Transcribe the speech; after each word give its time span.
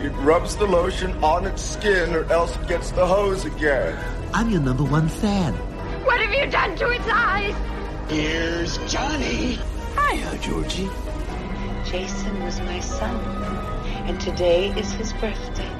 It 0.00 0.10
rubs 0.10 0.54
the 0.54 0.64
lotion 0.64 1.12
on 1.24 1.44
its 1.44 1.60
skin 1.60 2.14
or 2.14 2.24
else 2.30 2.54
it 2.54 2.68
gets 2.68 2.92
the 2.92 3.04
hose 3.04 3.44
again. 3.44 3.98
I'm 4.32 4.48
your 4.48 4.60
number 4.60 4.84
one 4.84 5.08
fan. 5.08 5.54
What 6.04 6.20
have 6.20 6.32
you 6.32 6.48
done 6.48 6.76
to 6.76 6.90
its 6.90 7.08
eyes? 7.10 7.54
Here's 8.08 8.78
Johnny. 8.90 9.58
Hiya, 9.96 10.26
uh, 10.28 10.36
Georgie. 10.36 10.88
Jason 11.84 12.44
was 12.44 12.60
my 12.60 12.78
son, 12.78 13.16
and 14.06 14.20
today 14.20 14.70
is 14.78 14.92
his 14.92 15.12
birthday. 15.14 15.70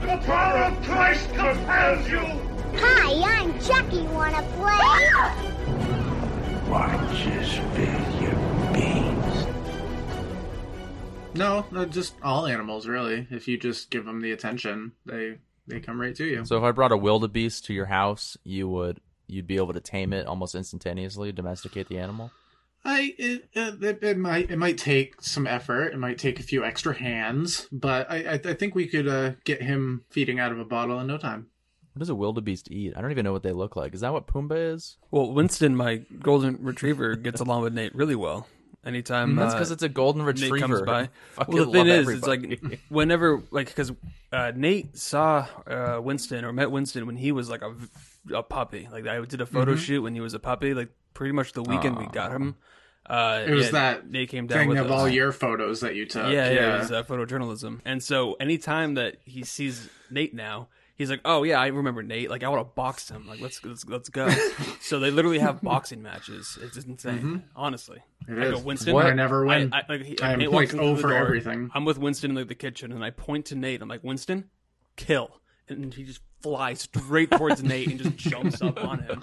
The 0.00 0.16
power 0.26 0.64
of 0.64 0.82
Christ 0.82 1.32
compels 1.34 2.08
you! 2.08 2.18
Hi, 2.80 3.40
I'm 3.40 3.60
Chucky. 3.60 4.02
Wanna 4.08 4.42
play? 4.56 5.12
Watch 6.68 7.26
us 7.26 7.52
spill 7.52 8.07
No, 11.34 11.66
no, 11.70 11.84
just 11.84 12.14
all 12.22 12.46
animals, 12.46 12.86
really. 12.86 13.26
If 13.30 13.46
you 13.48 13.58
just 13.58 13.90
give 13.90 14.04
them 14.04 14.20
the 14.20 14.32
attention, 14.32 14.92
they 15.06 15.38
they 15.66 15.80
come 15.80 16.00
right 16.00 16.14
to 16.16 16.24
you. 16.24 16.44
So 16.44 16.56
if 16.56 16.64
I 16.64 16.72
brought 16.72 16.92
a 16.92 16.96
wildebeest 16.96 17.64
to 17.66 17.74
your 17.74 17.86
house, 17.86 18.36
you 18.44 18.68
would 18.68 19.00
you'd 19.26 19.46
be 19.46 19.56
able 19.56 19.74
to 19.74 19.80
tame 19.80 20.12
it 20.12 20.26
almost 20.26 20.54
instantaneously, 20.54 21.32
domesticate 21.32 21.88
the 21.88 21.98
animal. 21.98 22.30
I 22.84 23.14
it, 23.18 23.48
it, 23.52 24.02
it 24.02 24.18
might 24.18 24.50
it 24.50 24.56
might 24.56 24.78
take 24.78 25.20
some 25.22 25.46
effort. 25.46 25.92
It 25.92 25.98
might 25.98 26.18
take 26.18 26.40
a 26.40 26.44
few 26.44 26.64
extra 26.64 26.94
hands, 26.94 27.68
but 27.70 28.10
I 28.10 28.16
I, 28.16 28.32
I 28.34 28.54
think 28.54 28.74
we 28.74 28.86
could 28.86 29.06
uh, 29.06 29.32
get 29.44 29.62
him 29.62 30.04
feeding 30.10 30.40
out 30.40 30.52
of 30.52 30.58
a 30.58 30.64
bottle 30.64 30.98
in 31.00 31.06
no 31.06 31.18
time. 31.18 31.48
What 31.92 32.00
does 32.00 32.08
a 32.10 32.14
wildebeest 32.14 32.70
eat? 32.70 32.94
I 32.96 33.00
don't 33.00 33.10
even 33.10 33.24
know 33.24 33.32
what 33.32 33.42
they 33.42 33.52
look 33.52 33.74
like. 33.74 33.92
Is 33.92 34.02
that 34.02 34.12
what 34.12 34.28
Pumbaa 34.28 34.74
is? 34.74 34.98
Well, 35.10 35.32
Winston, 35.32 35.74
my 35.74 35.96
golden 36.20 36.62
retriever, 36.62 37.16
gets 37.16 37.40
along 37.40 37.62
with 37.62 37.74
Nate 37.74 37.94
really 37.94 38.14
well. 38.14 38.46
Anytime 38.84 39.34
That's 39.36 39.52
uh, 39.52 39.56
because 39.56 39.70
it's 39.72 39.82
a 39.82 39.88
golden 39.88 40.24
Nate 40.24 40.40
retriever. 40.40 40.58
comes 40.60 40.82
by. 40.82 41.08
Fucking 41.32 41.54
Well, 41.54 41.64
the 41.66 41.72
thing 41.72 41.88
love 41.88 41.98
is, 41.98 42.08
it's 42.08 42.26
like 42.26 42.80
whenever, 42.88 43.42
like, 43.50 43.66
because 43.66 43.92
uh, 44.32 44.52
Nate 44.54 44.96
saw 44.96 45.46
uh, 45.66 46.00
Winston 46.02 46.44
or 46.44 46.52
met 46.52 46.70
Winston 46.70 47.04
when 47.06 47.16
he 47.16 47.32
was 47.32 47.50
like 47.50 47.62
a, 47.62 47.74
a 48.32 48.42
puppy. 48.42 48.88
Like, 48.90 49.06
I 49.06 49.20
did 49.24 49.40
a 49.40 49.46
photo 49.46 49.74
Mhm. 49.74 49.78
shoot 49.78 50.02
when 50.02 50.14
he 50.14 50.20
was 50.20 50.32
a 50.34 50.38
puppy. 50.38 50.74
Like, 50.74 50.88
pretty 51.12 51.32
much 51.32 51.52
the 51.52 51.62
weekend 51.62 51.98
we 51.98 52.06
got 52.06 52.30
him. 52.30 52.54
Uh, 53.04 53.42
It 53.46 53.52
was 53.52 53.66
yeah, 53.66 53.70
that 53.72 54.10
Nate 54.10 54.28
came 54.28 54.46
down 54.46 54.58
thing 54.60 54.68
with 54.68 54.78
of 54.78 54.86
us. 54.90 54.92
all 55.00 55.08
your 55.08 55.32
photos 55.32 55.80
that 55.80 55.94
you 55.96 56.06
took. 56.06 56.24
Yeah, 56.30 56.50
yeah, 56.50 56.76
it 56.76 56.78
was 56.78 56.92
uh, 56.92 57.02
photojournalism. 57.02 57.80
And 57.84 58.02
so 58.02 58.34
anytime 58.34 58.94
that 58.94 59.16
he 59.24 59.42
sees 59.44 59.88
Nate 60.10 60.34
now, 60.34 60.68
he's 60.98 61.08
like, 61.08 61.22
"Oh 61.24 61.42
yeah, 61.44 61.58
I 61.58 61.68
remember 61.68 62.02
Nate. 62.02 62.28
Like 62.28 62.42
I 62.44 62.48
want 62.50 62.60
to 62.68 62.74
box 62.74 63.08
him. 63.08 63.26
Like 63.26 63.40
let's 63.40 63.64
let's 63.64 63.86
let's 63.86 64.10
go." 64.10 64.28
so 64.80 64.98
they 65.00 65.10
literally 65.10 65.38
have 65.38 65.62
boxing 65.62 66.02
matches. 66.02 66.58
It's 66.60 66.76
insane, 66.76 67.18
Mhm. 67.22 67.42
honestly. 67.56 68.02
It 68.28 68.38
I 68.38 68.50
go. 68.50 68.58
Winston. 68.58 68.92
What? 68.92 69.06
I 69.06 69.14
never 69.14 69.46
win. 69.46 69.72
I, 69.72 69.82
like, 69.88 70.02
he, 70.02 70.16
I'm, 70.20 70.38
like, 70.40 70.50
walks 70.50 70.72
into 70.74 70.84
O 70.84 70.94
the 70.96 71.00
for 71.00 71.08
door. 71.08 71.16
everything. 71.18 71.70
I'm 71.74 71.86
with 71.86 71.96
Winston 71.96 72.32
in 72.32 72.36
like, 72.36 72.48
the 72.48 72.54
kitchen, 72.54 72.92
and 72.92 73.02
I 73.02 73.08
point 73.10 73.46
to 73.46 73.54
Nate. 73.54 73.80
I'm 73.80 73.88
like, 73.88 74.04
"Winston, 74.04 74.50
kill!" 74.96 75.40
And 75.70 75.94
he 75.94 76.04
just 76.04 76.20
flies 76.42 76.80
straight 76.82 77.30
towards 77.30 77.62
Nate 77.62 77.88
and 77.88 78.00
just 78.00 78.16
jumps 78.16 78.62
up 78.62 78.82
on 78.84 79.00
him. 79.02 79.22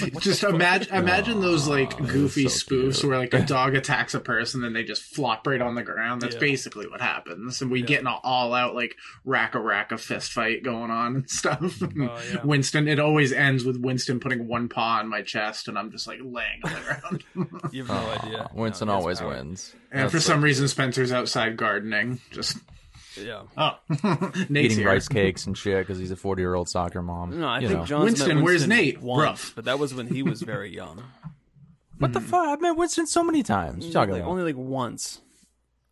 Like, 0.00 0.18
just 0.20 0.42
imagine 0.44 0.94
imagine 0.94 1.40
those 1.40 1.66
like 1.68 2.00
oh, 2.00 2.04
goofy 2.04 2.48
so 2.48 2.66
spoofs 2.66 3.04
where 3.04 3.18
like 3.18 3.34
a 3.34 3.40
dog 3.46 3.74
attacks 3.74 4.14
a 4.14 4.20
person 4.20 4.64
and 4.64 4.74
they 4.74 4.82
just 4.84 5.02
flop 5.02 5.46
right 5.46 5.60
on 5.60 5.74
the 5.74 5.82
ground. 5.82 6.22
That's 6.22 6.34
Yeah. 6.34 6.40
basically 6.40 6.86
what 6.86 7.00
happens, 7.00 7.60
and 7.60 7.70
we 7.70 7.82
get 7.82 8.00
an 8.00 8.06
all 8.06 8.54
out 8.54 8.74
like 8.74 8.96
rack 9.24 9.54
a 9.54 9.60
rack 9.60 9.92
of 9.92 10.00
fist 10.00 10.32
fight 10.32 10.62
going 10.62 10.90
on 10.90 11.16
and 11.16 11.30
stuff. 11.30 11.80
Oh, 11.82 11.88
yeah. 12.32 12.42
Winston, 12.44 12.88
it 12.88 12.98
always 12.98 13.32
ends 13.32 13.64
with 13.64 13.76
Winston 13.78 14.20
putting 14.20 14.46
one 14.48 14.68
paw 14.68 14.98
on 15.00 15.08
my 15.08 15.22
chest, 15.22 15.68
and 15.68 15.78
I'm 15.78 15.90
just 15.90 16.06
like 16.06 16.20
laying 16.22 16.60
on 16.64 16.72
the 16.72 16.80
ground. 16.80 17.24
You 17.72 17.84
have 17.84 17.88
no 18.22 18.28
idea. 18.28 18.50
Winston 18.54 18.88
No, 18.88 18.94
always 18.94 19.20
power. 19.20 19.28
wins. 19.30 19.74
and 19.90 20.02
That's 20.02 20.12
for 20.12 20.20
some 20.20 20.38
like 20.40 20.44
reason, 20.44 20.68
Spencer's 20.68 21.12
outside 21.12 21.56
gardening. 21.56 22.20
Just 22.30 22.56
Yeah. 23.24 23.42
oh, 23.56 23.78
Nate's 24.48 24.72
eating 24.72 24.78
here. 24.78 24.88
rice 24.88 25.08
cakes 25.08 25.46
and 25.46 25.56
shit 25.56 25.86
because 25.86 25.98
he's 25.98 26.10
a 26.10 26.16
forty-year-old 26.16 26.68
soccer 26.68 27.02
mom. 27.02 27.38
No, 27.38 27.46
I 27.48 27.60
you 27.60 27.68
think 27.68 27.80
know. 27.80 27.86
John's 27.86 28.04
Winston, 28.04 28.36
met 28.36 28.44
where's 28.44 28.66
Nate? 28.66 29.00
Once, 29.00 29.22
Rough. 29.22 29.52
but 29.54 29.64
that 29.66 29.78
was 29.78 29.94
when 29.94 30.06
he 30.06 30.22
was 30.22 30.42
very 30.42 30.74
young. 30.74 31.02
What 31.98 32.12
the 32.12 32.20
hmm. 32.20 32.26
fuck? 32.26 32.46
I've 32.46 32.60
met 32.60 32.76
Winston 32.76 33.08
so 33.08 33.24
many 33.24 33.42
times. 33.42 33.78
What 33.78 33.86
you 33.86 33.92
talking 33.92 34.12
like, 34.12 34.22
about? 34.22 34.30
only 34.30 34.44
like 34.44 34.56
once. 34.56 35.20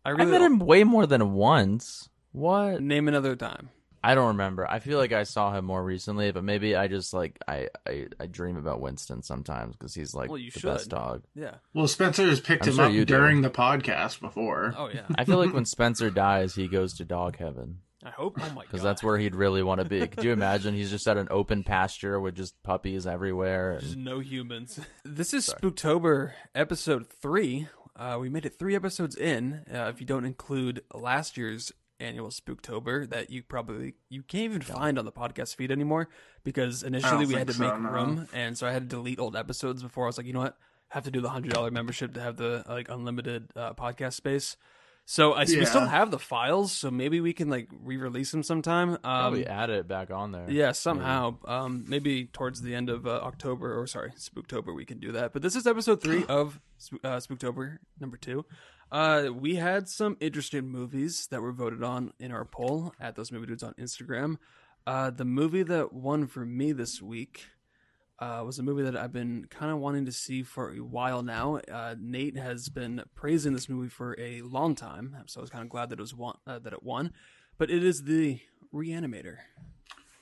I 0.05 0.11
I 0.11 0.11
really 0.13 0.31
met 0.31 0.41
him 0.41 0.59
way 0.59 0.85
more 0.85 1.05
than 1.05 1.33
once. 1.33 2.07
What? 2.31 2.81
Name 2.81 3.09
another 3.09 3.35
time. 3.35 3.71
I 4.07 4.15
don't 4.15 4.27
remember. 4.29 4.65
I 4.69 4.79
feel 4.79 4.97
like 4.97 5.11
I 5.11 5.23
saw 5.23 5.53
him 5.53 5.65
more 5.65 5.83
recently, 5.83 6.31
but 6.31 6.43
maybe 6.43 6.75
I 6.75 6.87
just 6.87 7.13
like 7.13 7.37
I 7.47 7.67
I, 7.85 8.07
I 8.19 8.27
dream 8.27 8.55
about 8.57 8.79
Winston 8.79 9.21
sometimes 9.21 9.75
because 9.75 9.93
he's 9.93 10.13
like 10.13 10.29
Well, 10.29 10.37
you 10.37 10.49
the 10.51 10.59
should. 10.61 10.67
best 10.73 10.89
dog. 10.89 11.23
Yeah. 11.35 11.55
Well, 11.73 11.87
Spencer 11.87 12.25
has 12.27 12.39
picked 12.39 12.63
I'm 12.63 12.69
him 12.69 12.75
sure 12.75 12.85
up 12.85 12.91
you 12.93 13.05
do. 13.05 13.15
during 13.17 13.41
the 13.41 13.49
podcast 13.49 14.21
before. 14.21 14.73
Oh 14.77 14.89
yeah. 14.93 15.05
I 15.15 15.25
feel 15.25 15.37
like 15.37 15.53
when 15.53 15.65
Spencer 15.65 16.09
dies, 16.09 16.55
he 16.55 16.67
goes 16.67 16.93
to 16.95 17.05
dog 17.05 17.37
heaven 17.37 17.79
I 18.05 18.11
hope. 18.11 18.37
Oh 18.41 18.47
my 18.49 18.55
god. 18.55 18.61
because 18.61 18.81
that's 18.83 19.03
where 19.03 19.17
he'd 19.17 19.35
really 19.35 19.61
want 19.63 19.81
to 19.81 19.85
be. 19.89 20.07
Could 20.07 20.23
you 20.23 20.31
imagine? 20.31 20.73
He's 20.73 20.91
just 20.91 21.07
at 21.07 21.17
an 21.17 21.27
open 21.29 21.63
pasture 21.63 22.19
with 22.21 22.35
just 22.35 22.61
puppies 22.63 23.05
everywhere. 23.07 23.77
There's 23.81 23.93
And... 23.93 24.05
no 24.05 24.19
humans. 24.19 24.79
This 25.03 25.33
is 25.33 25.49
Spooktober 25.49 26.31
episode 26.55 27.07
three. 27.09 27.67
Uh, 27.95 28.17
we 28.21 28.29
made 28.29 28.45
it 28.45 28.57
three 28.59 28.75
episodes 28.75 29.15
in. 29.15 29.65
Uh, 29.73 29.89
if 29.93 29.99
you 29.99 30.05
don't 30.05 30.23
include 30.25 30.83
last 30.93 31.35
year's 31.35 31.71
annual 31.99 32.29
Spooktober, 32.29 33.09
that 33.09 33.29
you 33.29 33.43
probably 33.43 33.95
you 34.09 34.23
can't 34.23 34.45
even 34.45 34.61
find 34.61 34.97
on 34.99 35.05
the 35.05 35.11
podcast 35.11 35.55
feed 35.55 35.71
anymore 35.71 36.09
because 36.43 36.83
initially 36.83 37.25
we 37.25 37.33
had 37.33 37.47
think 37.47 37.57
to 37.57 37.63
make 37.63 37.79
no. 37.79 37.89
room, 37.89 38.27
and 38.33 38.57
so 38.57 38.67
I 38.67 38.71
had 38.71 38.89
to 38.89 38.95
delete 38.95 39.19
old 39.19 39.35
episodes 39.35 39.83
before. 39.83 40.05
I 40.05 40.07
was 40.07 40.17
like, 40.17 40.27
you 40.27 40.33
know 40.33 40.39
what, 40.39 40.57
I 40.91 40.95
have 40.95 41.03
to 41.03 41.11
do 41.11 41.21
the 41.21 41.29
hundred 41.29 41.51
dollar 41.53 41.71
membership 41.71 42.13
to 42.13 42.21
have 42.21 42.37
the 42.37 42.63
like 42.67 42.89
unlimited 42.89 43.51
uh, 43.55 43.73
podcast 43.73 44.13
space. 44.13 44.57
So 45.09 45.31
I 45.31 45.45
we 45.45 45.63
still 45.63 45.85
have 45.85 46.11
the 46.11 46.19
files, 46.19 46.73
so 46.73 46.91
maybe 46.91 47.21
we 47.21 47.31
can 47.31 47.49
like 47.49 47.69
re-release 47.81 48.31
them 48.31 48.43
sometime. 48.43 48.89
Um, 48.89 48.99
Probably 49.01 49.47
add 49.47 49.69
it 49.69 49.87
back 49.87 50.11
on 50.11 50.33
there. 50.33 50.51
yeah, 50.51 50.73
somehow. 50.73 51.37
Um, 51.45 51.85
maybe 51.87 52.25
towards 52.25 52.61
the 52.61 52.75
end 52.75 52.89
of 52.89 53.07
uh, 53.07 53.11
October, 53.23 53.79
or 53.79 53.87
sorry, 53.87 54.11
Spooktober, 54.17 54.75
we 54.75 54.83
can 54.83 54.99
do 54.99 55.13
that. 55.13 55.31
But 55.31 55.43
this 55.43 55.55
is 55.55 55.65
episode 55.65 56.03
three 56.03 56.25
of 56.29 56.59
uh, 57.05 57.17
Spooktober 57.17 57.77
number 58.01 58.17
two. 58.17 58.43
Uh, 58.91 59.29
we 59.33 59.55
had 59.55 59.89
some 59.89 60.15
interesting 60.19 60.67
movies 60.67 61.27
that 61.27 61.41
were 61.41 61.51
voted 61.51 61.83
on 61.83 62.13
in 62.19 62.31
our 62.31 62.45
poll 62.45 62.93
at 62.99 63.15
those 63.15 63.31
movie 63.31 63.47
dudes 63.47 63.63
on 63.63 63.73
Instagram. 63.73 64.37
Uh, 64.85 65.09
the 65.09 65.25
movie 65.25 65.63
that 65.63 65.91
won 65.91 66.25
for 66.27 66.45
me 66.45 66.71
this 66.71 67.01
week 67.01 67.47
uh, 68.19 68.41
was 68.45 68.57
a 68.57 68.63
movie 68.63 68.83
that 68.83 68.95
I've 68.95 69.11
been 69.11 69.45
kind 69.49 69.71
of 69.71 69.79
wanting 69.79 70.05
to 70.05 70.11
see 70.13 70.41
for 70.41 70.71
a 70.71 70.77
while 70.77 71.21
now. 71.21 71.57
Uh, 71.69 71.95
Nate 71.99 72.37
has 72.37 72.69
been 72.69 73.03
praising 73.13 73.51
this 73.53 73.67
movie 73.67 73.89
for 73.89 74.17
a 74.19 74.41
long 74.41 74.73
time, 74.75 75.17
so 75.25 75.39
I 75.39 75.41
was 75.41 75.49
kind 75.49 75.63
of 75.63 75.69
glad 75.69 75.89
that 75.89 75.99
it 75.99 76.01
was 76.01 76.15
won- 76.15 76.37
uh, 76.47 76.59
that 76.59 76.71
it 76.73 76.81
won. 76.83 77.11
But 77.57 77.69
it 77.69 77.83
is 77.83 78.03
the 78.03 78.39
Reanimator. 78.73 79.37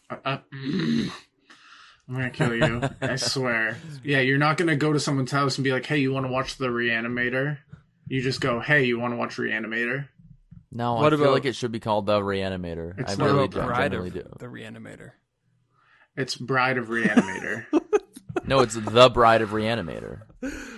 Uh, 0.10 0.16
uh, 0.26 0.38
I'm 0.54 2.14
gonna 2.14 2.30
kill 2.32 2.54
you. 2.56 2.82
I 3.02 3.16
swear. 3.16 3.78
Yeah, 4.04 4.20
you're 4.20 4.38
not 4.38 4.58
gonna 4.58 4.76
go 4.76 4.94
to 4.94 5.00
someone's 5.00 5.32
house 5.32 5.58
and 5.58 5.64
be 5.64 5.72
like, 5.72 5.86
"Hey, 5.86 5.98
you 5.98 6.12
want 6.14 6.26
to 6.26 6.32
watch 6.32 6.58
the 6.58 6.68
Reanimator?" 6.68 7.58
You 8.08 8.22
just 8.22 8.42
go, 8.42 8.60
"Hey, 8.60 8.84
you 8.86 9.00
want 9.00 9.14
to 9.14 9.18
watch 9.18 9.38
Reanimator?" 9.38 10.08
No, 10.72 10.96
What 10.96 11.14
I 11.14 11.18
feel 11.18 11.32
like 11.32 11.46
it 11.46 11.56
should 11.56 11.72
be 11.72 11.80
called 11.80 12.06
the 12.06 12.20
Reanimator. 12.20 13.00
It's 13.00 13.14
I 13.14 13.16
not 13.16 13.26
really 13.26 13.46
about 13.46 13.52
do, 13.52 13.62
Bride 13.62 13.92
generally 13.92 14.08
of 14.10 14.14
do. 14.14 14.34
the 14.40 14.48
Reanimator. 14.48 15.12
It's 16.18 16.36
Bride 16.36 16.78
of 16.78 16.88
Reanimator. 16.88 17.66
No, 18.48 18.60
it's 18.60 18.76
the 18.76 19.10
Bride 19.10 19.42
of 19.42 19.52
Reanimator. 19.52 20.22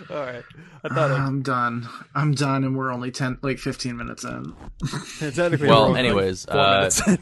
All 0.09 0.15
right, 0.15 0.43
I 0.83 0.87
thought 0.93 1.11
it, 1.11 1.15
I'm 1.15 1.41
done. 1.41 1.89
I'm 2.15 2.33
done, 2.33 2.63
and 2.63 2.77
we're 2.77 2.93
only 2.93 3.11
ten, 3.11 3.39
like 3.41 3.57
15 3.57 3.97
minutes 3.97 4.23
in. 4.23 4.53
technically. 5.19 5.67
Well, 5.67 5.87
we're 5.87 5.89
like, 5.93 5.99
anyways, 5.99 6.47
uh, 6.47 6.77
minutes 6.77 7.05
in. 7.07 7.17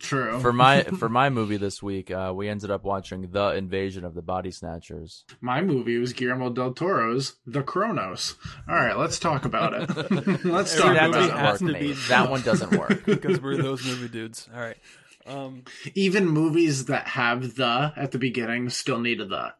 True. 0.00 0.40
for 0.40 0.52
my 0.52 0.82
for 0.98 1.08
my 1.08 1.30
movie 1.30 1.56
this 1.58 1.82
week, 1.82 2.10
uh, 2.10 2.32
we 2.34 2.48
ended 2.48 2.70
up 2.70 2.82
watching 2.84 3.30
The 3.30 3.54
Invasion 3.54 4.04
of 4.04 4.14
the 4.14 4.22
Body 4.22 4.50
Snatchers. 4.50 5.24
My 5.40 5.60
movie 5.60 5.98
was 5.98 6.12
Guillermo 6.12 6.50
del 6.50 6.72
Toro's 6.72 7.36
The 7.46 7.62
Cronos. 7.62 8.34
All 8.68 8.74
right, 8.74 8.96
let's 8.96 9.18
talk 9.18 9.44
about 9.44 9.74
it. 9.74 9.88
let's 10.44 10.76
talk 10.76 10.94
that 10.94 11.10
about 11.10 11.22
it. 11.28 11.34
work, 11.34 11.74
to 11.74 11.78
be 11.78 11.92
That 12.08 12.30
one 12.30 12.40
doesn't 12.42 12.72
work. 12.78 13.04
because 13.04 13.40
we're 13.40 13.56
those 13.56 13.84
movie 13.84 14.08
dudes. 14.08 14.48
All 14.54 14.60
right. 14.60 14.76
Um. 15.26 15.64
Even 15.94 16.26
movies 16.26 16.86
that 16.86 17.06
have 17.08 17.54
the 17.54 17.92
at 17.94 18.10
the 18.12 18.18
beginning 18.18 18.70
still 18.70 18.98
need 18.98 19.20
a 19.20 19.26
the. 19.26 19.52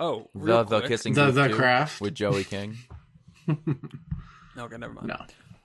Oh, 0.00 0.28
The 0.34 0.40
real 0.40 0.64
the 0.64 0.78
quick. 0.78 0.88
kissing 0.90 1.12
The- 1.14 1.26
Booth 1.26 1.34
The 1.34 1.48
Craft. 1.50 2.00
with 2.00 2.14
Joey 2.14 2.44
King. 2.44 2.76
Okay, 3.48 4.76
never 4.78 4.92
mind. 4.92 5.08
No, 5.08 5.16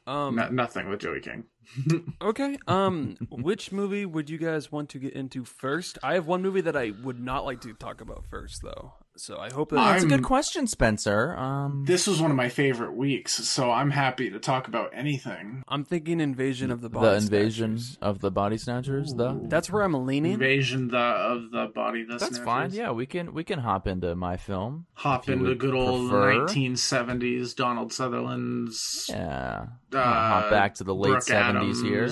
Um. 0.08 0.36
no- 0.36 0.50
nothing 0.50 0.90
with 0.90 1.02
Joey 1.02 1.20
King. 1.22 1.44
Okay. 2.22 2.58
Um. 2.68 3.18
which 3.30 3.72
movie 3.72 4.06
would 4.06 4.30
you 4.30 4.38
guys 4.38 4.72
want 4.72 4.90
to 4.90 5.00
get 5.00 5.14
into 5.14 5.44
first? 5.44 5.98
I 6.02 6.14
have 6.14 6.26
one 6.26 6.42
movie 6.42 6.62
that 6.62 6.78
I 6.78 6.94
would 7.04 7.20
not 7.20 7.46
like 7.46 7.60
to 7.62 7.74
talk 7.74 8.00
about 8.02 8.24
first, 8.30 8.62
though. 8.64 8.94
So 9.20 9.38
I 9.40 9.50
hope 9.52 9.70
that 9.70 9.78
That's 9.78 10.04
a 10.04 10.06
I'm- 10.06 10.10
good 10.10 10.24
question, 10.24 10.68
Spencer. 10.68 11.36
Um, 11.36 11.84
This 11.86 12.06
was 12.08 12.22
one 12.22 12.30
of 12.32 12.38
my 12.38 12.50
favorite 12.50 12.94
weeks, 12.96 13.34
so 13.34 13.72
I'm 13.72 13.90
happy 13.92 14.30
to 14.30 14.40
talk 14.40 14.68
about 14.68 14.92
anything. 14.94 15.64
I'm 15.68 15.84
thinking 15.84 16.20
Invasion 16.20 16.70
of 16.72 16.82
the 16.82 16.90
Body 16.90 17.08
the 17.08 17.16
invasion 17.16 17.78
Snatchers. 17.80 17.98
of 18.02 18.20
the 18.22 18.30
Body 18.32 18.58
Snatchers. 18.58 19.14
The 19.16 19.40
That's 19.44 19.72
where 19.72 19.82
I'm 19.84 20.06
leaning. 20.06 20.34
Invasion 20.34 20.90
the 20.90 20.98
of 20.98 21.52
the 21.52 21.66
body. 21.74 22.04
The 22.04 22.14
that's 22.18 22.28
Snatchers. 22.28 22.46
fine. 22.46 22.72
Yeah, 22.74 22.92
we 22.92 23.06
can 23.06 23.34
we 23.34 23.44
can 23.44 23.60
hop 23.60 23.88
into 23.88 24.16
my 24.16 24.38
film. 24.38 24.86
Hop 24.94 25.28
into 25.28 25.46
would 25.46 25.60
good 25.60 25.74
old 25.74 26.10
prefer. 26.12 26.46
1970s 26.48 27.56
Donald 27.56 27.92
Sutherland's. 27.94 29.08
Yeah, 29.10 29.66
Uh, 29.94 29.98
hop 30.04 30.50
back 30.50 30.76
to 30.76 30.84
the 30.84 30.94
late 30.94 31.10
Brooke 31.12 31.24
seventies 31.24 31.82
here. 31.82 32.08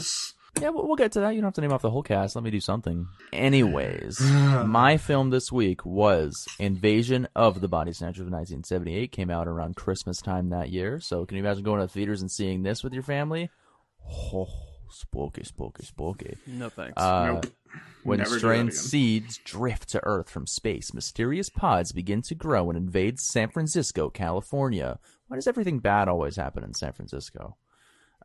Adams, 0.55 0.63
Yeah, 0.63 0.69
we'll, 0.69 0.87
we'll 0.87 0.95
get 0.95 1.11
to 1.13 1.19
that. 1.21 1.31
You 1.31 1.41
don't 1.41 1.47
have 1.47 1.53
to 1.55 1.61
name 1.61 1.71
off 1.71 1.81
the 1.81 1.89
whole 1.89 2.03
cast. 2.03 2.35
Let 2.35 2.43
me 2.43 2.51
do 2.51 2.59
something. 2.59 3.07
Anyways, 3.33 4.19
my 4.65 4.97
film 4.97 5.29
this 5.29 5.51
week 5.51 5.85
was 5.85 6.45
Invasion 6.59 7.27
of 7.35 7.61
the 7.61 7.67
Body 7.67 7.93
Snatchers 7.93 8.21
of 8.21 8.31
1978. 8.31 9.11
Came 9.11 9.29
out 9.29 9.47
around 9.47 9.75
Christmas 9.75 10.21
time 10.21 10.49
that 10.49 10.69
year. 10.69 10.99
So 10.99 11.25
can 11.25 11.37
you 11.37 11.43
imagine 11.43 11.63
going 11.63 11.79
to 11.81 11.87
the 11.87 11.91
theaters 11.91 12.21
and 12.21 12.31
seeing 12.31 12.63
this 12.63 12.83
with 12.83 12.93
your 12.93 13.03
family? 13.03 13.49
Oh, 14.09 14.47
spooky, 14.89 15.43
spooky, 15.43 15.83
spooky. 15.85 16.37
No 16.47 16.69
thanks. 16.69 16.93
Uh, 17.01 17.25
Nope. 17.33 17.45
When 18.03 18.19
Never 18.19 18.37
strange 18.37 18.71
seeds 18.73 19.39
drift 19.43 19.89
to 19.89 19.99
Earth 20.05 20.29
from 20.29 20.47
space, 20.47 20.93
mysterious 20.93 21.49
pods 21.49 21.91
begin 21.91 22.21
to 22.21 22.35
grow 22.35 22.69
and 22.69 22.77
invade 22.77 23.19
San 23.19 23.49
Francisco, 23.49 24.09
California. 24.09 24.99
Why 25.27 25.35
does 25.35 25.47
everything 25.47 25.79
bad 25.79 26.07
always 26.07 26.35
happen 26.37 26.63
in 26.63 26.73
San 26.73 26.93
Francisco? 26.93 27.57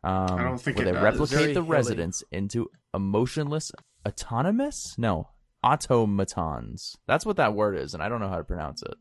Um, 0.03 0.39
I 0.39 0.43
don't 0.43 0.57
think 0.57 0.77
where 0.77 0.85
they 0.85 0.93
does. 0.93 1.03
replicate 1.03 1.53
the 1.53 1.61
hilly. 1.61 1.67
residents 1.67 2.23
into 2.31 2.69
emotionless, 2.93 3.71
autonomous? 4.07 4.95
No, 4.97 5.29
automatons. 5.63 6.97
That's 7.07 7.25
what 7.25 7.37
that 7.37 7.53
word 7.53 7.77
is, 7.77 7.93
and 7.93 8.01
I 8.01 8.09
don't 8.09 8.19
know 8.19 8.29
how 8.29 8.37
to 8.37 8.43
pronounce 8.43 8.81
it. 8.83 8.95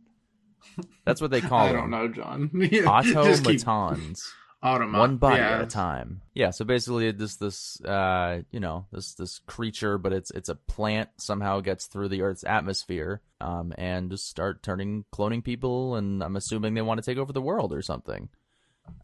That's 1.07 1.21
what 1.21 1.31
they 1.31 1.41
call 1.41 1.67
it. 1.67 1.71
I 1.71 1.73
don't 1.73 1.91
know, 1.91 2.09
John. 2.09 2.51
Automatons 2.87 4.33
automa. 4.63 4.99
one 4.99 5.17
body 5.17 5.39
yeah. 5.39 5.55
at 5.55 5.63
a 5.63 5.67
time. 5.67 6.23
Yeah, 6.35 6.51
so 6.51 6.65
basically 6.65 7.11
this 7.13 7.37
this 7.37 7.81
uh 7.83 8.43
you 8.51 8.61
know, 8.61 8.87
this 8.93 9.15
this 9.15 9.41
creature 9.47 9.99
but 9.99 10.13
it's 10.13 10.31
it's 10.31 10.49
a 10.49 10.55
plant 10.55 11.09
somehow 11.17 11.61
gets 11.61 11.87
through 11.87 12.09
the 12.09 12.23
earth's 12.23 12.45
atmosphere 12.45 13.23
um 13.41 13.73
and 13.79 14.11
just 14.11 14.29
start 14.29 14.63
turning 14.63 15.05
cloning 15.13 15.43
people 15.43 15.97
and 15.97 16.23
I'm 16.23 16.37
assuming 16.37 16.75
they 16.75 16.83
want 16.83 17.03
to 17.03 17.09
take 17.09 17.19
over 17.19 17.33
the 17.33 17.43
world 17.43 17.73
or 17.73 17.83
something. 17.83 18.29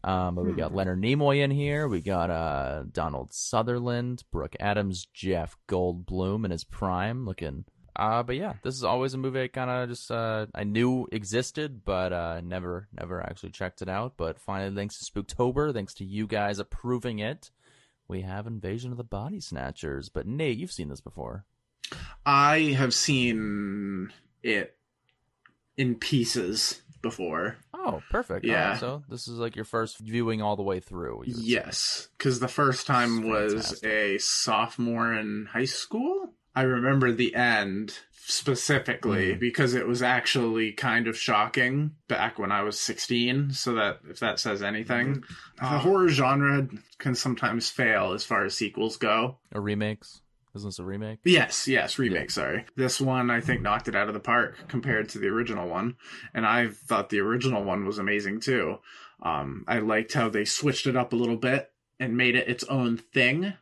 Um 0.03 0.35
but 0.35 0.45
we 0.45 0.53
got 0.53 0.73
Leonard 0.73 1.01
Nimoy 1.01 1.43
in 1.43 1.51
here, 1.51 1.87
we 1.87 2.01
got 2.01 2.29
uh 2.29 2.83
Donald 2.91 3.33
Sutherland, 3.33 4.23
Brooke 4.31 4.55
Adams, 4.59 5.07
Jeff 5.13 5.57
Goldblum 5.67 6.45
in 6.45 6.51
his 6.51 6.63
prime 6.63 7.25
looking 7.25 7.65
uh, 7.97 8.21
but 8.21 8.35
yeah, 8.35 8.53
this 8.61 8.75
is 8.75 8.83
always 8.83 9.15
a 9.15 9.17
movie 9.17 9.41
I 9.41 9.47
kind 9.47 9.71
of 9.71 9.89
just 9.89 10.11
uh, 10.11 10.45
I 10.53 10.63
knew 10.63 11.07
existed, 11.11 11.83
but 11.83 12.13
uh, 12.13 12.41
never 12.41 12.87
never 12.93 13.21
actually 13.21 13.49
checked 13.49 13.81
it 13.81 13.89
out. 13.89 14.13
But 14.17 14.39
finally, 14.39 14.75
thanks 14.75 14.99
to 14.99 15.11
Spooktober, 15.11 15.73
thanks 15.73 15.95
to 15.95 16.05
you 16.05 16.27
guys 16.27 16.59
approving 16.59 17.17
it, 17.17 17.49
we 18.07 18.21
have 18.21 18.45
Invasion 18.45 18.91
of 18.91 18.97
the 18.97 19.03
Body 19.03 19.39
Snatchers. 19.39 20.09
But 20.09 20.27
Nate, 20.27 20.59
you've 20.59 20.71
seen 20.71 20.89
this 20.89 21.01
before. 21.01 21.45
I 22.23 22.75
have 22.77 22.93
seen 22.93 24.13
it 24.43 24.77
in 25.75 25.95
pieces 25.95 26.83
before. 27.01 27.57
Oh, 27.87 28.03
perfect. 28.11 28.45
Yeah. 28.45 28.63
Alright, 28.65 28.79
so 28.79 29.03
this 29.09 29.27
is 29.27 29.37
like 29.39 29.55
your 29.55 29.65
first 29.65 29.97
viewing 29.99 30.41
all 30.41 30.55
the 30.55 30.63
way 30.63 30.79
through. 30.79 31.23
you 31.25 31.33
would 31.33 31.35
say. 31.37 31.41
Yes, 31.43 32.09
because 32.17 32.39
the 32.39 32.47
first 32.47 32.85
time 32.85 33.27
was 33.27 33.53
Fantastic. 33.53 33.89
a 33.89 34.17
sophomore 34.17 35.13
in 35.13 35.47
high 35.51 35.65
school. 35.65 36.33
I 36.55 36.63
remember 36.63 37.11
the 37.11 37.33
end 37.35 37.97
specifically 38.51 39.35
Mm. 39.35 39.39
because 39.39 39.73
it 39.73 39.87
was 39.87 40.01
actually 40.01 40.71
kind 40.73 41.07
of 41.07 41.17
shocking 41.17 41.91
back 42.07 42.37
when 42.37 42.51
I 42.51 42.61
was 42.63 42.79
16. 42.79 43.51
So 43.51 43.73
that 43.75 43.99
if 44.09 44.19
that 44.19 44.39
says 44.39 44.61
anything, 44.61 45.15
Mm-hmm. 45.21 45.65
the 45.73 45.79
horror 45.79 46.09
genre 46.09 46.67
can 46.97 47.15
sometimes 47.15 47.69
fail 47.69 48.11
as 48.13 48.23
far 48.23 48.43
as 48.45 48.55
sequels 48.55 48.97
go. 48.97 49.37
Or 49.53 49.61
remakes. 49.61 50.21
Isn't 50.57 50.69
this 50.69 50.79
a 50.79 50.83
remake? 50.83 51.19
Yes, 51.23 51.67
yes, 51.67 51.99
remake, 51.99 52.31
sorry. 52.31 52.65
This 52.75 52.99
one 52.99 53.29
I 53.29 53.41
think 53.41 53.61
knocked 53.61 53.87
it 53.87 53.95
out 53.95 54.07
of 54.07 54.13
the 54.13 54.19
park 54.19 54.57
compared 54.67 55.09
to 55.09 55.19
the 55.19 55.27
original 55.27 55.69
one. 55.69 55.95
And 56.33 56.45
I 56.45 56.69
thought 56.69 57.09
the 57.09 57.19
original 57.19 57.63
one 57.63 57.85
was 57.85 57.99
amazing 57.99 58.41
too. 58.41 58.79
Um, 59.21 59.63
I 59.67 59.79
liked 59.79 60.13
how 60.13 60.29
they 60.29 60.45
switched 60.45 60.87
it 60.87 60.95
up 60.95 61.13
a 61.13 61.15
little 61.15 61.37
bit 61.37 61.71
and 61.99 62.17
made 62.17 62.35
it 62.35 62.47
its 62.47 62.63
own 62.65 62.97
thing 62.97 63.53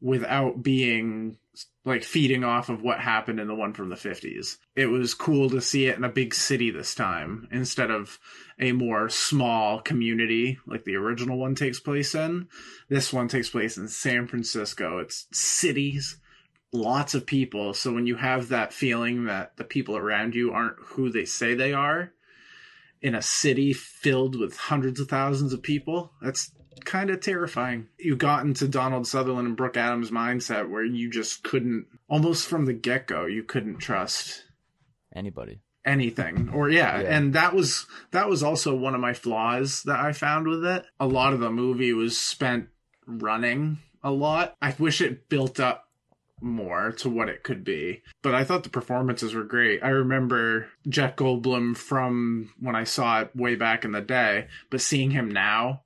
without 0.00 0.62
being 0.62 1.38
like 1.84 2.02
feeding 2.02 2.44
off 2.44 2.68
of 2.68 2.82
what 2.82 2.98
happened 2.98 3.38
in 3.38 3.46
the 3.46 3.54
one 3.54 3.72
from 3.72 3.90
the 3.90 3.96
50s. 3.96 4.56
It 4.74 4.86
was 4.86 5.14
cool 5.14 5.50
to 5.50 5.60
see 5.60 5.86
it 5.86 5.96
in 5.96 6.04
a 6.04 6.08
big 6.08 6.34
city 6.34 6.70
this 6.70 6.94
time 6.94 7.46
instead 7.52 7.90
of 7.90 8.18
a 8.58 8.72
more 8.72 9.08
small 9.08 9.80
community 9.80 10.58
like 10.66 10.84
the 10.84 10.96
original 10.96 11.38
one 11.38 11.54
takes 11.54 11.80
place 11.80 12.14
in. 12.14 12.48
This 12.88 13.12
one 13.12 13.28
takes 13.28 13.50
place 13.50 13.76
in 13.76 13.88
San 13.88 14.26
Francisco. 14.26 14.98
It's 14.98 15.26
cities, 15.32 16.18
lots 16.74 17.14
of 17.14 17.24
people. 17.24 17.72
So 17.72 17.92
when 17.92 18.06
you 18.06 18.16
have 18.16 18.48
that 18.48 18.72
feeling 18.72 19.24
that 19.26 19.56
the 19.56 19.64
people 19.64 19.96
around 19.96 20.34
you 20.34 20.52
aren't 20.52 20.76
who 20.78 21.08
they 21.10 21.24
say 21.24 21.54
they 21.54 21.72
are 21.72 22.12
in 23.00 23.14
a 23.14 23.22
city 23.22 23.72
filled 23.72 24.38
with 24.38 24.56
hundreds 24.56 24.98
of 24.98 25.08
thousands 25.08 25.52
of 25.52 25.62
people, 25.62 26.12
that's 26.20 26.50
kind 26.84 27.10
of 27.10 27.20
terrifying. 27.20 27.86
You 27.98 28.16
got 28.16 28.44
into 28.44 28.66
Donald 28.66 29.06
Sutherland 29.06 29.46
and 29.46 29.56
Brooke 29.56 29.76
Adams' 29.76 30.10
mindset 30.10 30.68
where 30.68 30.84
you 30.84 31.08
just 31.10 31.44
couldn't, 31.44 31.86
almost 32.08 32.48
from 32.48 32.64
the 32.66 32.72
get 32.72 33.06
go, 33.06 33.24
you 33.26 33.44
couldn't 33.44 33.78
trust 33.78 34.42
Anybody? 35.14 35.60
anything 35.86 36.48
or 36.54 36.70
yeah, 36.70 36.98
Yeah. 37.02 37.14
and 37.16 37.34
that 37.34 37.54
was 37.54 37.84
that 38.12 38.26
was 38.26 38.42
also 38.42 38.74
one 38.74 38.94
of 38.94 39.02
my 39.02 39.12
flaws 39.12 39.82
that 39.82 40.00
i 40.00 40.12
found 40.14 40.46
with 40.48 40.64
it 40.64 40.86
a 40.98 41.06
lot 41.06 41.34
of 41.34 41.40
the 41.40 41.50
movie 41.50 41.92
was 41.92 42.18
spent 42.18 42.68
running 43.06 43.76
a 44.02 44.10
lot 44.10 44.56
i 44.62 44.74
wish 44.78 45.02
it 45.02 45.28
built 45.28 45.60
up 45.60 45.84
more 46.40 46.92
to 46.92 47.08
what 47.08 47.28
it 47.28 47.42
could 47.42 47.64
be 47.64 48.02
but 48.22 48.34
i 48.34 48.42
thought 48.44 48.62
the 48.64 48.68
performances 48.68 49.34
were 49.34 49.44
great 49.44 49.82
i 49.82 49.88
remember 49.88 50.68
jeff 50.88 51.14
goldblum 51.16 51.76
from 51.76 52.52
when 52.60 52.74
i 52.76 52.84
saw 52.84 53.20
it 53.20 53.30
way 53.34 53.54
back 53.54 53.84
in 53.84 53.92
the 53.92 54.00
day 54.00 54.46
but 54.70 54.80
seeing 54.80 55.10
him 55.12 55.30
now 55.30 55.82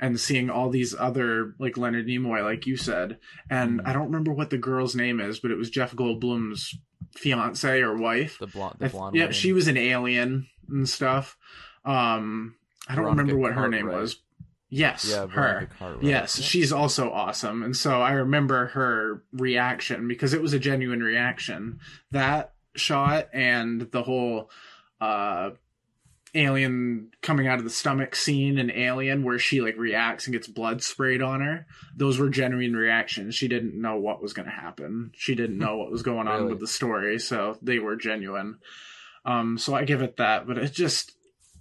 and 0.00 0.18
seeing 0.18 0.48
all 0.50 0.70
these 0.70 0.94
other 0.98 1.54
like 1.58 1.76
leonard 1.76 2.06
nimoy 2.06 2.42
like 2.42 2.66
you 2.66 2.76
said 2.76 3.18
and 3.50 3.80
i 3.84 3.92
don't 3.92 4.06
remember 4.06 4.32
what 4.32 4.50
the 4.50 4.58
girl's 4.58 4.96
name 4.96 5.20
is 5.20 5.38
but 5.38 5.50
it 5.50 5.56
was 5.58 5.70
jeff 5.70 5.94
goldblum's 5.94 6.74
fiance 7.14 7.80
or 7.80 7.96
wife 7.96 8.38
The 8.38 8.46
blonde. 8.46 8.76
The 8.78 8.84
th- 8.86 8.92
blonde. 8.92 9.16
yeah, 9.16 9.30
she 9.32 9.52
was 9.52 9.68
an 9.68 9.76
alien 9.76 10.46
and 10.68 10.88
stuff. 10.88 11.36
Um, 11.84 12.54
I 12.88 12.94
don't 12.94 13.04
Veronica 13.04 13.22
remember 13.34 13.40
what 13.40 13.52
her 13.54 13.68
name 13.68 13.88
was. 13.88 14.16
Yes, 14.72 15.04
Yeah, 15.10 15.26
her. 15.26 15.68
Cartwright. 15.78 16.04
Yes, 16.04 16.38
Yep. 16.38 16.46
she's 16.48 16.72
also 16.72 17.10
awesome, 17.10 17.62
and 17.64 17.76
so 17.76 18.00
I 18.00 18.12
remember 18.12 18.66
her 18.68 19.22
reaction 19.32 20.06
because 20.08 20.32
it 20.32 20.40
was 20.40 20.52
a 20.52 20.58
genuine 20.60 21.02
reaction. 21.02 21.80
That 22.12 22.52
shot 22.76 23.28
and 23.32 23.82
the 23.90 24.02
whole 24.04 24.48
uh 25.00 25.50
alien 26.34 27.10
coming 27.22 27.48
out 27.48 27.58
of 27.58 27.64
the 27.64 27.70
stomach 27.70 28.14
scene 28.14 28.56
in 28.58 28.70
alien 28.70 29.24
where 29.24 29.38
she 29.40 29.60
like 29.60 29.76
reacts 29.76 30.26
and 30.26 30.32
gets 30.32 30.46
blood 30.46 30.80
sprayed 30.80 31.20
on 31.20 31.40
her 31.40 31.66
those 31.96 32.20
were 32.20 32.28
genuine 32.28 32.76
reactions 32.76 33.34
she 33.34 33.48
didn't 33.48 33.74
know 33.74 33.96
what 33.96 34.22
was 34.22 34.32
going 34.32 34.46
to 34.46 34.54
happen 34.54 35.10
she 35.16 35.34
didn't 35.34 35.58
know 35.58 35.76
what 35.76 35.90
was 35.90 36.02
going 36.04 36.28
on 36.28 36.42
Really? 36.42 36.50
with 36.52 36.60
the 36.60 36.68
story 36.68 37.18
so 37.18 37.58
they 37.62 37.80
were 37.80 37.96
genuine 37.96 38.58
um 39.24 39.58
so 39.58 39.74
i 39.74 39.82
give 39.84 40.02
it 40.02 40.18
that 40.18 40.46
but 40.46 40.56
it 40.56 40.72
just 40.72 41.12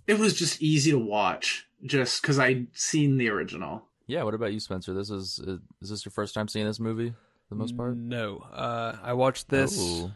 it 0.06 0.20
was 0.20 0.36
just 0.36 0.62
easy 0.62 0.92
to 0.92 1.00
watch 1.00 1.66
just 1.84 2.22
because 2.22 2.40
i'd 2.40 2.68
seen 2.74 3.18
the 3.18 3.30
original 3.30 3.84
Yeah. 4.08 4.24
What 4.24 4.34
about 4.34 4.54
you, 4.54 4.60
Spencer? 4.60 4.94
This 4.94 5.12
is 5.12 5.40
uh, 5.40 5.58
is 5.82 5.90
this 5.92 6.04
your 6.04 6.12
first 6.12 6.34
time 6.34 6.48
seeing 6.48 6.66
this 6.66 6.80
movie? 6.80 7.12
For 7.12 7.56
the 7.56 7.56
most 7.56 7.78
part. 7.78 7.96
No, 7.96 8.38
uh, 8.52 8.98
I 9.04 9.14
watched 9.14 9.50
this 9.50 9.78
Ooh. 9.80 10.12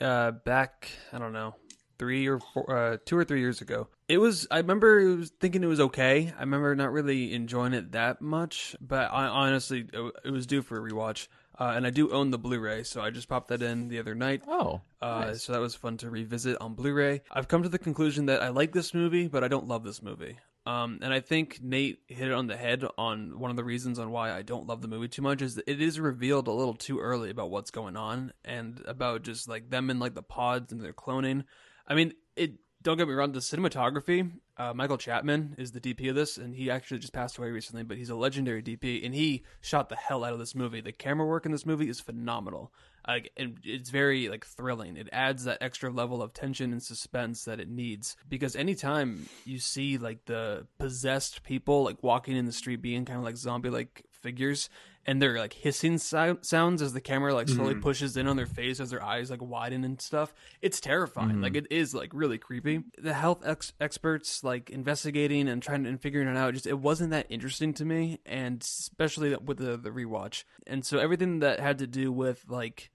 uh, 0.00 0.32
back. 0.32 0.90
I 1.12 1.18
don't 1.18 1.32
know, 1.32 1.54
three 1.98 2.26
or 2.26 2.38
four, 2.38 2.76
uh, 2.76 2.96
two 3.04 3.16
or 3.16 3.24
three 3.24 3.40
years 3.40 3.60
ago. 3.62 3.88
It 4.08 4.18
was. 4.18 4.46
I 4.50 4.58
remember 4.58 5.00
it 5.00 5.16
was 5.16 5.30
thinking 5.40 5.64
it 5.64 5.68
was 5.68 5.80
okay. 5.80 6.32
I 6.36 6.40
remember 6.40 6.74
not 6.74 6.92
really 6.92 7.32
enjoying 7.32 7.72
it 7.72 7.92
that 7.92 8.20
much, 8.20 8.76
but 8.80 9.10
I 9.10 9.26
honestly 9.26 9.86
it, 9.92 10.12
it 10.24 10.30
was 10.30 10.46
due 10.46 10.60
for 10.62 10.76
a 10.76 10.90
rewatch. 10.90 11.28
Uh, 11.58 11.74
and 11.76 11.86
I 11.86 11.90
do 11.90 12.10
own 12.10 12.30
the 12.30 12.38
Blu-ray, 12.38 12.84
so 12.84 13.02
I 13.02 13.10
just 13.10 13.28
popped 13.28 13.48
that 13.48 13.60
in 13.60 13.88
the 13.88 13.98
other 13.98 14.14
night. 14.14 14.42
Oh. 14.48 14.80
Uh, 15.02 15.26
nice. 15.26 15.42
So 15.42 15.52
that 15.52 15.60
was 15.60 15.74
fun 15.74 15.98
to 15.98 16.08
revisit 16.08 16.56
on 16.58 16.72
Blu-ray. 16.72 17.20
I've 17.30 17.48
come 17.48 17.62
to 17.64 17.68
the 17.68 17.78
conclusion 17.78 18.26
that 18.26 18.42
I 18.42 18.48
like 18.48 18.72
this 18.72 18.94
movie, 18.94 19.28
but 19.28 19.44
I 19.44 19.48
don't 19.48 19.68
love 19.68 19.84
this 19.84 20.00
movie. 20.02 20.38
Um, 20.70 21.00
and 21.02 21.12
I 21.12 21.18
think 21.18 21.60
Nate 21.60 21.98
hit 22.06 22.28
it 22.28 22.32
on 22.32 22.46
the 22.46 22.56
head 22.56 22.84
on 22.96 23.40
one 23.40 23.50
of 23.50 23.56
the 23.56 23.64
reasons 23.64 23.98
on 23.98 24.12
why 24.12 24.30
I 24.30 24.42
don't 24.42 24.68
love 24.68 24.82
the 24.82 24.88
movie 24.88 25.08
too 25.08 25.22
much 25.22 25.42
is 25.42 25.56
that 25.56 25.68
it 25.68 25.80
is 25.80 25.98
revealed 25.98 26.46
a 26.46 26.52
little 26.52 26.74
too 26.74 27.00
early 27.00 27.30
about 27.30 27.50
what's 27.50 27.72
going 27.72 27.96
on 27.96 28.32
and 28.44 28.80
about 28.86 29.22
just 29.22 29.48
like 29.48 29.70
them 29.70 29.90
in 29.90 29.98
like 29.98 30.14
the 30.14 30.22
pods 30.22 30.70
and 30.70 30.80
their 30.80 30.92
cloning. 30.92 31.44
I 31.88 31.94
mean, 31.94 32.12
it. 32.36 32.52
Don't 32.82 32.96
get 32.96 33.08
me 33.08 33.12
wrong. 33.12 33.32
The 33.32 33.40
cinematography, 33.40 34.30
uh, 34.56 34.72
Michael 34.72 34.96
Chapman 34.96 35.54
is 35.58 35.72
the 35.72 35.80
DP 35.80 36.08
of 36.08 36.14
this, 36.14 36.38
and 36.38 36.54
he 36.54 36.70
actually 36.70 36.98
just 36.98 37.12
passed 37.12 37.36
away 37.36 37.50
recently. 37.50 37.82
But 37.82 37.98
he's 37.98 38.08
a 38.08 38.14
legendary 38.14 38.62
DP, 38.62 39.04
and 39.04 39.14
he 39.14 39.42
shot 39.60 39.90
the 39.90 39.96
hell 39.96 40.24
out 40.24 40.32
of 40.32 40.38
this 40.38 40.54
movie. 40.54 40.80
The 40.80 40.92
camera 40.92 41.26
work 41.26 41.44
in 41.44 41.52
this 41.52 41.66
movie 41.66 41.90
is 41.90 42.00
phenomenal. 42.00 42.72
Like, 43.10 43.32
and 43.36 43.58
it's 43.64 43.90
very 43.90 44.28
like 44.28 44.44
thrilling. 44.46 44.96
It 44.96 45.08
adds 45.12 45.44
that 45.44 45.58
extra 45.60 45.90
level 45.90 46.22
of 46.22 46.32
tension 46.32 46.72
and 46.72 46.82
suspense 46.82 47.44
that 47.44 47.60
it 47.60 47.68
needs. 47.68 48.16
Because 48.28 48.54
anytime 48.56 49.28
you 49.44 49.58
see 49.58 49.98
like 49.98 50.24
the 50.26 50.66
possessed 50.78 51.42
people 51.42 51.84
like 51.84 52.02
walking 52.02 52.36
in 52.36 52.46
the 52.46 52.52
street, 52.52 52.80
being 52.82 53.04
kind 53.04 53.18
of 53.18 53.24
like 53.24 53.36
zombie 53.36 53.70
like 53.70 54.04
figures, 54.10 54.68
and 55.06 55.20
they're 55.20 55.38
like 55.38 55.54
hissing 55.54 55.96
sou- 55.96 56.38
sounds 56.42 56.82
as 56.82 56.92
the 56.92 57.00
camera 57.00 57.32
like 57.34 57.48
slowly 57.48 57.74
Mhm. 57.74 57.80
pushes 57.82 58.16
in 58.18 58.26
on 58.28 58.36
their 58.36 58.46
face 58.46 58.78
as 58.80 58.90
their 58.90 59.02
eyes 59.02 59.30
like 59.30 59.40
widen 59.42 59.82
and 59.82 59.98
stuff. 60.00 60.32
It's 60.60 60.78
terrifying. 60.78 61.36
Mhm. 61.36 61.42
Like 61.42 61.56
it 61.56 61.66
is 61.70 61.94
like 61.94 62.10
really 62.12 62.36
creepy. 62.36 62.82
The 62.98 63.14
health 63.14 63.42
ex- 63.44 63.72
experts 63.80 64.44
like 64.44 64.68
investigating 64.68 65.48
and 65.48 65.62
trying 65.62 65.84
to, 65.84 65.88
and 65.88 66.00
figuring 66.00 66.28
it 66.28 66.36
out 66.36 66.52
just 66.54 66.66
it 66.66 66.78
wasn't 66.78 67.10
that 67.12 67.26
interesting 67.30 67.72
to 67.74 67.84
me, 67.86 68.20
and 68.26 68.60
especially 68.62 69.34
with 69.36 69.56
the 69.56 69.76
the 69.78 69.90
rewatch. 69.90 70.44
And 70.66 70.84
so 70.84 70.98
everything 70.98 71.38
that 71.40 71.60
had 71.60 71.78
to 71.78 71.86
do 71.86 72.12
with 72.12 72.44
like 72.46 72.90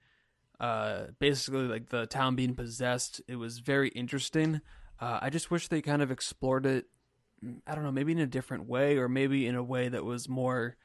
uh 0.60 1.06
basically 1.18 1.66
like 1.66 1.88
the 1.88 2.06
town 2.06 2.36
being 2.36 2.54
possessed, 2.54 3.20
it 3.28 3.36
was 3.36 3.58
very 3.58 3.88
interesting. 3.90 4.60
Uh, 5.00 5.18
I 5.22 5.30
just 5.30 5.50
wish 5.50 5.68
they 5.68 5.82
kind 5.82 6.02
of 6.02 6.10
explored 6.10 6.66
it. 6.66 6.86
I 7.66 7.74
don't 7.74 7.84
know, 7.84 7.92
maybe 7.92 8.12
in 8.12 8.18
a 8.18 8.26
different 8.26 8.66
way, 8.66 8.96
or 8.96 9.08
maybe 9.08 9.46
in 9.46 9.54
a 9.54 9.62
way 9.62 9.88
that 9.88 10.04
was 10.04 10.28
more 10.28 10.76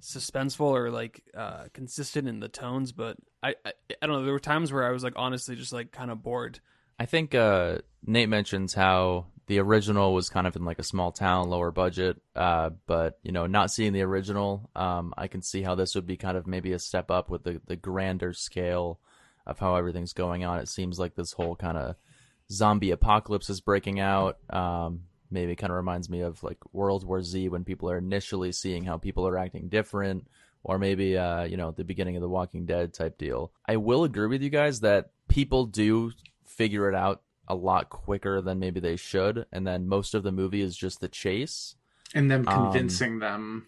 suspenseful 0.00 0.60
or 0.60 0.90
like 0.90 1.22
uh, 1.36 1.64
consistent 1.72 2.28
in 2.28 2.40
the 2.40 2.48
tones. 2.48 2.92
But 2.92 3.18
I, 3.42 3.54
I, 3.64 3.72
I 4.02 4.06
don't 4.06 4.16
know. 4.16 4.24
There 4.24 4.32
were 4.32 4.40
times 4.40 4.72
where 4.72 4.86
I 4.86 4.90
was 4.90 5.04
like 5.04 5.14
honestly 5.16 5.56
just 5.56 5.72
like 5.72 5.92
kind 5.92 6.10
of 6.10 6.22
bored. 6.22 6.60
I 6.98 7.06
think 7.06 7.34
uh, 7.34 7.78
Nate 8.04 8.28
mentions 8.28 8.74
how 8.74 9.26
the 9.46 9.60
original 9.60 10.14
was 10.14 10.28
kind 10.28 10.46
of 10.46 10.56
in 10.56 10.64
like 10.64 10.78
a 10.78 10.84
small 10.84 11.12
town, 11.12 11.48
lower 11.48 11.70
budget. 11.70 12.20
Uh, 12.34 12.70
but 12.86 13.18
you 13.22 13.32
know, 13.32 13.46
not 13.46 13.70
seeing 13.70 13.92
the 13.92 14.02
original, 14.02 14.70
um, 14.74 15.14
I 15.16 15.26
can 15.26 15.42
see 15.42 15.62
how 15.62 15.74
this 15.74 15.94
would 15.94 16.06
be 16.06 16.16
kind 16.16 16.36
of 16.36 16.46
maybe 16.46 16.72
a 16.72 16.78
step 16.78 17.10
up 17.10 17.30
with 17.30 17.44
the 17.44 17.60
the 17.66 17.76
grander 17.76 18.32
scale 18.32 19.00
of 19.48 19.58
how 19.58 19.74
everything's 19.74 20.12
going 20.12 20.44
on. 20.44 20.58
It 20.60 20.68
seems 20.68 20.98
like 20.98 21.14
this 21.14 21.32
whole 21.32 21.56
kind 21.56 21.76
of 21.78 21.96
zombie 22.50 22.90
apocalypse 22.92 23.50
is 23.50 23.60
breaking 23.60 23.98
out. 24.00 24.38
Um, 24.50 25.02
maybe 25.30 25.56
kind 25.56 25.70
of 25.70 25.76
reminds 25.76 26.08
me 26.08 26.20
of 26.20 26.42
like 26.42 26.58
World 26.72 27.04
War 27.04 27.22
Z 27.22 27.48
when 27.48 27.64
people 27.64 27.90
are 27.90 27.98
initially 27.98 28.52
seeing 28.52 28.84
how 28.84 28.96
people 28.98 29.26
are 29.26 29.36
acting 29.36 29.68
different, 29.68 30.28
or 30.62 30.78
maybe 30.78 31.16
uh, 31.18 31.44
you 31.44 31.56
know 31.56 31.72
the 31.72 31.84
beginning 31.84 32.16
of 32.16 32.22
the 32.22 32.28
Walking 32.28 32.66
Dead 32.66 32.94
type 32.94 33.18
deal. 33.18 33.52
I 33.66 33.76
will 33.76 34.04
agree 34.04 34.28
with 34.28 34.42
you 34.42 34.50
guys 34.50 34.80
that 34.80 35.10
people 35.28 35.66
do 35.66 36.12
figure 36.44 36.88
it 36.88 36.94
out 36.94 37.22
a 37.46 37.54
lot 37.54 37.88
quicker 37.88 38.40
than 38.42 38.58
maybe 38.58 38.80
they 38.80 38.96
should, 38.96 39.46
and 39.52 39.66
then 39.66 39.88
most 39.88 40.14
of 40.14 40.22
the 40.22 40.32
movie 40.32 40.60
is 40.62 40.76
just 40.76 41.00
the 41.00 41.08
chase. 41.08 41.74
and 42.14 42.30
them 42.30 42.46
Um, 42.48 42.64
convincing 42.64 43.18
them 43.18 43.66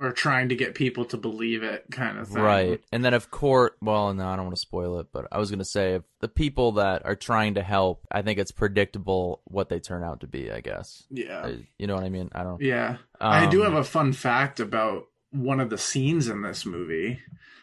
or 0.00 0.12
trying 0.12 0.48
to 0.50 0.54
get 0.54 0.74
people 0.74 1.04
to 1.06 1.16
believe 1.16 1.62
it 1.62 1.84
kind 1.90 2.18
of 2.18 2.28
thing. 2.28 2.42
Right. 2.42 2.80
And 2.92 3.04
then 3.04 3.14
of 3.14 3.30
course, 3.30 3.72
well, 3.80 4.12
no, 4.14 4.26
I 4.28 4.36
don't 4.36 4.44
want 4.46 4.56
to 4.56 4.60
spoil 4.60 4.98
it, 5.00 5.08
but 5.12 5.26
I 5.32 5.38
was 5.38 5.50
going 5.50 5.58
to 5.58 5.64
say 5.64 5.94
if 5.94 6.02
the 6.20 6.28
people 6.28 6.72
that 6.72 7.04
are 7.04 7.16
trying 7.16 7.54
to 7.54 7.62
help, 7.62 8.06
I 8.10 8.22
think 8.22 8.38
it's 8.38 8.52
predictable 8.52 9.40
what 9.44 9.68
they 9.68 9.80
turn 9.80 10.04
out 10.04 10.20
to 10.20 10.26
be, 10.26 10.50
I 10.52 10.60
guess. 10.60 11.04
Yeah. 11.10 11.38
Uh, 11.40 11.52
You 11.78 11.86
know 11.86 11.94
what 11.96 12.04
I 12.04 12.08
mean? 12.10 12.30
I 12.32 12.42
don't 12.44 12.60
Yeah. 12.60 12.98
I 13.20 13.46
do 13.46 13.64
Um, 13.64 13.72
have 13.72 13.80
a 13.80 13.84
fun 13.84 14.12
fact 14.12 14.60
about 14.60 15.06
one 15.30 15.60
of 15.60 15.68
the 15.70 15.78
scenes 15.78 16.28
in 16.28 16.42
this 16.42 16.64
movie. 16.64 17.18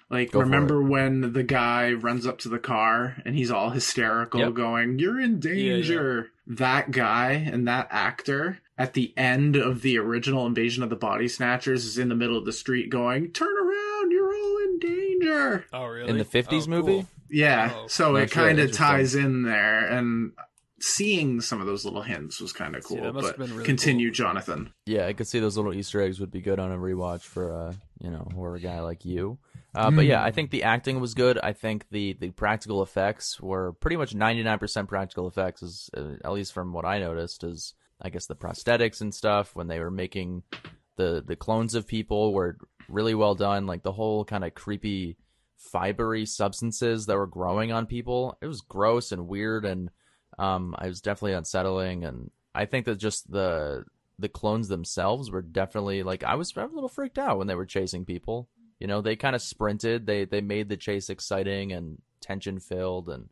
Like, 0.10 0.36
remember 0.36 0.84
when 0.84 1.34
the 1.34 1.42
guy 1.44 1.92
runs 1.94 2.27
up 2.27 2.38
to 2.39 2.50
the 2.50 2.60
car 2.60 3.15
and 3.25 3.36
he's 3.36 3.50
all 3.50 3.72
hysterical, 3.72 4.39
Yep. 4.42 4.54
going, 4.54 5.00
You're 5.00 5.20
in 5.20 5.39
danger. 5.39 6.30
That 6.46 6.92
guy 6.92 7.32
and 7.32 7.68
that 7.68 7.88
actor 7.89 8.60
at 8.77 8.94
the 8.94 9.13
end 9.17 9.55
of 9.55 9.82
the 9.82 9.98
original 9.98 10.46
Invasion 10.46 10.84
of 10.84 10.89
the 10.89 10.96
Body 10.96 11.27
Snatchers 11.27 11.86
is 11.86 11.98
in 11.98 12.10
the 12.10 12.15
middle 12.15 12.38
of 12.38 12.46
the 12.46 12.53
street 12.53 12.89
going, 12.89 13.32
Turn 13.32 13.55
around, 13.58 14.12
you're 14.12 14.34
all 14.34 14.58
in 14.58 14.79
danger. 14.79 15.65
Oh 15.72 15.86
really? 15.86 16.10
in 16.10 16.17
the 16.17 16.25
50s 16.25 16.67
movie? 16.67 17.05
Yeah. 17.29 17.72
Oh, 17.74 17.88
so 17.88 18.15
it 18.15 18.32
kind 18.32 18.60
of 18.60 18.72
ties 18.72 19.15
in 19.15 19.44
there. 19.44 19.86
And 19.88 20.34
seeing 20.79 21.41
some 21.41 21.62
of 21.62 21.67
those 21.67 21.86
little 21.86 22.01
hints 22.01 22.39
was 22.39 22.53
kind 22.53 22.75
of 22.75 22.84
See, 22.84 22.96
cool. 22.96 23.03
that 23.03 23.13
must 23.13 23.24
but 23.24 23.38
have 23.38 23.48
been 23.48 23.55
really 23.55 23.65
continue, 23.65 24.10
cool. 24.10 24.13
Jonathan. 24.13 24.74
Yeah, 24.86 25.08
I 25.08 25.13
could 25.13 25.27
see 25.27 25.39
those 25.39 25.58
little 25.58 25.74
Easter 25.74 26.01
eggs 26.01 26.20
would 26.20 26.32
be 26.32 26.41
good 26.41 26.60
on 26.60 26.72
a 26.72 26.77
rewatch 26.77 27.22
for 27.22 27.53
uh, 27.70 27.74
you 28.00 28.12
know, 28.12 28.27
horror 28.34 28.60
guy 28.60 28.82
like 28.82 29.05
you. 29.05 29.39
Uh, 29.74 29.91
but 29.91 30.05
yeah, 30.05 30.24
I 30.24 30.32
think 30.32 30.51
the 30.51 30.63
acting 30.63 31.01
was 31.01 31.13
good. 31.13 31.38
I 31.44 31.51
think 31.51 31.89
the 31.89 32.13
the 32.13 32.32
practical 32.32 32.82
effects 32.82 33.41
were 33.41 33.74
pretty 33.74 33.98
much 33.98 34.15
99% 34.15 34.88
practical 34.88 35.27
effects 35.27 35.62
is 35.62 35.89
uh, 35.98 36.13
at 36.24 36.32
least 36.32 36.53
from 36.53 36.72
what 36.72 36.86
I 36.86 37.00
noticed 37.00 37.44
is 37.44 37.74
I 38.01 38.09
guess 38.09 38.25
the 38.25 38.35
prosthetics 38.35 39.01
and 39.01 39.13
stuff 39.13 39.55
when 39.55 39.67
they 39.67 39.79
were 39.79 39.91
making 39.91 40.43
the 40.97 41.23
the 41.25 41.35
clones 41.35 41.75
of 41.75 41.87
people 41.87 42.33
were 42.33 42.57
really 42.87 43.15
well 43.15 43.35
done 43.35 43.65
like 43.65 43.83
the 43.83 43.91
whole 43.91 44.23
kind 44.25 44.43
of 44.43 44.53
creepy 44.53 45.17
fibery 45.73 46.27
substances 46.27 47.05
that 47.05 47.17
were 47.17 47.27
growing 47.27 47.71
on 47.71 47.85
people. 47.85 48.37
It 48.41 48.47
was 48.47 48.61
gross 48.61 49.11
and 49.11 49.27
weird 49.27 49.65
and 49.65 49.89
um 50.37 50.75
I 50.77 50.87
was 50.87 51.01
definitely 51.01 51.33
unsettling 51.33 52.03
and 52.03 52.31
I 52.53 52.65
think 52.65 52.85
that 52.85 52.97
just 52.97 53.31
the 53.31 53.85
the 54.17 54.29
clones 54.29 54.67
themselves 54.67 55.29
were 55.29 55.41
definitely 55.41 56.03
like 56.03 56.23
I 56.23 56.35
was, 56.35 56.55
I 56.55 56.63
was 56.63 56.71
a 56.71 56.75
little 56.75 56.89
freaked 56.89 57.19
out 57.19 57.37
when 57.37 57.47
they 57.47 57.55
were 57.55 57.65
chasing 57.65 58.05
people. 58.05 58.49
You 58.79 58.87
know, 58.87 59.01
they 59.01 59.15
kind 59.15 59.35
of 59.35 59.41
sprinted. 59.41 60.05
They 60.05 60.25
they 60.25 60.41
made 60.41 60.69
the 60.69 60.77
chase 60.77 61.09
exciting 61.09 61.71
and 61.71 62.01
tension 62.21 62.59
filled 62.59 63.09
and 63.09 63.29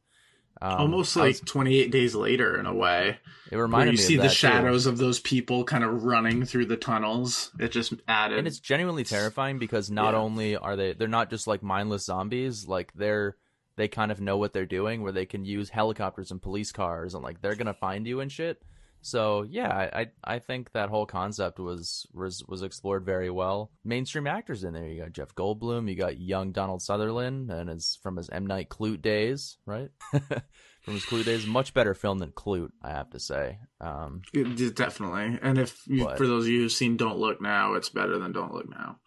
um, 0.61 0.79
Almost 0.79 1.15
like 1.15 1.33
was- 1.33 1.41
28 1.41 1.91
days 1.91 2.15
later, 2.15 2.57
in 2.59 2.65
a 2.65 2.73
way. 2.73 3.17
it 3.51 3.57
reminded 3.57 3.93
you 3.93 3.97
me 3.97 4.03
see 4.03 4.15
of 4.15 4.21
the 4.23 4.29
too. 4.29 4.33
shadows 4.35 4.85
of 4.85 4.97
those 4.97 5.19
people 5.19 5.63
kind 5.63 5.83
of 5.83 6.03
running 6.03 6.45
through 6.45 6.65
the 6.67 6.77
tunnels. 6.77 7.51
It 7.59 7.71
just 7.71 7.93
added. 8.07 8.37
and 8.39 8.47
it's 8.47 8.59
genuinely 8.59 9.03
terrifying 9.03 9.59
because 9.59 9.91
not 9.91 10.13
Yeah. 10.13 10.19
only 10.21 10.55
are 10.57 10.75
they 10.75 10.93
they're 10.93 11.07
not 11.07 11.29
just 11.29 11.47
like 11.47 11.61
mindless 11.63 12.05
zombies 12.05 12.67
like 12.67 12.93
they're 12.93 13.35
they 13.75 13.87
kind 13.87 14.11
of 14.11 14.21
know 14.21 14.37
what 14.37 14.53
they're 14.53 14.65
doing 14.65 15.01
where 15.01 15.11
they 15.11 15.25
can 15.25 15.43
use 15.45 15.69
helicopters 15.69 16.29
and 16.31 16.41
police 16.41 16.71
cars 16.71 17.13
and 17.15 17.23
like 17.23 17.41
they're 17.41 17.55
gonna 17.55 17.73
find 17.73 18.05
you 18.07 18.19
and 18.21 18.31
shit 18.31 18.61
so 19.05 19.43
yeah 19.43 19.67
i 19.67 20.01
i, 20.01 20.35
I 20.35 20.39
think 20.39 20.71
that 20.71 20.89
whole 20.89 21.05
concept 21.05 21.59
was 21.59 22.07
was 22.13 22.43
was 22.47 22.63
explored 22.63 23.05
very 23.05 23.29
well 23.29 23.69
mainstream 23.83 24.25
actors 24.27 24.63
in 24.63 24.73
there 24.73 24.87
you 24.87 25.01
got 25.01 25.11
jeff 25.11 25.35
goldblum 25.35 25.89
you 25.89 25.95
got 25.95 26.17
young 26.19 26.51
donald 26.53 26.81
sutherland 26.81 27.51
and 27.51 27.69
it's 27.69 27.97
from 28.01 28.15
his 28.17 28.29
m 28.29 28.47
night 28.47 28.69
klute 28.69 29.01
days 29.01 29.57
right 29.65 29.89
from 30.81 30.93
his 30.93 31.05
klute 31.05 31.25
days 31.25 31.45
much 31.45 31.73
better 31.73 31.93
film 31.93 32.19
than 32.19 32.31
klute 32.31 32.71
i 32.81 32.89
have 32.91 33.09
to 33.09 33.19
say 33.19 33.59
um 33.81 34.21
It- 34.33 34.59
it- 34.61 34.75
definitely. 34.75 35.37
And 35.41 35.57
if 35.59 35.81
you, 35.87 36.05
But- 36.05 36.17
for 36.17 36.25
those 36.25 36.45
of 36.45 36.49
you 36.49 36.61
who've 36.61 36.71
seen 36.71 36.95
Don't 36.97 37.17
Look 37.19 37.41
Now, 37.41 37.73
it's 37.73 37.89
better 37.89 38.17
than 38.17 38.31
Don't 38.31 38.53
Look 38.53 38.69
Now. 38.69 38.99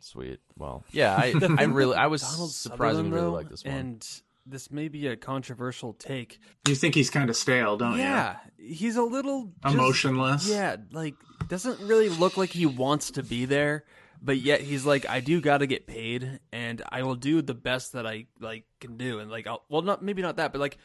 Sweet. 0.00 0.40
Well, 0.56 0.82
yeah, 0.92 1.14
I 1.14 1.32
I 1.58 1.64
really 1.64 1.94
I 1.94 2.06
was 2.06 2.22
Donald 2.22 2.50
surprisingly 2.52 3.10
Sutherland, 3.10 3.14
really 3.14 3.36
like 3.36 3.48
this 3.50 3.64
one. 3.64 3.74
and 3.74 4.20
this 4.50 4.70
may 4.70 4.88
be 4.88 5.06
a 5.06 5.16
controversial 5.16 5.92
take. 5.94 6.38
You 6.68 6.74
think 6.74 6.94
he's 6.94 7.10
kind 7.10 7.30
of 7.30 7.36
stale, 7.36 7.76
don't 7.76 7.94
you? 7.94 8.00
yeah, 8.02 8.36
he's 8.58 8.96
a 8.96 9.02
little 9.02 9.52
just- 9.62 9.74
Emotionless? 9.74 10.48
Yeah, 10.48 10.76
like 10.92 11.14
doesn't 11.48 11.80
really 11.80 12.08
look 12.08 12.36
like 12.36 12.50
he 12.50 12.66
wants 12.66 13.12
to 13.12 13.22
be 13.22 13.44
there, 13.44 13.84
but 14.22 14.38
yet 14.38 14.60
he's 14.60 14.84
like, 14.84 15.08
I 15.08 15.20
do 15.20 15.40
got 15.40 15.58
to 15.58 15.66
get 15.66 15.86
paid, 15.86 16.40
and 16.52 16.82
I 16.90 17.02
will 17.02 17.14
do 17.16 17.42
the 17.42 17.54
best 17.54 17.92
that 17.94 18.06
I 18.06 18.26
like 18.38 18.64
can 18.80 18.96
do, 18.96 19.18
and 19.20 19.30
like, 19.30 19.46
I'll 19.46 19.64
well, 19.68 19.82
not 19.82 20.02
maybe 20.02 20.22
not 20.22 20.36
that, 20.36 20.52
but 20.52 20.60
like, 20.60 20.78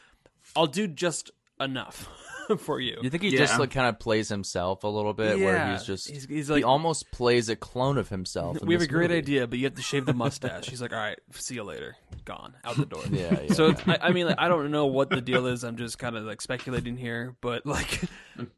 I'll 0.55 0.67
do 0.67 0.87
just 0.87 1.31
enough 1.59 2.09
for 2.59 2.79
you. 2.79 2.97
you 3.01 3.09
think 3.09 3.23
he 3.23 3.29
Yeah. 3.29 3.39
just 3.39 3.57
like 3.59 3.71
kind 3.71 3.87
of 3.87 3.97
plays 3.99 4.29
himself 4.29 4.83
a 4.83 4.87
little 4.87 5.13
bit, 5.13 5.39
where 5.39 5.71
he's 5.71 5.83
just 5.83 6.09
he's- 6.09 6.25
he's 6.29 6.47
he 6.47 6.63
almost 6.63 7.09
plays 7.11 7.49
a 7.49 7.55
clone 7.55 7.97
of 7.97 8.09
himself. 8.09 8.61
we 8.61 8.73
have 8.73 8.83
a 8.83 8.87
great 8.87 9.09
movie. 9.09 9.17
idea, 9.19 9.47
but 9.47 9.57
you 9.59 9.65
have 9.65 9.75
to 9.75 9.81
shave 9.81 10.05
the 10.05 10.13
mustache. 10.25 10.67
He's 10.69 10.81
like, 10.81 10.91
all 10.93 10.99
right, 10.99 11.17
see 11.31 11.55
you 11.55 11.63
later, 11.63 11.95
gone 12.25 12.53
out 12.63 12.75
the 12.77 12.85
door. 12.85 13.01
Yeah, 13.11 13.39
yeah. 13.47 13.53
So 13.53 13.67
it's, 13.67 13.81
I, 13.87 13.97
I 14.01 14.11
mean, 14.11 14.27
like, 14.27 14.35
I 14.39 14.47
don't 14.47 14.69
know 14.71 14.85
what 14.87 15.09
the 15.09 15.21
deal 15.21 15.47
is. 15.47 15.63
I'm 15.63 15.77
just 15.77 15.97
kind 15.97 16.15
of 16.17 16.23
like 16.25 16.41
speculating 16.41 16.97
here, 16.97 17.35
but 17.41 17.65
like, 17.65 18.01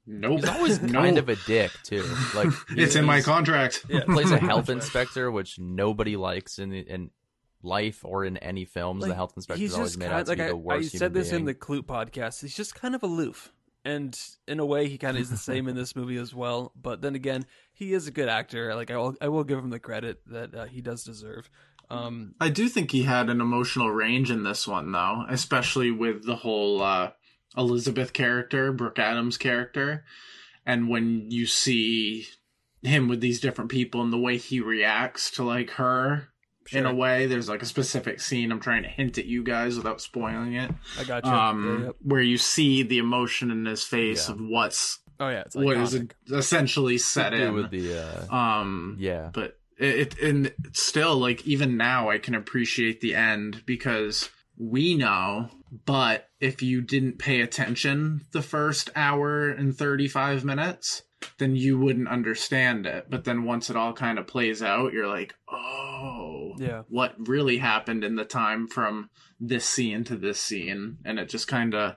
Nope. 0.05 0.39
he's 0.41 0.49
always 0.49 0.81
No. 0.81 0.99
kind 1.01 1.17
of 1.17 1.29
a 1.29 1.35
dick 1.47 1.71
too. 1.83 2.03
Like 2.35 2.49
It's 2.71 2.95
in 2.95 3.05
my 3.05 3.21
contract. 3.21 3.85
yeah, 3.89 4.03
plays 4.05 4.31
a 4.31 4.37
health 4.39 4.69
inspector, 4.69 5.29
which 5.31 5.59
nobody 5.59 6.15
likes 6.17 6.57
in 6.59 6.71
the, 6.71 6.79
in 6.79 7.11
life 7.63 8.03
or 8.03 8.25
in 8.25 8.37
any 8.37 8.65
films. 8.65 9.05
the 9.05 9.15
health 9.15 9.33
inspector 9.35 9.63
is 9.63 9.73
always 9.73 9.97
made 9.97 10.05
kind 10.05 10.19
out 10.19 10.25
to 10.25 10.31
like 10.31 10.37
be 10.37 10.43
I, 10.43 10.47
the 10.47 10.55
worst. 10.55 10.77
I 10.77 10.81
human 10.81 10.99
said 10.99 11.13
this 11.13 11.31
in 11.31 11.45
the 11.45 11.53
Klute 11.53 11.85
podcast. 11.85 12.41
He's 12.41 12.55
just 12.55 12.75
kind 12.75 12.95
of 12.95 13.03
aloof, 13.03 13.51
and 13.85 14.17
in 14.47 14.59
a 14.59 14.65
way, 14.65 14.87
he 14.87 14.97
kind 14.97 15.17
of 15.17 15.21
is 15.21 15.29
the 15.29 15.37
same 15.37 15.67
in 15.67 15.75
this 15.75 15.95
movie 15.95 16.17
as 16.17 16.33
well. 16.33 16.71
But 16.75 17.01
then 17.01 17.15
again, 17.15 17.45
he 17.73 17.93
is 17.93 18.07
a 18.07 18.11
good 18.11 18.29
actor. 18.29 18.73
Like 18.75 18.91
I 18.91 18.97
will, 18.97 19.15
I 19.21 19.27
will 19.29 19.43
give 19.43 19.59
him 19.59 19.69
the 19.69 19.79
credit 19.79 20.21
that 20.27 20.55
uh, 20.55 20.65
he 20.65 20.81
does 20.81 21.03
deserve. 21.03 21.49
Um, 21.89 22.35
I 22.41 22.49
do 22.49 22.67
think 22.67 22.91
he 22.91 23.03
had 23.03 23.29
an 23.29 23.39
emotional 23.39 23.89
range 23.89 24.29
in 24.29 24.43
this 24.43 24.67
one, 24.67 24.91
though, 24.91 25.23
especially 25.29 25.89
with 25.89 26.25
the 26.25 26.35
whole 26.35 26.81
uh, 26.81 27.11
Elizabeth 27.55 28.11
character, 28.11 28.73
Brooke 28.73 28.99
Adams 28.99 29.37
character, 29.37 30.03
and 30.65 30.89
when 30.89 31.31
you 31.31 31.45
see 31.45 32.27
him 32.83 33.07
with 33.07 33.21
these 33.21 33.39
different 33.39 33.71
people 33.71 34.01
and 34.01 34.11
the 34.11 34.17
way 34.17 34.37
he 34.37 34.59
reacts 34.59 35.31
to 35.31 35.43
like 35.43 35.71
her. 35.71 36.29
In 36.73 36.85
a 36.85 36.93
way, 36.93 37.25
there's 37.27 37.47
like 37.49 37.61
a 37.61 37.65
specific 37.65 38.19
scene. 38.19 38.51
I'm 38.51 38.59
trying 38.59 38.83
to 38.83 38.89
hint 38.89 39.17
at 39.17 39.25
you 39.25 39.43
guys 39.43 39.77
without 39.77 40.01
spoiling 40.01 40.53
it. 40.53 40.71
I 40.99 41.03
got 41.03 41.25
you. 41.25 41.31
Um, 41.31 41.77
Yeah, 41.79 41.85
yep. 41.87 41.95
where 42.01 42.21
you 42.21 42.37
see 42.37 42.83
the 42.83 42.97
emotion 42.97 43.51
in 43.51 43.65
his 43.65 43.83
face 43.83 44.27
Yeah. 44.27 44.35
of 44.35 44.41
what's 44.41 44.99
Oh 45.19 45.29
yeah, 45.29 45.41
it's 45.41 45.55
what 45.55 45.77
is 45.77 45.99
essentially 46.31 46.97
set 46.99 47.31
Do 47.31 47.37
in. 47.37 47.53
with 47.55 47.71
the 47.71 47.97
uh, 48.29 48.35
um, 48.35 48.97
yeah. 48.99 49.29
but 49.33 49.57
it, 49.79 50.15
it 50.17 50.19
and 50.21 50.53
still 50.73 51.15
like 51.17 51.45
even 51.47 51.75
now 51.77 52.09
I 52.09 52.17
can 52.19 52.35
appreciate 52.35 53.01
the 53.01 53.15
end 53.15 53.63
because 53.65 54.29
we 54.59 54.95
know 54.95 55.49
but 55.85 56.29
if 56.39 56.61
you 56.61 56.81
didn't 56.81 57.17
pay 57.19 57.41
attention 57.41 58.21
the 58.31 58.41
first 58.41 58.89
hour 58.95 59.49
and 59.49 59.75
35 59.75 60.43
minutes 60.45 61.03
then 61.39 61.55
you 61.55 61.77
wouldn't 61.79 62.07
understand 62.07 62.85
it 62.87 63.07
but 63.09 63.23
then 63.23 63.43
once 63.43 63.69
it 63.69 63.75
all 63.75 63.93
kind 63.93 64.17
of 64.19 64.25
plays 64.27 64.61
out 64.63 64.93
you're 64.93 65.07
like 65.07 65.35
oh 65.51 65.55
about 65.55 66.26
Yeah. 66.59 66.83
what 66.89 67.15
really 67.27 67.57
happened 67.57 68.03
in 68.03 68.15
the 68.15 68.25
time 68.25 68.67
from 68.67 69.09
this 69.39 69.65
scene 69.65 70.03
to 70.05 70.15
this 70.15 70.39
scene, 70.39 70.97
and 71.05 71.19
it 71.19 71.29
just 71.29 71.47
kind 71.47 71.73
of 71.75 71.95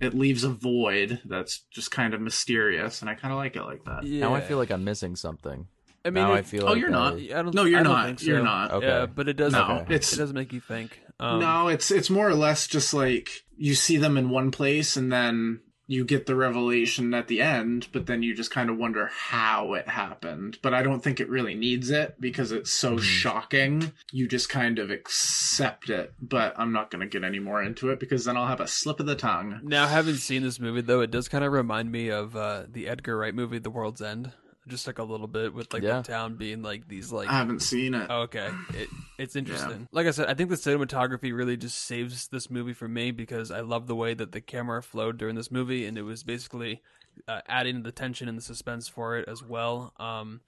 it 0.00 0.14
leaves 0.14 0.44
a 0.44 0.48
void 0.48 1.20
that's 1.26 1.60
just 1.70 1.90
kind 1.90 2.14
of 2.14 2.20
mysterious, 2.20 3.00
and 3.02 3.10
I 3.10 3.14
kind 3.14 3.32
of 3.32 3.38
like 3.38 3.54
it 3.56 3.62
like 3.64 3.84
that. 3.84 4.04
Yeah. 4.04 4.20
Now 4.20 4.34
I 4.34 4.40
feel 4.40 4.56
like 4.58 4.70
I'm 4.70 4.82
missing 4.84 5.14
something. 5.16 5.66
I 6.04 6.08
mean, 6.08 6.24
now 6.24 6.32
it- 6.32 6.38
I 6.38 6.42
feel 6.42 6.64
Oh, 6.64 6.72
like 6.72 6.78
you're 6.80 6.88
not. 6.88 7.14
I 7.14 7.26
don't, 7.42 7.54
No, 7.54 7.64
you're 7.64 7.80
I 7.80 7.82
don't 7.82 7.92
not. 7.92 8.06
think 8.06 8.22
You're 8.24 8.42
not. 8.42 8.70
Okay. 8.72 8.86
Yeah, 8.86 9.04
but 9.06 9.28
it 9.28 9.34
does. 9.34 9.52
No, 9.52 9.84
it 9.86 9.92
it's- 9.92 10.16
does 10.16 10.32
make 10.32 10.52
you 10.54 10.60
think. 10.60 10.98
Um, 11.20 11.40
no, 11.40 11.68
it's 11.68 11.90
it's 11.90 12.08
more 12.08 12.26
or 12.26 12.34
less 12.34 12.66
just 12.66 12.94
like 12.94 13.28
you 13.58 13.74
see 13.74 13.98
them 13.98 14.16
in 14.16 14.30
one 14.30 14.50
place, 14.50 14.96
and 14.96 15.12
then 15.12 15.60
you 15.90 16.04
get 16.04 16.26
the 16.26 16.36
revelation 16.36 17.12
at 17.14 17.26
the 17.26 17.40
end, 17.40 17.88
but 17.90 18.06
then 18.06 18.22
you 18.22 18.32
just 18.32 18.52
kind 18.52 18.70
of 18.70 18.78
wonder 18.78 19.10
how 19.12 19.74
it 19.74 19.88
happened. 19.88 20.56
But 20.62 20.72
I 20.72 20.84
don't 20.84 21.02
think 21.02 21.18
it 21.18 21.28
really 21.28 21.56
needs 21.56 21.90
it 21.90 22.14
because 22.20 22.52
it's 22.52 22.72
so 22.72 22.98
shocking. 22.98 23.90
You 24.12 24.28
just 24.28 24.48
kind 24.48 24.78
of 24.78 24.92
accept 24.92 25.90
it. 25.90 26.14
But 26.22 26.54
I'm 26.56 26.72
not 26.72 26.92
going 26.92 27.00
to 27.00 27.08
get 27.08 27.26
any 27.26 27.40
more 27.40 27.60
into 27.60 27.88
it 27.88 27.98
because 27.98 28.24
then 28.24 28.36
I'll 28.36 28.46
have 28.46 28.60
a 28.60 28.68
slip 28.68 29.00
of 29.00 29.06
the 29.06 29.16
tongue. 29.16 29.58
Now, 29.64 29.88
having 29.88 30.14
seen 30.14 30.44
this 30.44 30.60
movie, 30.60 30.80
though, 30.80 31.00
it 31.00 31.10
does 31.10 31.28
kind 31.28 31.42
of 31.42 31.50
remind 31.50 31.90
me 31.90 32.08
of 32.08 32.36
uh, 32.36 32.66
the 32.70 32.86
Edgar 32.86 33.18
Wright 33.18 33.34
movie, 33.34 33.58
The 33.58 33.68
World's 33.68 34.00
End. 34.00 34.32
Just 34.70 34.86
like 34.86 34.98
a 34.98 35.04
little 35.04 35.26
bit 35.26 35.52
with 35.52 35.72
like 35.74 35.82
Yeah. 35.82 36.00
the 36.00 36.04
town 36.12 36.36
being 36.36 36.62
like 36.62 36.88
these 36.88 37.12
like 37.12 37.28
I 37.28 37.32
haven't 37.34 37.60
seen 37.60 37.94
it. 37.94 38.06
Oh, 38.08 38.22
okay, 38.22 38.48
it, 38.74 38.88
it's 39.18 39.36
interesting. 39.36 39.88
Like 39.92 40.06
I 40.06 40.12
said, 40.12 40.28
I 40.28 40.34
think 40.34 40.48
the 40.48 40.56
cinematography 40.56 41.34
really 41.36 41.56
just 41.56 41.78
saves 41.78 42.28
this 42.28 42.48
movie 42.50 42.72
for 42.72 42.88
me 42.88 43.10
because 43.10 43.50
I 43.50 43.60
love 43.60 43.86
the 43.86 43.96
way 43.96 44.14
that 44.14 44.32
the 44.32 44.40
camera 44.40 44.82
flowed 44.82 45.18
during 45.18 45.34
this 45.34 45.50
movie, 45.50 45.84
and 45.86 45.98
it 45.98 46.02
was 46.02 46.22
basically 46.22 46.80
uh, 47.28 47.40
adding 47.48 47.82
the 47.82 47.92
tension 47.92 48.28
and 48.28 48.38
the 48.38 48.42
suspense 48.42 48.88
for 48.88 49.18
it 49.18 49.28
as 49.28 49.42
well. 49.42 49.92
Um, 49.98 50.40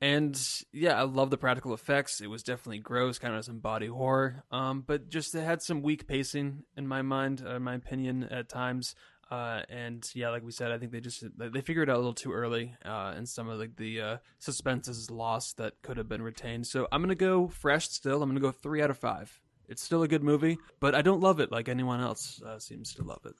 and 0.00 0.38
yeah, 0.72 0.98
I 0.98 1.04
love 1.04 1.30
the 1.30 1.38
practical 1.38 1.72
effects. 1.72 2.20
It 2.20 2.26
was 2.26 2.42
definitely 2.42 2.80
gross, 2.80 3.18
kind 3.18 3.34
of 3.34 3.44
some 3.44 3.60
body 3.60 3.86
horror. 3.86 4.44
Um, 4.50 4.82
but 4.86 5.08
just 5.08 5.34
it 5.34 5.42
had 5.44 5.62
some 5.62 5.80
weak 5.82 6.06
pacing 6.06 6.64
in 6.76 6.86
my 6.86 7.00
mind, 7.02 7.42
uh, 7.46 7.56
in 7.56 7.62
my 7.62 7.74
opinion, 7.74 8.24
at 8.24 8.48
times. 8.48 8.94
Uh, 9.30 9.62
and 9.68 10.08
yeah, 10.14 10.30
like 10.30 10.44
we 10.44 10.52
said, 10.52 10.70
I 10.70 10.78
think 10.78 10.92
they 10.92 11.00
just 11.00 11.24
they 11.36 11.60
figured 11.60 11.88
it 11.88 11.92
out 11.92 11.96
a 11.96 11.98
little 11.98 12.14
too 12.14 12.32
early, 12.32 12.74
uh, 12.84 13.12
and 13.16 13.28
some 13.28 13.48
of 13.48 13.58
like 13.58 13.76
the 13.76 14.00
uh, 14.00 14.16
suspense 14.38 14.86
is 14.86 15.10
lost 15.10 15.56
that 15.56 15.74
could 15.82 15.96
have 15.96 16.08
been 16.08 16.22
retained. 16.22 16.66
So 16.66 16.86
I'm 16.92 17.02
gonna 17.02 17.14
go 17.16 17.48
fresh 17.48 17.88
still. 17.88 18.22
I'm 18.22 18.28
gonna 18.30 18.40
go 18.40 18.52
three 18.52 18.82
out 18.82 18.90
of 18.90 18.98
five. 18.98 19.40
It's 19.68 19.82
still 19.82 20.04
a 20.04 20.08
good 20.08 20.22
movie, 20.22 20.58
but 20.78 20.94
I 20.94 21.02
don't 21.02 21.20
love 21.20 21.40
it 21.40 21.50
like 21.50 21.68
anyone 21.68 22.00
else 22.00 22.40
uh, 22.46 22.60
seems 22.60 22.94
to 22.94 23.02
love 23.02 23.20
it. 23.24 23.34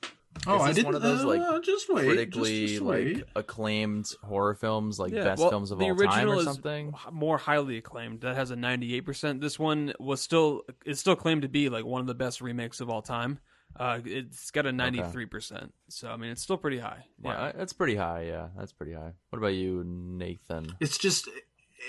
Oh, 0.46 0.56
Is 0.56 0.62
I 0.62 0.66
this 0.66 0.74
didn't. 0.74 0.86
one 0.86 0.94
of 0.96 1.02
those, 1.02 1.22
like, 1.24 1.40
uh, 1.40 1.60
just 1.60 1.88
wait, 1.88 2.04
critically 2.04 2.62
just, 2.66 2.72
just 2.74 2.82
like 2.84 3.22
acclaimed 3.36 4.10
horror 4.24 4.54
films, 4.54 4.98
like 4.98 5.12
Yeah, 5.12 5.22
best 5.22 5.40
well, 5.40 5.50
films 5.50 5.70
of 5.70 5.80
all 5.80 5.86
time 5.88 5.98
original 6.00 6.40
or 6.40 6.42
something. 6.42 6.88
h- 6.94 7.12
more 7.12 7.38
highly 7.38 7.78
acclaimed. 7.78 8.20
That 8.22 8.34
has 8.34 8.50
a 8.50 8.56
98%. 8.56 9.40
This 9.40 9.58
one 9.58 9.94
was 10.00 10.20
still 10.20 10.62
is 10.84 10.98
still 11.00 11.16
claimed 11.16 11.42
to 11.42 11.48
be 11.48 11.68
like 11.68 11.84
one 11.84 12.00
of 12.00 12.06
the 12.08 12.14
best 12.14 12.40
remakes 12.40 12.80
of 12.80 12.90
all 12.90 13.02
time. 13.02 13.38
Uh, 13.78 14.00
it's 14.04 14.50
got 14.50 14.66
a 14.66 14.70
93%. 14.70 15.70
So 15.88 16.08
I 16.10 16.16
mean, 16.16 16.30
it's 16.30 16.42
still 16.42 16.56
pretty 16.56 16.78
high. 16.78 17.04
Yeah, 17.22 17.30
Yeah. 17.46 17.52
that's 17.52 17.72
pretty 17.72 17.96
high. 17.96 18.24
Yeah, 18.28 18.48
that's 18.56 18.72
pretty 18.72 18.92
high. 18.92 19.12
What 19.30 19.38
about 19.38 19.54
you, 19.54 19.82
Nathan? 19.84 20.74
it's 20.80 20.98
just 20.98 21.28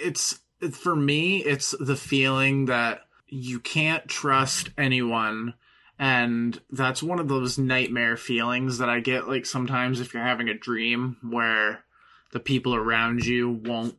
it's 0.01 0.39
for 0.71 0.95
me 0.95 1.37
it's 1.43 1.73
the 1.79 1.95
feeling 1.95 2.65
that 2.65 3.01
you 3.27 3.59
can't 3.59 4.07
trust 4.07 4.69
anyone 4.77 5.53
and 5.99 6.59
that's 6.71 7.01
one 7.03 7.19
of 7.19 7.27
those 7.27 7.57
nightmare 7.57 8.17
feelings 8.17 8.77
that 8.79 8.89
i 8.89 8.99
get 8.99 9.27
like 9.27 9.45
sometimes 9.45 9.99
if 9.99 10.13
you're 10.13 10.23
having 10.23 10.49
a 10.49 10.57
dream 10.57 11.17
where 11.21 11.83
the 12.31 12.39
people 12.39 12.73
around 12.75 13.25
you 13.25 13.49
won't 13.65 13.95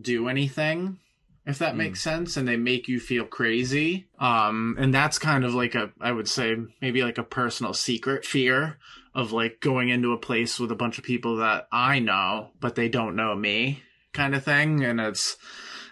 do 0.00 0.28
anything 0.28 0.98
if 1.46 1.58
that 1.58 1.76
makes 1.76 2.00
sense 2.00 2.36
and 2.36 2.46
they 2.46 2.56
make 2.56 2.88
you 2.88 2.98
feel 2.98 3.24
crazy 3.24 4.08
um 4.18 4.76
and 4.78 4.92
that's 4.92 5.18
kind 5.18 5.44
of 5.44 5.54
like 5.54 5.74
a 5.74 5.90
i 6.00 6.10
would 6.10 6.28
say 6.28 6.56
maybe 6.80 7.02
like 7.02 7.18
a 7.18 7.22
personal 7.22 7.72
secret 7.72 8.24
fear 8.24 8.78
of 9.14 9.32
like 9.32 9.60
going 9.60 9.88
into 9.88 10.12
a 10.12 10.18
place 10.18 10.58
with 10.58 10.70
a 10.70 10.76
bunch 10.76 10.98
of 10.98 11.04
people 11.04 11.36
that 11.36 11.66
i 11.72 11.98
know 11.98 12.50
but 12.60 12.74
they 12.74 12.88
don't 12.88 13.16
know 13.16 13.34
me 13.34 13.82
kind 14.12 14.34
of 14.34 14.44
thing 14.44 14.84
and 14.84 15.00
it's 15.00 15.36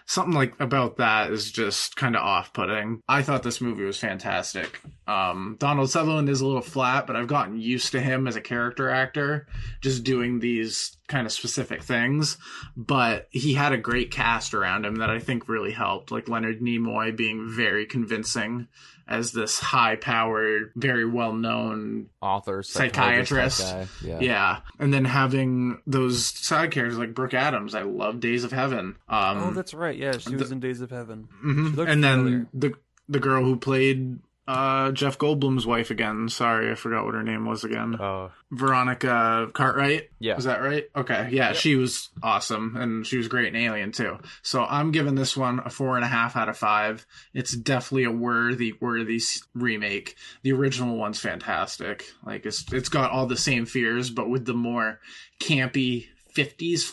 something 0.05 0.33
like 0.33 0.59
about 0.59 0.97
that 0.97 1.31
is 1.31 1.51
just 1.51 1.95
kind 1.95 2.15
of 2.15 2.21
off-putting. 2.21 3.01
I 3.07 3.21
thought 3.21 3.43
this 3.43 3.61
movie 3.61 3.83
was 3.83 3.99
fantastic. 3.99 4.81
Um 5.07 5.55
donald 5.59 5.89
sutherland 5.89 6.29
is 6.29 6.41
a 6.41 6.47
little 6.47 6.61
flat 6.61 7.05
but 7.05 7.15
i've 7.15 7.27
gotten 7.27 7.59
used 7.59 7.91
to 7.91 8.01
him 8.01 8.27
as 8.27 8.35
a 8.35 8.41
character 8.41 8.89
actor 8.89 9.47
just 9.81 10.03
doing 10.03 10.39
these 10.39 10.97
kind 11.07 11.27
of 11.27 11.31
specific 11.31 11.83
things. 11.83 12.37
But 12.75 13.27
he 13.29 13.53
had 13.53 13.71
a 13.71 13.77
great 13.77 14.11
cast 14.11 14.53
around 14.53 14.85
him 14.85 14.95
that 14.97 15.09
i 15.09 15.19
think 15.19 15.47
really 15.47 15.71
helped 15.71 16.11
like 16.11 16.27
leonard 16.27 16.59
nimoy 16.61 17.15
being 17.15 17.49
very 17.49 17.85
convincing 17.85 18.67
as 19.07 19.31
this 19.31 19.59
high-powered 19.59 20.71
very 20.75 21.05
well-known 21.05 22.07
Author, 22.21 22.63
Psychiatrist. 22.63 23.57
psychologist 23.57 24.03
yeah. 24.03 24.19
Yeah. 24.19 24.59
and 24.79 24.93
then 24.93 25.05
having 25.05 25.81
those 25.85 26.25
side 26.25 26.71
characters 26.71 26.97
like 26.97 27.13
Brooke 27.13 27.33
Adams. 27.35 27.75
I 27.75 27.83
love 27.83 28.19
Days 28.19 28.43
of 28.43 28.51
Heaven. 28.51 28.95
Um, 29.07 29.37
oh, 29.43 29.51
that's 29.51 29.73
right. 29.73 29.95
Yeah, 29.97 30.17
she 30.17 30.35
was 30.35 30.51
in 30.51 30.59
Days 30.59 30.81
of 30.81 30.89
Heaven. 30.89 31.27
mhm. 31.43 31.69
She 31.71 31.75
looked 31.75 31.91
and 31.91 32.03
then 32.03 32.47
the 32.53 32.73
the 33.07 33.19
girl 33.19 33.43
who 33.43 33.55
played 33.57 34.17
uh, 34.47 34.91
Jeff 34.91 35.17
Goldblum's 35.17 35.65
wife 35.65 35.89
again. 35.89 36.29
Sorry, 36.29 36.71
I 36.71 36.75
forgot 36.75 37.05
what 37.05 37.15
her 37.15 37.23
name 37.23 37.45
was 37.45 37.63
again. 37.63 37.95
Oh, 37.99 38.31
Veronica 38.51 39.49
Cartwright. 39.53 40.09
Yeah. 40.19 40.35
was 40.35 40.45
that 40.45 40.61
right? 40.61 40.85
Okay, 40.95 41.29
yeah, 41.31 41.53
she 41.53 41.75
was 41.75 42.09
awesome, 42.21 42.75
and 42.75 43.07
she 43.07 43.17
was 43.17 43.27
great 43.27 43.47
in 43.47 43.55
Alien 43.55 43.91
too. 43.91 44.19
So 44.43 44.63
I'm 44.63 44.91
giving 44.91 45.15
this 45.15 45.35
one 45.35 45.61
a 45.65 45.69
four 45.69 45.95
and 45.95 46.05
a 46.05 46.09
half 46.09 46.35
out 46.35 46.49
of 46.49 46.57
five. 46.57 47.05
It's 47.33 47.55
definitely 47.55 48.03
a 48.03 48.11
worthy, 48.11 48.73
worthy 48.79 49.19
remake. 49.53 50.15
The 50.43 50.53
original 50.53 50.95
one's 50.95 51.19
fantastic. 51.19 52.05
Like 52.23 52.45
it's 52.45 52.71
it's 52.71 52.89
got 52.89 53.11
all 53.11 53.25
the 53.25 53.37
same 53.37 53.65
fears, 53.65 54.09
but 54.09 54.29
with 54.29 54.45
the 54.45 54.53
more 54.53 54.99
campy 55.39 56.07
'50s 56.35 56.83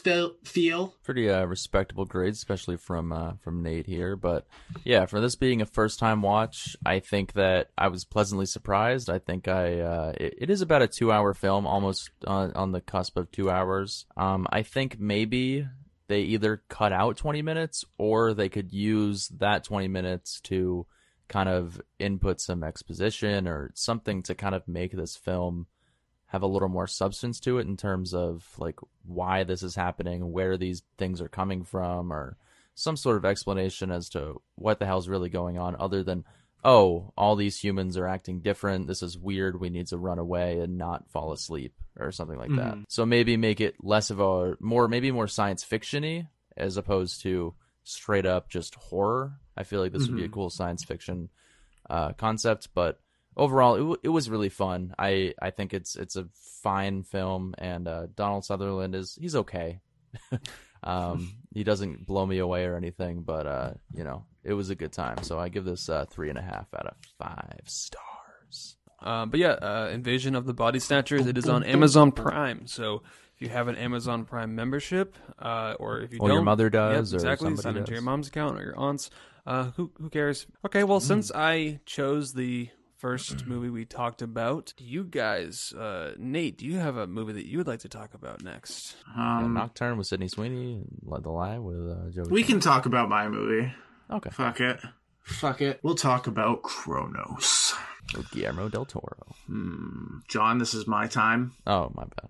feel. 0.45 0.95
pretty 1.03 1.29
uh, 1.29 1.45
respectable 1.45 2.05
grades, 2.05 2.39
especially 2.39 2.77
from 2.77 3.13
uh, 3.13 3.33
from 3.41 3.63
Nate 3.63 3.87
here. 3.87 4.17
But 4.17 4.47
yeah, 4.85 5.07
for 5.07 5.21
this 5.21 5.35
being 5.35 5.61
a 5.61 5.67
first 5.67 5.99
time 5.99 6.23
watch, 6.23 6.77
I 6.87 7.01
think 7.01 7.33
that 7.33 7.71
I 7.77 7.89
was 7.89 8.05
pleasantly 8.05 8.47
surprised. 8.47 9.11
I 9.11 9.19
think 9.19 9.49
I 9.49 9.81
uh, 9.81 10.13
it, 10.19 10.35
it 10.39 10.51
is 10.51 10.63
about 10.63 10.83
a 10.83 10.87
two 10.87 11.11
hour 11.11 11.35
film, 11.35 11.67
almost 11.67 12.11
on, 12.27 12.53
on 12.53 12.73
the 12.73 12.81
cusp 12.81 13.17
of 13.17 13.31
two 13.33 13.51
hours. 13.51 14.07
Um, 14.17 14.47
I 14.51 14.63
think 14.63 14.99
maybe 15.01 15.67
they 16.07 16.21
either 16.21 16.63
cut 16.69 16.93
out 16.93 17.17
twenty 17.17 17.43
minutes 17.43 17.85
or 17.99 18.35
they 18.35 18.49
could 18.49 18.73
use 18.73 19.29
that 19.39 19.65
twenty 19.65 19.89
minutes 19.89 20.41
to 20.43 20.87
kind 21.29 21.49
of 21.49 21.81
input 21.99 22.41
some 22.41 22.63
exposition 22.63 23.49
or 23.49 23.73
something 23.75 24.23
to 24.23 24.35
kind 24.35 24.55
of 24.55 24.69
make 24.69 24.93
this 24.93 25.17
film 25.17 25.67
have 26.33 26.43
a 26.43 26.47
little 26.47 26.71
more 26.71 26.87
substance 26.87 27.41
to 27.41 27.59
it 27.59 27.67
in 27.67 27.77
terms 27.77 28.15
of 28.15 28.43
like 28.57 28.81
why 29.05 29.45
this 29.45 29.63
is 29.63 29.75
happening, 29.75 30.33
where 30.33 30.57
these 30.57 30.83
things 30.97 31.21
are 31.21 31.29
coming 31.29 31.63
from, 31.63 32.11
or 32.11 32.39
some 32.75 32.97
sort 32.97 33.19
of 33.19 33.27
explanation 33.27 33.91
as 33.93 34.09
to 34.09 34.41
what 34.55 34.79
the 34.79 34.87
hell's 34.87 35.11
really 35.11 35.29
going 35.29 35.59
on, 35.59 35.77
other 35.79 36.03
than 36.03 36.25
oh, 36.65 37.13
all 37.19 37.37
these 37.37 37.59
humans 37.59 37.99
are 37.99 38.07
acting 38.07 38.41
different. 38.41 38.87
This 38.87 39.03
is 39.03 39.19
weird. 39.19 39.61
We 39.61 39.69
need 39.69 39.89
to 39.89 39.99
run 39.99 40.19
away 40.19 40.61
and 40.61 40.79
not 40.79 41.11
fall 41.11 41.33
asleep 41.33 41.75
or 41.99 42.13
something 42.13 42.39
like 42.39 42.51
that. 42.57 42.79
So 42.89 43.05
maybe 43.05 43.37
make 43.37 43.61
it 43.61 43.75
less 43.83 44.09
of 44.09 44.19
a 44.19 44.57
more 44.59 44.89
maybe 44.89 45.11
more 45.11 45.29
science 45.29 45.63
fictiony 45.65 46.29
as 46.57 46.79
opposed 46.79 47.21
to 47.23 47.55
straight 47.85 48.25
up 48.25 48.49
just 48.49 48.75
horror. 48.77 49.35
I 49.55 49.65
feel 49.65 49.81
like 49.81 49.93
this 49.93 50.07
would 50.07 50.17
be 50.17 50.25
a 50.25 50.31
cool 50.31 50.49
science 50.49 50.83
fiction 50.83 51.29
uh, 51.91 52.13
concept, 52.15 52.69
but 52.73 53.01
overall, 53.37 53.75
it, 53.75 53.79
w- 53.79 53.97
it 54.03 54.09
was 54.09 54.29
really 54.31 54.49
fun. 54.49 54.95
I, 54.99 55.35
I 55.41 55.51
think 55.51 55.75
it's 55.75 55.97
it's 55.97 56.17
a 56.17 56.29
fine 56.63 57.03
film, 57.03 57.55
and 57.59 57.89
uh, 57.89 58.07
Donald 58.15 58.45
Sutherland 58.45 58.95
is 58.95 59.17
he's 59.21 59.37
okay. 59.37 59.81
um, 60.85 61.33
he 61.55 61.65
doesn't 61.65 62.07
blow 62.07 62.27
me 62.27 62.39
away 62.39 62.65
or 62.65 62.77
anything, 62.77 63.23
but 63.23 63.47
uh, 63.47 63.71
you 63.95 64.05
know, 64.05 64.25
it 64.45 64.53
was 64.55 64.71
a 64.71 64.75
good 64.75 64.93
time. 64.93 65.23
So 65.23 65.39
I 65.39 65.49
give 65.49 65.65
this 65.65 65.89
uh, 65.89 66.07
three 66.11 66.29
and 66.29 66.39
a 66.39 66.43
half 66.43 66.67
out 66.75 66.87
of 66.87 66.95
five 67.19 67.61
stars. 67.67 68.77
Um, 69.01 69.31
but 69.31 69.41
yeah, 69.41 69.53
uh, 69.53 69.91
Invasion 69.93 70.35
of 70.37 70.47
the 70.47 70.55
Body 70.55 70.79
Snatchers. 70.79 71.27
It 71.27 71.37
is 71.37 71.49
on 71.49 71.65
Amazon 71.65 72.13
Prime. 72.13 72.67
So 72.67 73.03
if 73.35 73.43
you 73.43 73.49
have 73.49 73.67
an 73.67 73.75
Amazon 73.77 74.25
Prime 74.25 74.55
membership, 74.55 75.17
uh, 75.41 75.75
or 75.81 76.01
if 76.01 76.13
you 76.13 76.19
Or 76.21 76.29
don't, 76.29 76.37
your 76.37 76.45
mother 76.45 76.71
does, 76.71 77.13
Yep, 77.13 77.21
or 77.21 77.25
exactly, 77.25 77.47
somebody 77.47 77.63
sign 77.63 77.77
into 77.79 77.93
your 77.93 78.03
mom's 78.03 78.29
account 78.29 78.61
or 78.61 78.63
your 78.63 78.79
aunt's. 78.79 79.11
Uh, 79.45 79.73
who 79.77 79.91
who 79.99 80.09
cares? 80.09 80.47
Okay, 80.65 80.85
well, 80.85 81.01
since 81.01 81.33
I 81.35 81.81
chose 81.85 82.33
the 82.35 82.69
first 83.03 83.47
movie 83.49 83.69
we 83.69 83.85
talked 83.85 84.23
about, 84.23 84.73
do 84.77 84.85
you 84.85 85.03
guys, 85.03 85.73
uh, 85.73 86.13
Nate, 86.19 86.57
do 86.57 86.65
you 86.65 86.79
have 86.79 86.97
a 86.97 87.09
movie 87.09 87.33
that 87.33 87.47
you 87.47 87.59
would 87.59 87.67
like 87.67 87.81
to 87.81 87.89
talk 87.89 88.15
about 88.15 88.43
next? 88.45 88.95
Yeah, 89.17 89.39
Um, 89.39 89.55
Nocturne 89.55 89.99
with 89.99 90.07
Sydney 90.07 90.29
Sweeney, 90.29 90.75
and 90.75 90.87
Let 91.03 91.25
the 91.25 91.31
Lie 91.31 91.59
with 91.59 91.91
uh, 91.91 92.11
Joey. 92.11 92.29
we 92.31 92.43
King. 92.43 92.53
can 92.53 92.61
talk 92.61 92.87
about 92.87 93.09
my 93.09 93.29
movie. 93.29 93.73
okay. 94.09 94.31
Fuck 94.31 94.61
it. 94.61 94.79
Fuck 95.25 95.61
it. 95.61 95.81
We'll 95.83 95.97
talk 95.97 96.29
about 96.29 96.63
Cronos. 96.63 97.75
with 98.17 98.31
Guillermo 98.31 98.69
del 98.69 98.85
Toro. 98.87 99.35
John, 100.29 100.59
this 100.59 100.73
is 100.73 100.87
my 100.87 101.09
time. 101.09 101.53
Oh 101.67 101.91
my 101.95 102.05
bad. 102.05 102.29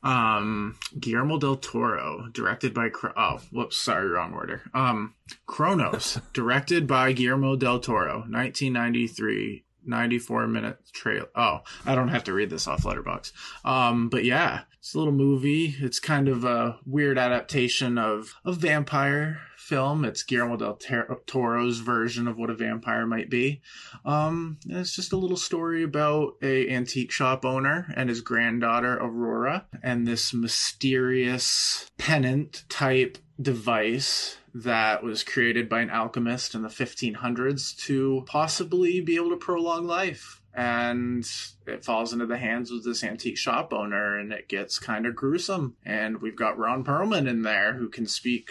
Um, 0.00 0.76
Guillermo 1.00 1.38
del 1.38 1.56
Toro, 1.56 2.28
directed 2.32 2.72
by 2.72 2.88
Cro- 2.88 3.12
oh, 3.16 3.40
whoops, 3.50 3.76
sorry, 3.76 4.08
wrong 4.08 4.32
order. 4.32 4.62
Um, 4.72 5.14
Cronos, 5.46 6.20
directed 6.32 6.86
by 6.86 7.12
Guillermo 7.12 7.56
del 7.56 7.80
Toro, 7.80 8.20
1993, 8.28 9.64
94 9.88 10.46
minute 10.46 10.78
trail. 10.92 11.26
Oh, 11.34 11.60
I 11.84 11.94
don't 11.94 12.08
have 12.08 12.24
to 12.24 12.32
read 12.32 12.50
this 12.50 12.66
off 12.66 12.84
Letterboxd. 12.84 13.32
Um, 13.64 14.08
but 14.08 14.24
yeah, 14.24 14.62
it's 14.78 14.94
a 14.94 14.98
little 14.98 15.12
movie. 15.12 15.74
It's 15.80 16.00
kind 16.00 16.28
of 16.28 16.44
a 16.44 16.78
weird 16.86 17.18
adaptation 17.18 17.98
of 17.98 18.34
a 18.44 18.52
vampire 18.52 19.40
film. 19.56 20.04
It's 20.04 20.22
Guillermo 20.22 20.56
del 20.56 20.78
Toro's 21.26 21.80
version 21.80 22.26
of 22.26 22.38
what 22.38 22.48
a 22.48 22.54
vampire 22.54 23.06
might 23.06 23.28
be. 23.28 23.60
Um, 24.04 24.58
it's 24.66 24.94
just 24.94 25.12
a 25.12 25.16
little 25.16 25.36
story 25.36 25.82
about 25.82 26.34
a 26.42 26.70
antique 26.70 27.10
shop 27.10 27.44
owner 27.44 27.92
and 27.96 28.08
his 28.08 28.20
granddaughter 28.20 28.94
Aurora, 28.94 29.66
and 29.82 30.06
this 30.06 30.32
mysterious 30.32 31.90
pennant 31.98 32.64
type 32.68 33.18
device 33.40 34.38
that 34.64 35.02
was 35.02 35.22
created 35.22 35.68
by 35.68 35.80
an 35.80 35.90
alchemist 35.90 36.54
in 36.54 36.62
the 36.62 36.68
1500s 36.68 37.76
to 37.86 38.24
possibly 38.26 39.00
be 39.00 39.16
able 39.16 39.30
to 39.30 39.36
prolong 39.36 39.86
life. 39.86 40.42
And 40.54 41.24
it 41.66 41.84
falls 41.84 42.12
into 42.12 42.26
the 42.26 42.38
hands 42.38 42.70
of 42.72 42.82
this 42.82 43.04
antique 43.04 43.38
shop 43.38 43.72
owner, 43.72 44.18
and 44.18 44.32
it 44.32 44.48
gets 44.48 44.78
kind 44.80 45.06
of 45.06 45.14
gruesome. 45.14 45.76
And 45.84 46.20
we've 46.20 46.34
got 46.34 46.58
Ron 46.58 46.82
Perlman 46.84 47.28
in 47.28 47.42
there 47.42 47.74
who 47.74 47.88
can 47.88 48.06
speak 48.06 48.50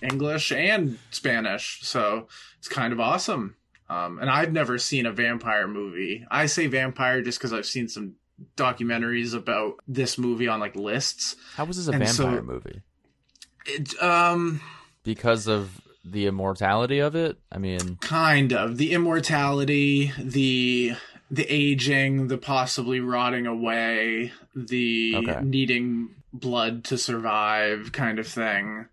English 0.00 0.50
and 0.52 0.98
Spanish, 1.10 1.80
so 1.82 2.28
it's 2.58 2.68
kind 2.68 2.92
of 2.92 3.00
awesome. 3.00 3.56
Um, 3.90 4.18
and 4.20 4.30
I've 4.30 4.52
never 4.52 4.78
seen 4.78 5.04
a 5.04 5.12
vampire 5.12 5.68
movie. 5.68 6.24
I 6.30 6.46
say 6.46 6.66
vampire 6.68 7.20
just 7.20 7.38
because 7.38 7.52
I've 7.52 7.66
seen 7.66 7.88
some 7.88 8.14
documentaries 8.56 9.34
about 9.34 9.74
this 9.86 10.16
movie 10.16 10.48
on 10.48 10.60
like 10.60 10.74
lists. 10.76 11.36
How 11.56 11.64
was 11.66 11.76
this 11.76 11.88
a 11.88 11.90
And 11.92 11.98
vampire 12.04 12.36
so- 12.38 12.42
movie? 12.42 12.80
It, 13.66 14.02
um, 14.02 14.60
Because 15.04 15.46
of 15.46 15.80
the 16.04 16.26
immortality 16.26 16.98
of 16.98 17.14
it? 17.16 17.38
I 17.50 17.58
mean, 17.58 17.96
kind 18.00 18.52
of 18.52 18.76
the 18.76 18.92
immortality, 18.92 20.12
the 20.18 20.94
the 21.30 21.46
aging, 21.48 22.28
the 22.28 22.36
possibly 22.38 23.00
rotting 23.00 23.46
away, 23.46 24.32
the 24.54 25.14
Okay. 25.16 25.40
needing 25.42 26.10
blood 26.32 26.84
to 26.84 26.98
survive, 26.98 27.90
kind 27.92 28.18
of 28.18 28.26
thing. 28.26 28.86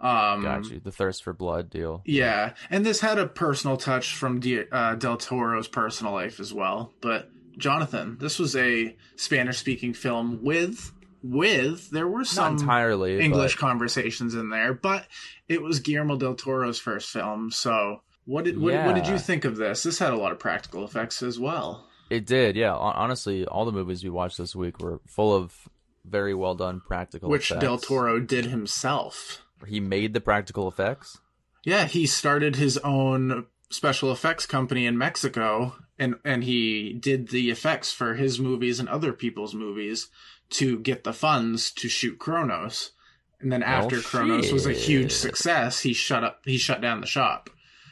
Um, 0.00 0.42
got 0.42 0.68
you. 0.70 0.80
The 0.80 0.90
thirst 0.90 1.22
for 1.22 1.32
blood 1.32 1.70
deal. 1.70 2.02
Yeah, 2.04 2.54
and 2.68 2.84
this 2.84 3.00
had 3.00 3.18
a 3.18 3.26
personal 3.28 3.76
touch 3.76 4.14
from 4.14 4.40
D- 4.40 4.64
uh, 4.70 4.96
Del 4.96 5.16
Toro's 5.16 5.68
personal 5.68 6.12
life 6.12 6.40
as 6.40 6.52
well. 6.52 6.92
But 7.00 7.30
Jonathan, 7.56 8.16
this 8.20 8.38
was 8.40 8.56
a 8.56 8.96
Spanish-speaking 9.14 9.94
film 9.94 10.40
with 10.42 10.90
with 11.24 11.90
there 11.90 12.06
were 12.06 12.24
some 12.24 12.56
Not 12.56 12.60
entirely. 12.60 13.18
English 13.18 13.54
but 13.54 13.60
conversations 13.60 14.34
in 14.34 14.50
there, 14.50 14.74
but 14.74 15.06
it 15.48 15.62
was 15.62 15.80
Guillermo 15.80 16.16
del 16.16 16.34
Toro's 16.34 16.78
first 16.78 17.08
film. 17.08 17.50
So 17.50 18.02
what 18.26 18.44
did 18.44 18.58
what, 18.60 18.74
what 18.84 18.94
did 18.94 19.06
you 19.06 19.18
think 19.18 19.44
of 19.44 19.56
this? 19.56 19.82
This 19.82 19.98
had 19.98 20.12
a 20.12 20.16
lot 20.16 20.32
of 20.32 20.38
practical 20.38 20.84
effects 20.84 21.22
as 21.22 21.40
well. 21.40 21.88
It 22.10 22.26
did, 22.26 22.56
yeah. 22.56 22.74
Honestly, 22.74 23.46
all 23.46 23.64
the 23.64 23.72
movies 23.72 24.04
we 24.04 24.10
watched 24.10 24.36
this 24.36 24.54
week 24.54 24.78
were 24.78 25.00
full 25.06 25.34
of 25.34 25.68
very 26.04 26.34
well 26.34 26.54
done 26.54 26.82
practical 26.86 27.30
Which 27.30 27.50
effects. 27.50 27.64
Del 27.64 27.78
Toro 27.78 28.20
did 28.20 28.44
himself. 28.46 29.42
He 29.66 29.80
made 29.80 30.12
the 30.12 30.20
practical 30.20 30.68
effects. 30.68 31.18
Yeah, 31.64 31.86
he 31.86 32.06
started 32.06 32.56
his 32.56 32.76
own 32.78 33.46
special 33.70 34.12
effects 34.12 34.44
company 34.44 34.84
in 34.84 34.98
Mexico 34.98 35.74
and 35.98 36.16
and 36.24 36.44
he 36.44 36.92
did 36.92 37.28
the 37.28 37.50
effects 37.50 37.92
for 37.92 38.14
his 38.14 38.38
movies 38.38 38.80
and 38.80 38.88
other 38.88 39.12
people's 39.12 39.54
movies 39.54 40.08
to 40.50 40.78
get 40.80 41.04
the 41.04 41.12
funds 41.12 41.70
to 41.72 41.88
shoot 41.88 42.18
Cronos. 42.18 42.92
And 43.40 43.52
then 43.52 43.62
after 43.62 44.00
Cronos 44.00 44.52
was 44.52 44.66
a 44.66 44.72
huge 44.72 45.12
success, 45.12 45.80
he 45.80 45.92
shut 45.92 46.24
up 46.24 46.40
he 46.44 46.56
shut 46.58 46.80
down 46.80 47.00
the 47.00 47.06
shop. 47.06 47.50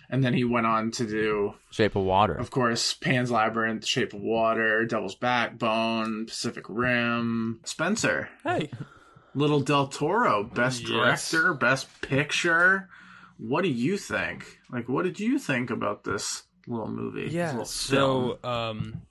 And 0.08 0.22
then 0.22 0.34
he 0.34 0.44
went 0.44 0.66
on 0.66 0.90
to 0.92 1.06
do 1.06 1.54
Shape 1.70 1.96
of 1.96 2.04
Water. 2.04 2.34
of 2.34 2.50
course 2.50 2.92
Pan's 2.94 3.30
Labyrinth, 3.30 3.84
Shape 3.86 4.12
of 4.14 4.20
Water, 4.20 4.84
Devil's 4.84 5.14
Backbone, 5.14 6.26
Pacific 6.26 6.64
Rim, 6.68 7.60
Spencer. 7.64 8.28
Hey, 8.44 8.70
Little 9.34 9.60
Del 9.60 9.88
Toro, 9.88 10.44
best 10.44 10.82
Yes. 10.82 11.30
director, 11.30 11.54
best 11.54 12.00
picture. 12.02 12.88
What 13.38 13.62
do 13.62 13.70
you 13.70 13.96
think? 13.96 14.58
Like, 14.70 14.88
what 14.88 15.04
did 15.04 15.18
you 15.18 15.38
think 15.38 15.70
about 15.70 16.04
this 16.04 16.42
little 16.66 16.88
movie? 16.90 17.28
yeah. 17.30 17.48
little 17.52 17.64
film? 17.64 18.36
So, 18.42 18.48
um, 18.48 19.02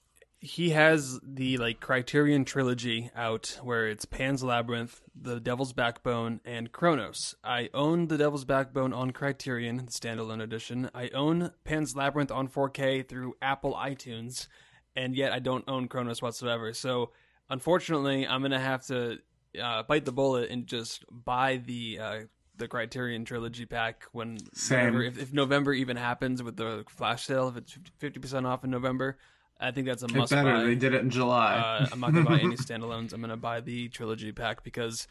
he 0.43 0.71
has 0.71 1.19
the 1.21 1.57
like 1.57 1.79
Criterion 1.79 2.45
trilogy 2.45 3.11
out, 3.15 3.59
where 3.61 3.87
it's 3.87 4.05
Pan's 4.05 4.43
Labyrinth, 4.43 4.99
The 5.15 5.39
Devil's 5.39 5.71
Backbone, 5.71 6.41
and 6.43 6.71
Cronos. 6.71 7.35
I 7.43 7.69
own 7.75 8.07
The 8.07 8.17
Devil's 8.17 8.43
Backbone 8.43 8.91
on 8.91 9.11
Criterion, 9.11 9.77
the 9.77 9.91
standalone 9.91 10.41
edition. 10.41 10.89
I 10.95 11.09
own 11.09 11.51
Pan's 11.63 11.95
Labyrinth 11.95 12.31
on 12.31 12.47
4K 12.47 13.07
through 13.07 13.35
Apple 13.39 13.75
iTunes, 13.75 14.47
and 14.95 15.15
yet 15.15 15.31
I 15.31 15.37
don't 15.37 15.63
own 15.67 15.87
Cronos 15.87 16.23
whatsoever. 16.23 16.73
So, 16.73 17.11
unfortunately, 17.51 18.25
I'm 18.27 18.41
gonna 18.41 18.59
have 18.59 18.83
to 18.87 19.19
uh, 19.61 19.83
bite 19.83 20.05
the 20.05 20.11
bullet 20.11 20.49
and 20.49 20.65
just 20.65 21.05
buy 21.11 21.57
the. 21.63 21.99
Uh, 22.01 22.19
the 22.57 22.67
Criterion 22.67 23.25
trilogy 23.25 23.65
pack 23.65 24.03
when 24.11 24.37
Same. 24.53 24.93
whenever- 24.93 25.03
if, 25.03 25.17
if 25.19 25.33
November 25.33 25.73
even 25.73 25.97
happens 25.97 26.43
with 26.43 26.57
the 26.57 26.83
flash 26.89 27.25
sale, 27.25 27.47
if 27.47 27.57
it's 27.57 27.75
fifty 27.97 28.19
percent 28.19 28.45
off 28.45 28.63
in 28.63 28.69
November, 28.69 29.17
I 29.61 29.71
think 29.71 29.87
that's 29.87 30.01
a 30.01 30.07
it 30.07 30.15
must 30.15 30.31
better. 30.31 30.51
buy. 30.51 30.63
They 30.63 30.75
did 30.75 30.93
it 30.93 31.01
in 31.01 31.09
July. 31.11 31.55
Uh, 31.55 31.87
I'm 31.91 31.99
not 31.99 32.13
gonna 32.13 32.25
buy 32.25 32.39
any 32.39 32.55
standalones. 32.57 33.13
I'm 33.13 33.21
gonna 33.21 33.37
buy 33.37 33.61
the 33.61 33.89
trilogy 33.89 34.31
pack 34.31 34.63
because 34.63 35.07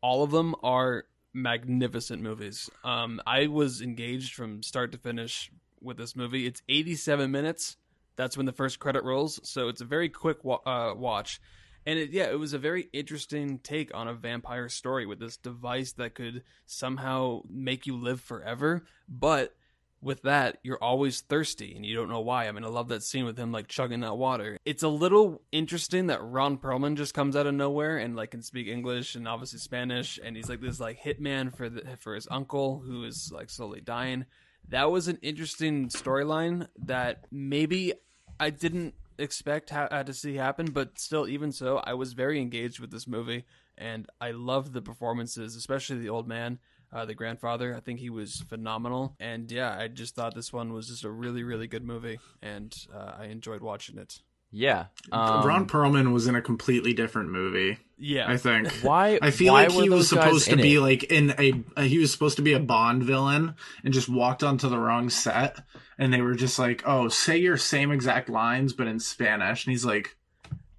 all 0.00 0.22
of 0.22 0.30
them 0.30 0.54
are 0.62 1.04
magnificent 1.34 2.22
movies. 2.22 2.70
Um, 2.84 3.20
I 3.26 3.46
was 3.48 3.82
engaged 3.82 4.34
from 4.34 4.62
start 4.62 4.92
to 4.92 4.98
finish 4.98 5.50
with 5.80 5.96
this 5.96 6.14
movie. 6.16 6.46
It's 6.46 6.62
87 6.68 7.30
minutes. 7.30 7.76
That's 8.16 8.36
when 8.36 8.46
the 8.46 8.52
first 8.52 8.78
credit 8.80 9.04
rolls, 9.04 9.38
so 9.44 9.68
it's 9.68 9.80
a 9.80 9.84
very 9.84 10.08
quick 10.08 10.44
wa- 10.44 10.60
uh, 10.66 10.94
watch. 10.96 11.40
And 11.86 11.98
it, 11.98 12.10
yeah, 12.10 12.24
it 12.30 12.38
was 12.38 12.52
a 12.52 12.58
very 12.58 12.88
interesting 12.92 13.60
take 13.60 13.94
on 13.94 14.08
a 14.08 14.14
vampire 14.14 14.68
story 14.68 15.06
with 15.06 15.20
this 15.20 15.36
device 15.36 15.92
that 15.92 16.14
could 16.14 16.42
somehow 16.66 17.42
make 17.48 17.86
you 17.86 17.96
live 17.96 18.20
forever. 18.20 18.84
But 19.08 19.54
with 20.00 20.22
that, 20.22 20.58
you're 20.62 20.82
always 20.82 21.20
thirsty 21.22 21.74
and 21.74 21.84
you 21.84 21.94
don't 21.94 22.08
know 22.08 22.20
why. 22.20 22.46
I 22.46 22.52
mean, 22.52 22.64
I 22.64 22.68
love 22.68 22.88
that 22.88 23.02
scene 23.02 23.24
with 23.24 23.38
him 23.38 23.50
like 23.50 23.68
chugging 23.68 24.00
that 24.00 24.16
water. 24.16 24.58
It's 24.64 24.82
a 24.82 24.88
little 24.88 25.42
interesting 25.50 26.06
that 26.06 26.22
Ron 26.22 26.58
Perlman 26.58 26.96
just 26.96 27.14
comes 27.14 27.34
out 27.34 27.46
of 27.46 27.54
nowhere 27.54 27.98
and 27.98 28.14
like 28.14 28.30
can 28.30 28.42
speak 28.42 28.68
English 28.68 29.14
and 29.14 29.26
obviously 29.26 29.58
Spanish, 29.58 30.18
and 30.22 30.36
he's 30.36 30.48
like 30.48 30.60
this 30.60 30.80
like 30.80 31.00
hitman 31.00 31.54
for 31.54 31.68
the 31.68 31.82
for 31.98 32.14
his 32.14 32.28
uncle 32.30 32.80
who 32.86 33.04
is 33.04 33.32
like 33.32 33.50
slowly 33.50 33.80
dying. 33.80 34.26
That 34.68 34.90
was 34.90 35.08
an 35.08 35.18
interesting 35.22 35.88
storyline 35.88 36.68
that 36.84 37.24
maybe 37.30 37.94
I 38.38 38.50
didn't 38.50 38.94
expect 39.18 39.70
ha- 39.70 39.88
to 39.88 40.12
see 40.14 40.36
happen, 40.36 40.66
but 40.66 40.98
still, 40.98 41.26
even 41.26 41.52
so, 41.52 41.78
I 41.78 41.94
was 41.94 42.12
very 42.12 42.40
engaged 42.40 42.78
with 42.78 42.90
this 42.90 43.06
movie, 43.06 43.44
and 43.76 44.06
I 44.20 44.30
loved 44.30 44.72
the 44.72 44.82
performances, 44.82 45.56
especially 45.56 45.98
the 45.98 46.08
old 46.08 46.28
man, 46.28 46.58
uh, 46.92 47.04
the 47.04 47.14
grandfather. 47.14 47.74
I 47.74 47.80
think 47.80 48.00
he 48.00 48.10
was 48.10 48.44
phenomenal, 48.48 49.14
and 49.20 49.50
yeah, 49.50 49.76
I 49.78 49.88
just 49.88 50.14
thought 50.14 50.34
this 50.34 50.52
one 50.52 50.72
was 50.72 50.88
just 50.88 51.04
a 51.04 51.10
really, 51.10 51.42
really 51.42 51.66
good 51.66 51.84
movie, 51.84 52.18
and 52.42 52.74
uh, 52.94 53.12
I 53.18 53.26
enjoyed 53.26 53.60
watching 53.60 53.98
it. 53.98 54.20
Yeah. 54.50 54.86
Um, 55.12 55.46
Ron 55.46 55.66
Perlman 55.66 56.12
was 56.12 56.26
in 56.26 56.34
a 56.34 56.40
completely 56.40 56.94
different 56.94 57.30
movie. 57.30 57.78
Yeah, 57.98 58.30
I 58.30 58.38
think. 58.38 58.68
Why? 58.82 59.18
I 59.20 59.30
feel 59.30 59.52
why 59.52 59.66
like 59.66 59.72
he 59.72 59.90
was 59.90 60.08
supposed 60.08 60.48
to 60.48 60.56
be 60.56 60.76
it? 60.76 60.80
like 60.80 61.04
in 61.04 61.34
a 61.38 61.52
uh, 61.76 61.82
he 61.82 61.98
was 61.98 62.12
supposed 62.12 62.36
to 62.36 62.42
be 62.42 62.54
a 62.54 62.60
Bond 62.60 63.02
villain 63.02 63.56
and 63.84 63.92
just 63.92 64.08
walked 64.08 64.42
onto 64.42 64.68
the 64.68 64.78
wrong 64.78 65.10
set 65.10 65.58
and 65.98 66.12
they 66.12 66.22
were 66.22 66.34
just 66.34 66.58
like, 66.58 66.82
"Oh, 66.86 67.08
say 67.08 67.36
your 67.36 67.56
same 67.56 67.90
exact 67.90 68.28
lines 68.28 68.72
but 68.72 68.86
in 68.86 69.00
Spanish." 69.00 69.66
And 69.66 69.72
he's 69.72 69.84
like, 69.84 70.16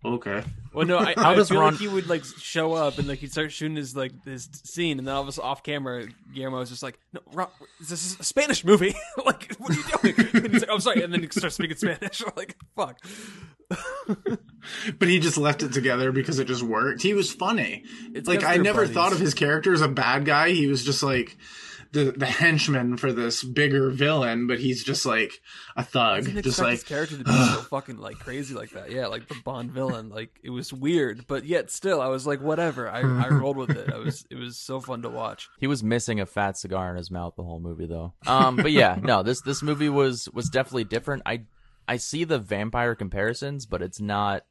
"Okay." 0.03 0.43
Well, 0.73 0.85
no, 0.85 0.97
I, 0.99 1.13
How 1.17 1.31
I 1.31 1.35
does 1.35 1.49
feel 1.49 1.59
Ron- 1.62 1.73
like 1.73 1.79
he 1.81 1.88
would 1.88 2.07
like 2.07 2.23
show 2.23 2.73
up 2.73 2.97
and 2.99 3.07
like 3.07 3.19
he'd 3.19 3.31
start 3.31 3.51
shooting 3.51 3.75
his 3.77 3.95
like 3.95 4.12
his 4.25 4.49
scene, 4.63 4.99
and 4.99 5.07
then 5.07 5.15
all 5.15 5.21
of 5.21 5.27
a 5.27 5.31
sudden 5.31 5.49
off 5.49 5.63
camera, 5.63 6.05
Guillermo 6.33 6.59
was 6.59 6.69
just 6.69 6.83
like, 6.83 6.99
"No, 7.13 7.21
Ron, 7.33 7.47
this 7.79 7.91
is 7.91 8.19
a 8.19 8.23
Spanish 8.23 8.63
movie. 8.63 8.95
like, 9.25 9.53
what 9.57 9.71
are 9.71 9.73
you 9.73 10.13
doing?" 10.13 10.29
And 10.43 10.53
he's 10.53 10.62
like, 10.62 10.69
oh, 10.69 10.75
"I'm 10.75 10.79
sorry," 10.81 11.01
and 11.03 11.12
then 11.13 11.21
he 11.21 11.29
starts 11.31 11.55
speaking 11.55 11.77
Spanish. 11.77 12.21
I'm 12.21 12.31
like, 12.35 12.55
"Fuck." 12.75 12.99
But 14.97 15.07
he 15.07 15.19
just 15.19 15.38
left 15.38 15.63
it 15.63 15.73
together 15.73 16.12
because 16.12 16.39
it 16.39 16.45
just 16.45 16.63
worked. 16.63 17.01
He 17.01 17.13
was 17.13 17.31
funny. 17.31 17.83
It's 18.13 18.27
like 18.27 18.43
I 18.43 18.57
never 18.57 18.81
buddies. 18.81 18.93
thought 18.95 19.12
of 19.13 19.19
his 19.19 19.33
character 19.33 19.73
as 19.73 19.81
a 19.81 19.88
bad 19.88 20.25
guy. 20.25 20.49
He 20.51 20.67
was 20.67 20.83
just 20.83 21.01
like 21.03 21.38
the 21.91 22.12
the 22.12 22.25
henchman 22.25 22.97
for 22.97 23.12
this 23.12 23.43
bigger 23.43 23.89
villain, 23.89 24.47
but 24.47 24.60
he's 24.60 24.84
just 24.84 25.06
like 25.06 25.41
a 25.75 25.84
thug, 25.84 26.25
didn't 26.25 26.43
just 26.43 26.60
like 26.60 26.71
his 26.71 26.84
character 26.84 27.17
to 27.17 27.23
be 27.23 27.32
so 27.32 27.62
fucking 27.69 27.97
like 27.97 28.19
crazy 28.19 28.54
like 28.54 28.71
that. 28.71 28.91
Yeah, 28.91 29.08
like 29.08 29.28
the 29.28 29.36
Bond 29.43 29.71
villain. 29.71 30.10
Like 30.10 30.39
it 30.43 30.52
was 30.52 30.71
weird, 30.71 31.25
but 31.28 31.45
yet 31.45 31.71
still, 31.71 32.02
I 32.02 32.08
was 32.08 32.28
like, 32.28 32.41
whatever. 32.41 32.89
I, 32.89 32.99
I 32.99 33.28
rolled 33.32 33.58
with 33.58 33.71
it. 33.71 33.91
I 33.91 33.97
was 33.97 34.25
it 34.30 34.36
was 34.36 34.58
so 34.58 34.80
fun 34.80 35.02
to 35.02 35.10
watch. 35.10 35.49
He 35.60 35.67
was 35.67 35.84
missing 35.84 36.19
a 36.19 36.25
fat 36.25 36.58
cigar 36.58 36.91
in 36.91 36.97
his 36.97 37.10
mouth 37.10 37.34
the 37.36 37.43
whole 37.43 37.60
movie, 37.60 37.88
though. 37.88 38.13
Um, 38.28 38.56
but 38.56 38.71
yeah, 38.71 38.99
no 39.04 39.23
this 39.23 39.41
this 39.41 39.63
movie 39.63 39.89
was 39.89 40.30
was 40.34 40.49
definitely 40.49 40.84
different. 40.84 41.23
I 41.25 41.43
I 41.88 41.97
see 41.97 42.23
the 42.23 42.38
vampire 42.38 42.93
comparisons, 42.93 43.65
but 43.65 43.82
it's 43.82 43.99
not 43.99 44.43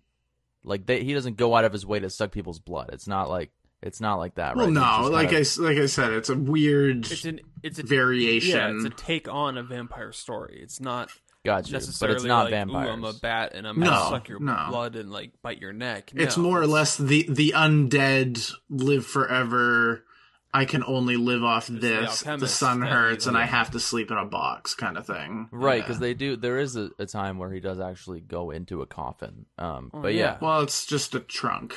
like 0.65 0.87
they, 0.87 1.05
he 1.05 1.15
doesn't 1.15 1.37
go 1.37 1.55
out 1.55 1.65
of 1.65 1.73
his 1.73 1.87
way 1.87 2.01
to 2.01 2.11
suck 2.11 2.33
people's 2.33 2.59
blood. 2.59 2.91
It's 2.93 3.07
not 3.07 3.31
like 3.31 3.53
it's 3.83 4.01
not 4.01 4.17
like 4.17 4.35
that. 4.37 4.57
Well, 4.57 4.67
right? 4.67 4.73
It's 4.73 5.05
no, 5.05 5.09
like 5.11 5.29
I 5.29 5.31
kinda- 5.45 5.63
like 5.63 5.79
I 5.79 5.87
said, 5.87 6.13
it's 6.13 6.29
a 6.29 6.37
weird 6.37 7.11
It's 7.11 7.25
an 7.25 7.41
it's 7.63 7.79
a 7.79 7.83
variation. 7.83 8.57
Yeah, 8.57 8.73
it's 8.75 8.85
a 8.85 8.91
take 8.91 9.29
on 9.29 9.57
a 9.59 9.63
vampire 9.63 10.13
story. 10.13 10.61
It's 10.63 10.81
not 10.81 11.11
got 11.45 11.67
you, 11.69 11.73
but 11.73 11.79
necessarily 11.79 12.17
it's 12.17 12.25
not 12.25 12.45
like, 12.45 12.51
vampires. 12.51 12.89
Ooh, 12.89 12.93
I'm 12.93 13.05
a 13.05 13.13
bat 13.15 13.53
and 13.55 13.67
I'm 13.67 13.79
No, 13.79 13.87
gonna 13.91 14.11
suck 14.11 14.29
your 14.29 14.41
no. 14.41 14.67
blood 14.69 14.97
and 14.97 15.11
like 15.11 15.33
bite 15.43 15.61
your 15.61 15.73
neck. 15.73 16.11
It's 16.15 16.37
No, 16.37 16.43
more 16.45 16.61
or 16.61 16.67
less 16.67 16.97
the 16.97 17.27
the 17.29 17.53
undead 17.57 18.53
live 18.69 19.07
forever. 19.07 20.05
I 20.53 20.65
can 20.65 20.83
only 20.85 21.17
live 21.17 21.45
off 21.45 21.67
the 21.67 21.75
this. 21.75 22.23
The, 22.23 22.31
alchemist 22.31 22.57
sun 22.57 22.81
hurts, 22.81 23.27
and 23.27 23.37
I 23.37 23.45
have 23.45 23.71
to 23.73 23.81
sleep 23.81 24.11
in 24.11 24.17
a 24.17 24.25
box, 24.25 24.75
kind 24.75 24.97
of 24.97 25.07
thing. 25.07 25.47
Right, 25.53 25.77
Yeah. 25.77 25.81
because 25.83 25.99
they 25.99 26.15
do. 26.15 26.37
There 26.37 26.59
is 26.59 26.75
a, 26.75 26.89
a 26.99 27.05
time 27.05 27.37
where 27.39 27.53
he 27.53 27.61
does 27.61 27.79
actually 27.79 28.21
go 28.21 28.51
into 28.51 28.81
a 28.81 28.87
coffin. 28.87 29.45
Um, 29.59 29.91
Oh, 29.93 30.01
but 30.01 30.15
yeah. 30.15 30.21
yeah, 30.21 30.39
Well, 30.41 30.63
it's 30.63 30.87
just 30.87 31.15
a 31.15 31.21
trunk. 31.21 31.75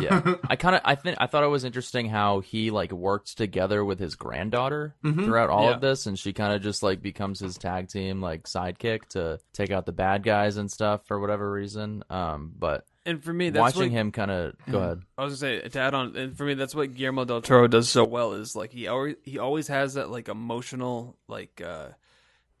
Yeah. 0.00 0.34
I 0.48 0.56
kind 0.56 0.74
of, 0.76 0.82
I 0.84 0.94
think, 0.94 1.16
I 1.20 1.26
thought 1.26 1.44
it 1.44 1.48
was 1.48 1.64
interesting 1.64 2.08
how 2.08 2.40
he 2.40 2.70
like 2.70 2.92
worked 2.92 3.36
together 3.36 3.84
with 3.84 3.98
his 3.98 4.14
granddaughter 4.16 4.94
Mhm. 5.04 5.24
throughout 5.24 5.50
all 5.50 5.64
Yeah. 5.68 5.74
of 5.74 5.80
this, 5.80 6.06
and 6.06 6.18
she 6.18 6.32
kind 6.32 6.52
of 6.52 6.62
just 6.62 6.82
like 6.82 7.02
becomes 7.02 7.40
his 7.40 7.56
tag 7.58 7.88
team 7.88 8.20
like 8.20 8.44
sidekick 8.44 9.06
to 9.10 9.38
take 9.52 9.70
out 9.70 9.86
the 9.86 9.92
bad 9.92 10.22
guys 10.22 10.56
and 10.56 10.70
stuff 10.70 11.06
for 11.06 11.18
whatever 11.20 11.50
reason. 11.50 12.02
Um, 12.10 12.52
but 12.58 12.84
And 13.06 13.22
for 13.24 13.32
me, 13.32 13.50
that's 13.50 13.60
watching 13.60 13.92
what, 13.92 13.98
him 13.98 14.12
kind 14.12 14.30
of 14.30 14.54
go 14.70 14.78
ahead. 14.78 15.02
I 15.16 15.24
was 15.24 15.40
gonna 15.40 15.60
say 15.62 15.68
to 15.68 15.78
add 15.80 15.94
on, 15.94 16.16
and 16.16 16.36
for 16.36 16.44
me, 16.44 16.54
that's 16.54 16.74
what 16.74 16.94
Guillermo 16.94 17.24
del 17.24 17.40
Toro 17.40 17.66
does 17.66 17.88
so 17.88 18.04
well. 18.04 18.32
Is 18.34 18.54
like 18.54 18.72
he 18.72 18.88
always 18.88 19.16
he 19.24 19.38
always 19.38 19.68
has 19.68 19.94
that 19.94 20.10
like 20.10 20.28
emotional 20.28 21.16
like 21.28 21.62
uh 21.64 21.88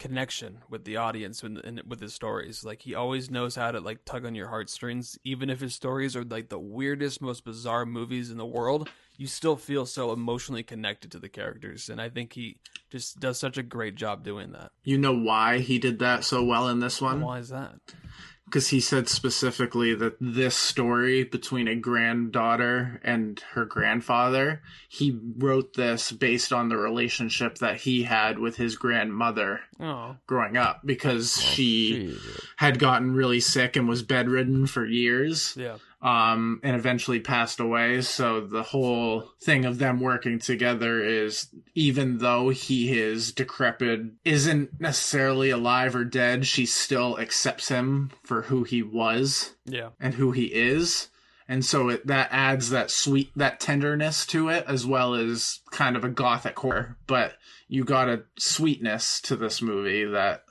connection 0.00 0.58
with 0.68 0.84
the 0.84 0.96
audience 0.96 1.44
and, 1.44 1.58
and 1.58 1.82
with 1.86 2.00
his 2.00 2.14
stories. 2.14 2.64
Like 2.64 2.82
he 2.82 2.94
always 2.94 3.30
knows 3.30 3.54
how 3.54 3.70
to 3.70 3.78
like 3.78 4.04
tug 4.04 4.24
on 4.24 4.34
your 4.34 4.48
heartstrings, 4.48 5.16
even 5.22 5.50
if 5.50 5.60
his 5.60 5.74
stories 5.74 6.16
are 6.16 6.24
like 6.24 6.48
the 6.48 6.58
weirdest, 6.58 7.20
most 7.20 7.44
bizarre 7.44 7.86
movies 7.86 8.30
in 8.30 8.38
the 8.38 8.46
world. 8.46 8.88
You 9.16 9.26
still 9.26 9.56
feel 9.56 9.84
so 9.84 10.12
emotionally 10.12 10.62
connected 10.62 11.12
to 11.12 11.18
the 11.18 11.28
characters, 11.28 11.90
and 11.90 12.00
I 12.00 12.08
think 12.08 12.32
he 12.32 12.56
just 12.88 13.20
does 13.20 13.38
such 13.38 13.58
a 13.58 13.62
great 13.62 13.94
job 13.94 14.24
doing 14.24 14.52
that. 14.52 14.70
You 14.82 14.96
know 14.96 15.14
why 15.14 15.58
he 15.58 15.78
did 15.78 15.98
that 15.98 16.24
so 16.24 16.42
well 16.42 16.68
in 16.68 16.80
this 16.80 17.02
one? 17.02 17.20
Why 17.20 17.38
is 17.38 17.50
that? 17.50 17.74
Because 18.50 18.68
he 18.68 18.80
said 18.80 19.08
specifically 19.08 19.94
that 19.94 20.16
this 20.20 20.56
story 20.56 21.22
between 21.22 21.68
a 21.68 21.76
granddaughter 21.76 23.00
and 23.04 23.38
her 23.52 23.64
grandfather, 23.64 24.60
he 24.88 25.16
wrote 25.38 25.74
this 25.74 26.10
based 26.10 26.52
on 26.52 26.68
the 26.68 26.76
relationship 26.76 27.58
that 27.58 27.76
he 27.82 28.02
had 28.02 28.38
with 28.40 28.56
his 28.56 28.76
grandmother 28.76 29.60
Oh, 29.78 30.16
growing 30.26 30.56
up 30.56 30.80
because 30.84 31.38
oh, 31.38 31.40
she 31.40 32.10
Shit. 32.10 32.18
had 32.56 32.78
gotten 32.78 33.14
really 33.14 33.40
sick 33.40 33.76
and 33.76 33.88
was 33.88 34.02
bedridden 34.02 34.66
for 34.66 34.84
years 34.84 35.54
yeah. 35.56 35.76
Um 36.02 36.60
and 36.62 36.74
eventually 36.76 37.20
passed 37.20 37.60
away. 37.60 38.00
So 38.00 38.40
the 38.40 38.62
whole 38.62 39.30
thing 39.42 39.64
of 39.66 39.78
them 39.78 40.00
working 40.00 40.38
together 40.38 41.02
is 41.04 41.48
even 41.74 42.18
though 42.18 42.48
he 42.48 42.98
is 42.98 43.32
decrepit 43.32 44.00
isn't 44.24 44.80
necessarily 44.80 45.50
alive 45.50 45.94
or 45.94 46.04
dead 46.04 46.46
she 46.46 46.64
still 46.64 47.18
accepts 47.18 47.68
him 47.68 48.10
for 48.22 48.42
who 48.42 48.64
he 48.64 48.82
was 48.82 49.54
Yeah. 49.66 49.90
and 50.00 50.14
who 50.14 50.32
he 50.32 50.46
is. 50.46 51.08
And 51.46 51.64
so 51.64 51.88
it 51.88 52.06
that 52.06 52.28
adds 52.30 52.70
that 52.70 52.90
sweet 52.90 53.30
that 53.36 53.60
tenderness 53.60 54.24
to 54.26 54.48
it 54.48 54.64
as 54.68 54.86
well 54.86 55.14
as 55.14 55.60
kind 55.70 55.96
of 55.96 56.04
a 56.04 56.08
gothic 56.08 56.58
horror. 56.58 56.96
But 57.06 57.34
you 57.68 57.84
got 57.84 58.08
a 58.08 58.22
sweetness 58.38 59.20
to 59.22 59.36
this 59.36 59.60
movie 59.60 60.04
that 60.04 60.44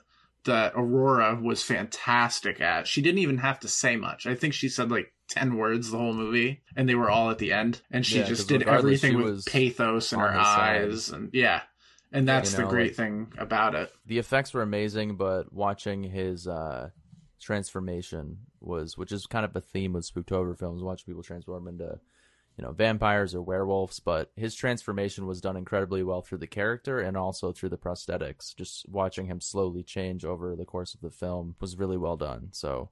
that 0.44 0.72
aurora 0.74 1.38
was 1.42 1.62
fantastic 1.62 2.60
at. 2.60 2.86
She 2.86 3.02
didn't 3.02 3.18
even 3.18 3.38
have 3.38 3.60
to 3.60 3.68
say 3.68 3.96
much. 3.96 4.26
I 4.26 4.34
think 4.34 4.54
she 4.54 4.68
said 4.68 4.90
like 4.90 5.12
10 5.30 5.56
words 5.56 5.90
the 5.90 5.96
whole 5.98 6.12
movie 6.12 6.60
and 6.76 6.88
they 6.88 6.94
were 6.94 7.08
all 7.10 7.30
at 7.30 7.38
the 7.38 7.52
end 7.52 7.80
and 7.90 8.04
she 8.04 8.18
Yeah, 8.18 8.24
just 8.24 8.48
did 8.48 8.62
everything 8.64 9.16
with 9.22 9.46
pathos 9.46 10.12
in 10.12 10.18
her 10.20 10.32
his 10.32 10.46
side. 10.46 10.82
eyes 10.82 11.08
and 11.10 11.30
yeah 11.32 11.62
and 12.12 12.28
that's 12.28 12.52
You 12.52 12.58
the 12.58 12.66
great 12.66 12.88
like- 12.90 12.96
thing 12.96 13.32
about 13.38 13.74
it 13.74 13.92
the 14.06 14.18
effects 14.18 14.52
were 14.52 14.62
amazing, 14.62 15.16
but 15.16 15.52
watching 15.52 16.02
his 16.02 16.46
uh, 16.48 16.90
transformation 17.40 18.38
was, 18.60 18.96
which 18.98 19.12
is 19.12 19.26
kind 19.26 19.44
of 19.44 19.54
a 19.56 19.60
theme 19.60 19.92
with 19.92 20.08
Spooktober 20.12 20.58
films, 20.58 20.82
watch 20.82 21.06
people 21.06 21.22
transform 21.22 21.66
into, 21.68 21.98
you 22.56 22.64
know, 22.64 22.72
vampires 22.72 23.34
or 23.34 23.42
werewolves. 23.42 24.00
But 24.00 24.30
his 24.36 24.54
transformation 24.54 25.26
was 25.26 25.40
done 25.40 25.56
incredibly 25.56 26.02
well 26.02 26.22
through 26.22 26.38
the 26.38 26.46
character 26.46 27.00
and 27.00 27.16
also 27.16 27.52
through 27.52 27.70
the 27.70 27.78
prosthetics. 27.78 28.54
Just 28.56 28.88
watching 28.88 29.26
him 29.26 29.40
slowly 29.40 29.82
change 29.82 30.24
over 30.24 30.54
the 30.56 30.64
course 30.64 30.94
of 30.94 31.00
the 31.00 31.10
film 31.10 31.56
was 31.60 31.76
really 31.78 31.96
well 31.98 32.16
done. 32.16 32.48
So. 32.52 32.90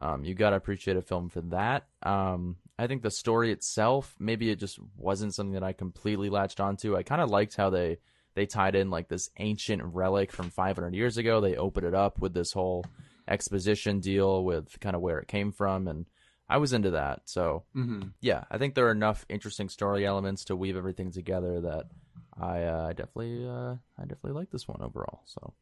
Um, 0.00 0.24
you 0.24 0.34
gotta 0.34 0.56
appreciate 0.56 0.96
a 0.96 1.02
film 1.02 1.28
for 1.28 1.40
that. 1.42 1.86
Um, 2.02 2.56
I 2.78 2.86
think 2.86 3.02
the 3.02 3.10
story 3.10 3.50
itself, 3.50 4.14
maybe 4.18 4.50
it 4.50 4.60
just 4.60 4.78
wasn't 4.96 5.34
something 5.34 5.54
that 5.54 5.64
I 5.64 5.72
completely 5.72 6.30
latched 6.30 6.60
onto. 6.60 6.96
I 6.96 7.02
kind 7.02 7.20
of 7.20 7.30
liked 7.30 7.56
how 7.56 7.70
they 7.70 7.98
they 8.34 8.46
tied 8.46 8.76
in 8.76 8.90
like 8.90 9.08
this 9.08 9.30
ancient 9.38 9.82
relic 9.82 10.30
from 10.30 10.50
500 10.50 10.94
years 10.94 11.16
ago. 11.16 11.40
They 11.40 11.56
opened 11.56 11.86
it 11.86 11.94
up 11.94 12.20
with 12.20 12.34
this 12.34 12.52
whole 12.52 12.84
exposition 13.26 13.98
deal 13.98 14.44
with 14.44 14.78
kind 14.80 14.94
of 14.94 15.02
where 15.02 15.18
it 15.18 15.26
came 15.26 15.50
from, 15.50 15.88
and 15.88 16.06
I 16.48 16.58
was 16.58 16.72
into 16.72 16.92
that. 16.92 17.22
So 17.24 17.64
mm-hmm. 17.74 18.08
yeah, 18.20 18.44
I 18.50 18.58
think 18.58 18.74
there 18.74 18.86
are 18.86 18.92
enough 18.92 19.26
interesting 19.28 19.68
story 19.68 20.06
elements 20.06 20.44
to 20.46 20.56
weave 20.56 20.76
everything 20.76 21.10
together 21.10 21.60
that 21.62 21.86
I 22.40 22.62
uh, 22.62 22.88
definitely 22.90 23.46
uh, 23.46 23.74
I 23.98 24.02
definitely 24.02 24.32
like 24.32 24.50
this 24.50 24.68
one 24.68 24.82
overall. 24.82 25.22
So 25.26 25.52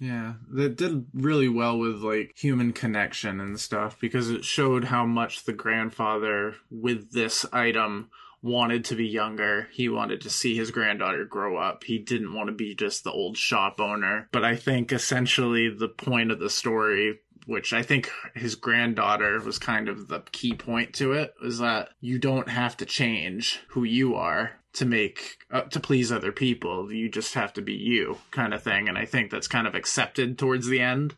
Yeah, 0.00 0.34
that 0.50 0.76
did 0.76 1.06
really 1.12 1.48
well 1.48 1.78
with 1.78 2.02
like 2.02 2.32
human 2.36 2.72
connection 2.72 3.40
and 3.40 3.60
stuff 3.60 3.98
because 4.00 4.30
it 4.30 4.44
showed 4.44 4.84
how 4.84 5.04
much 5.06 5.44
the 5.44 5.52
grandfather 5.52 6.54
with 6.70 7.12
this 7.12 7.44
item 7.52 8.10
wanted 8.42 8.84
to 8.86 8.94
be 8.94 9.06
younger. 9.06 9.68
He 9.72 9.88
wanted 9.88 10.20
to 10.22 10.30
see 10.30 10.56
his 10.56 10.70
granddaughter 10.70 11.24
grow 11.24 11.56
up. 11.56 11.84
He 11.84 11.98
didn't 11.98 12.34
want 12.34 12.48
to 12.48 12.54
be 12.54 12.74
just 12.74 13.04
the 13.04 13.12
old 13.12 13.36
shop 13.36 13.80
owner. 13.80 14.28
But 14.32 14.44
I 14.44 14.56
think 14.56 14.92
essentially 14.92 15.68
the 15.68 15.88
point 15.88 16.30
of 16.30 16.38
the 16.38 16.50
story 16.50 17.18
which 17.46 17.72
I 17.72 17.82
think 17.82 18.10
his 18.34 18.56
granddaughter 18.56 19.40
was 19.40 19.58
kind 19.58 19.88
of 19.88 20.08
the 20.08 20.20
key 20.32 20.52
point 20.54 20.94
to 20.94 21.12
it, 21.12 21.32
was 21.40 21.58
that 21.58 21.90
you 22.00 22.18
don't 22.18 22.48
have 22.48 22.76
to 22.78 22.84
change 22.84 23.60
who 23.68 23.84
you 23.84 24.16
are 24.16 24.50
to 24.76 24.84
make 24.84 25.38
uh, 25.50 25.62
to 25.62 25.80
please 25.80 26.12
other 26.12 26.32
people. 26.32 26.92
You 26.92 27.08
just 27.08 27.34
have 27.34 27.52
to 27.54 27.62
be 27.62 27.74
you, 27.74 28.18
kind 28.30 28.54
of 28.54 28.62
thing. 28.62 28.88
And 28.88 28.96
I 28.96 29.04
think 29.04 29.30
that's 29.30 29.48
kind 29.48 29.66
of 29.66 29.74
accepted 29.74 30.38
towards 30.38 30.66
the 30.66 30.80
end 30.80 31.14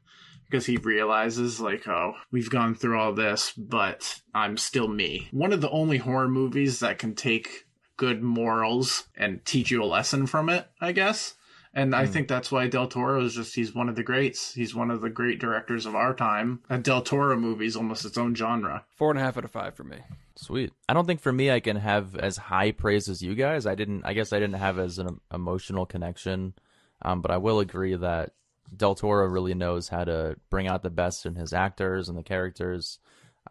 because 0.48 0.66
he 0.66 0.76
realizes 0.76 1.60
like, 1.60 1.86
oh, 1.86 2.14
we've 2.30 2.50
gone 2.50 2.74
through 2.74 2.98
all 2.98 3.12
this, 3.12 3.52
but 3.52 4.20
I'm 4.34 4.56
still 4.56 4.88
me. 4.88 5.28
One 5.30 5.52
of 5.52 5.60
the 5.60 5.70
only 5.70 5.98
horror 5.98 6.28
movies 6.28 6.80
that 6.80 6.98
can 6.98 7.14
take 7.14 7.66
good 7.96 8.22
morals 8.22 9.04
and 9.16 9.44
teach 9.44 9.70
you 9.70 9.82
a 9.82 9.84
lesson 9.84 10.26
from 10.26 10.48
it, 10.48 10.66
I 10.80 10.92
guess. 10.92 11.34
And 11.78 11.94
I 11.94 12.06
think 12.06 12.26
that's 12.26 12.50
why 12.50 12.66
Del 12.66 12.88
Toro 12.88 13.24
is 13.24 13.34
just, 13.34 13.54
he's 13.54 13.72
one 13.72 13.88
of 13.88 13.94
the 13.94 14.02
greats. 14.02 14.52
He's 14.52 14.74
one 14.74 14.90
of 14.90 15.00
the 15.00 15.08
great 15.08 15.38
directors 15.38 15.86
of 15.86 15.94
our 15.94 16.12
time. 16.12 16.60
A 16.68 16.76
Del 16.76 17.02
Toro 17.02 17.36
movie 17.36 17.66
is 17.66 17.76
almost 17.76 18.04
its 18.04 18.18
own 18.18 18.34
genre. 18.34 18.84
Four 18.96 19.10
and 19.10 19.20
a 19.20 19.22
half 19.22 19.36
out 19.36 19.44
of 19.44 19.52
five 19.52 19.76
for 19.76 19.84
me. 19.84 19.98
Sweet. 20.34 20.72
I 20.88 20.92
don't 20.92 21.06
think 21.06 21.20
for 21.20 21.32
me 21.32 21.52
I 21.52 21.60
can 21.60 21.76
have 21.76 22.16
as 22.16 22.36
high 22.36 22.72
praise 22.72 23.08
as 23.08 23.22
you 23.22 23.36
guys. 23.36 23.64
I 23.64 23.76
didn't. 23.76 24.04
I 24.04 24.12
guess 24.12 24.32
I 24.32 24.40
didn't 24.40 24.56
have 24.56 24.78
as 24.78 24.98
an 24.98 25.20
emotional 25.32 25.86
connection, 25.86 26.54
um, 27.02 27.22
but 27.22 27.30
I 27.30 27.36
will 27.36 27.60
agree 27.60 27.94
that 27.94 28.32
Del 28.76 28.96
Toro 28.96 29.26
really 29.26 29.54
knows 29.54 29.88
how 29.88 30.02
to 30.02 30.36
bring 30.50 30.66
out 30.66 30.82
the 30.82 30.90
best 30.90 31.26
in 31.26 31.36
his 31.36 31.52
actors 31.52 32.08
and 32.08 32.18
the 32.18 32.24
characters. 32.24 32.98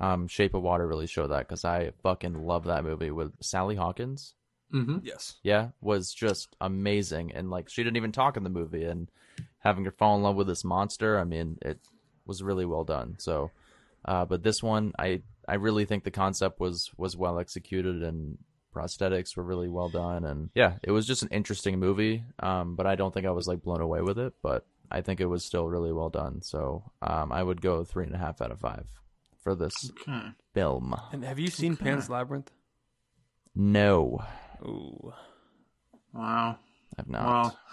Um, 0.01 0.27
Shape 0.27 0.53
of 0.53 0.63
Water 0.63 0.85
really 0.85 1.07
showed 1.07 1.27
that 1.27 1.47
because 1.47 1.63
I 1.63 1.91
fucking 2.03 2.45
love 2.45 2.65
that 2.65 2.83
movie 2.83 3.11
with 3.11 3.33
Sally 3.41 3.75
Hawkins. 3.75 4.33
Mm-hmm. 4.73 4.97
Yes. 5.03 5.35
Yeah, 5.43 5.69
was 5.81 6.13
just 6.13 6.55
amazing, 6.59 7.31
and 7.33 7.49
like 7.49 7.69
she 7.69 7.83
didn't 7.83 7.97
even 7.97 8.11
talk 8.11 8.35
in 8.37 8.43
the 8.43 8.49
movie, 8.49 8.83
and 8.83 9.09
having 9.59 9.85
her 9.85 9.91
fall 9.91 10.15
in 10.17 10.23
love 10.23 10.35
with 10.35 10.47
this 10.47 10.63
monster. 10.63 11.19
I 11.19 11.23
mean, 11.23 11.57
it 11.61 11.79
was 12.25 12.43
really 12.43 12.65
well 12.65 12.83
done. 12.83 13.15
So, 13.19 13.51
uh, 14.05 14.25
but 14.25 14.43
this 14.43 14.61
one, 14.61 14.93
I 14.99 15.21
I 15.47 15.55
really 15.55 15.85
think 15.85 16.03
the 16.03 16.11
concept 16.11 16.59
was 16.59 16.91
was 16.97 17.15
well 17.15 17.39
executed 17.39 18.03
and 18.03 18.37
prosthetics 18.75 19.35
were 19.35 19.43
really 19.43 19.69
well 19.69 19.89
done, 19.89 20.25
and 20.25 20.49
yeah, 20.53 20.73
it 20.83 20.91
was 20.91 21.07
just 21.07 21.23
an 21.23 21.29
interesting 21.31 21.79
movie. 21.79 22.23
Um, 22.39 22.75
but 22.75 22.85
I 22.85 22.95
don't 22.95 23.13
think 23.13 23.25
I 23.25 23.31
was 23.31 23.47
like 23.47 23.61
blown 23.63 23.81
away 23.81 24.01
with 24.01 24.19
it, 24.19 24.33
but 24.43 24.65
I 24.91 25.01
think 25.01 25.19
it 25.21 25.25
was 25.25 25.43
still 25.45 25.67
really 25.67 25.91
well 25.93 26.09
done. 26.09 26.41
So, 26.41 26.83
um, 27.01 27.31
I 27.31 27.41
would 27.41 27.61
go 27.61 27.83
three 27.83 28.05
and 28.05 28.13
a 28.13 28.17
half 28.19 28.41
out 28.41 28.51
of 28.51 28.59
five 28.59 28.85
for 29.41 29.55
this 29.55 29.73
Okay. 30.01 30.27
film. 30.53 30.93
And 31.11 31.23
have 31.23 31.39
you 31.39 31.47
seen 31.49 31.75
Pan's 31.77 32.09
Labyrinth? 32.09 32.51
No, 33.55 34.23
Ooh. 34.63 35.13
Wow. 36.13 36.57
I've 36.97 37.07
not. 37.09 37.25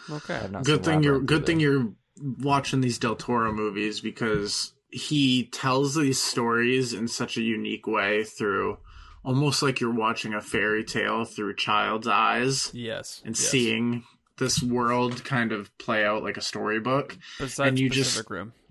Well, 0.09 0.17
Okay. 0.19 0.35
I've 0.35 0.53
not 0.53 0.65
good 0.65 0.85
seen 0.85 0.95
thing 0.95 1.03
you're 1.03 1.21
good 1.21 1.39
either. 1.39 1.47
thing 1.47 1.61
you're 1.61 1.93
watching 2.41 2.81
these 2.81 2.99
Del 2.99 3.17
Toro 3.17 3.53
movies 3.53 4.01
because 4.01 4.73
he 4.91 5.45
tells 5.47 5.95
these 5.95 6.21
stories 6.21 6.93
in 6.93 7.09
such 7.09 7.37
a 7.37 7.43
unique 7.43 7.87
way 7.87 8.23
through 8.25 8.79
almost 9.25 9.63
like 9.63 9.81
you're 9.81 9.95
watching 9.95 10.35
a 10.35 10.41
fairy 10.41 10.85
tale 10.85 11.25
through 11.25 11.57
child's 11.57 12.07
eyes 12.07 12.71
Yes. 12.75 13.23
and 13.25 13.35
yes. 13.35 13.49
seeing 13.49 14.05
this 14.37 14.63
world 14.63 15.25
kind 15.25 15.53
of 15.53 15.77
play 15.79 16.05
out 16.05 16.23
like 16.23 16.37
a 16.37 16.43
storybook. 16.43 17.17
Besides 17.39 17.69
and 17.71 17.79
you 17.79 17.89
Pacific 17.89 18.15
just- 18.17 18.31
Rim. 18.31 18.53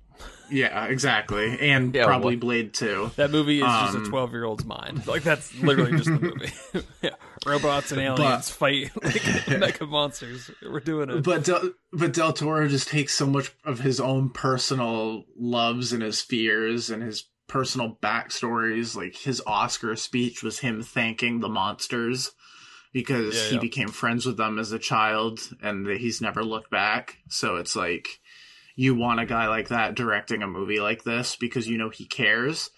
Yeah, 0.52 0.86
exactly, 0.86 1.58
and 1.60 1.96
Yeah, 1.96 2.06
probably 2.06 2.36
what- 2.36 2.42
Blade 2.42 2.74
Two. 2.76 3.10
That 3.16 3.32
movie 3.32 3.58
is 3.60 3.66
just 3.66 3.96
a 3.96 4.00
Um, 4.00 4.06
12 4.10 4.32
year 4.34 4.44
old's 4.44 4.66
mind. 4.66 5.08
Like, 5.08 5.24
that's 5.24 5.56
literally 5.60 5.94
just 5.98 6.06
the 6.06 6.20
movie. 6.20 6.86
yeah. 7.02 7.16
Robots 7.46 7.92
and 7.92 8.00
aliens 8.02 8.50
fight 8.50 8.92
like 9.04 9.14
mecha 9.22 9.88
monsters. 9.88 10.50
We're 10.62 10.80
doing 10.80 11.10
it. 11.10 11.24
But 11.24 11.44
Del, 11.46 11.72
but 11.92 12.14
Del 12.14 12.34
Toro 12.34 12.68
just 12.68 12.88
takes 12.88 13.14
so 13.14 13.26
much 13.26 13.52
of 13.66 13.80
his 13.80 14.00
own 14.00 14.30
personal 14.30 15.26
loves 15.38 15.94
and 15.94 16.02
his 16.04 16.22
fears 16.22 16.90
and 16.90 17.04
his 17.04 17.26
personal 17.48 17.98
backstories. 18.02 18.96
Like 18.96 19.16
his 19.16 19.42
Oscar 19.46 19.96
speech 19.96 20.42
was 20.44 20.60
him 20.60 20.82
thanking 20.82 21.40
the 21.40 21.50
monsters 21.50 22.32
because 22.94 23.36
Yeah, 23.36 23.50
he 23.50 23.56
yeah. 23.56 23.62
became 23.62 23.90
friends 23.90 24.26
with 24.26 24.38
them 24.38 24.58
as 24.60 24.72
a 24.72 24.80
child 24.80 25.40
and 25.62 25.88
he's 25.88 26.22
never 26.22 26.44
looked 26.44 26.70
back. 26.72 27.18
So 27.30 27.58
it's 27.58 27.76
like 27.76 28.20
you 28.76 28.96
want 28.96 29.20
a 29.20 29.26
guy 29.26 29.48
like 29.48 29.68
that 29.68 29.96
directing 29.96 30.42
a 30.42 30.48
movie 30.48 30.80
like 30.80 31.04
this 31.04 31.36
because 31.36 31.68
you 31.68 31.78
know 31.78 31.90
he 31.90 32.06
cares. 32.06 32.70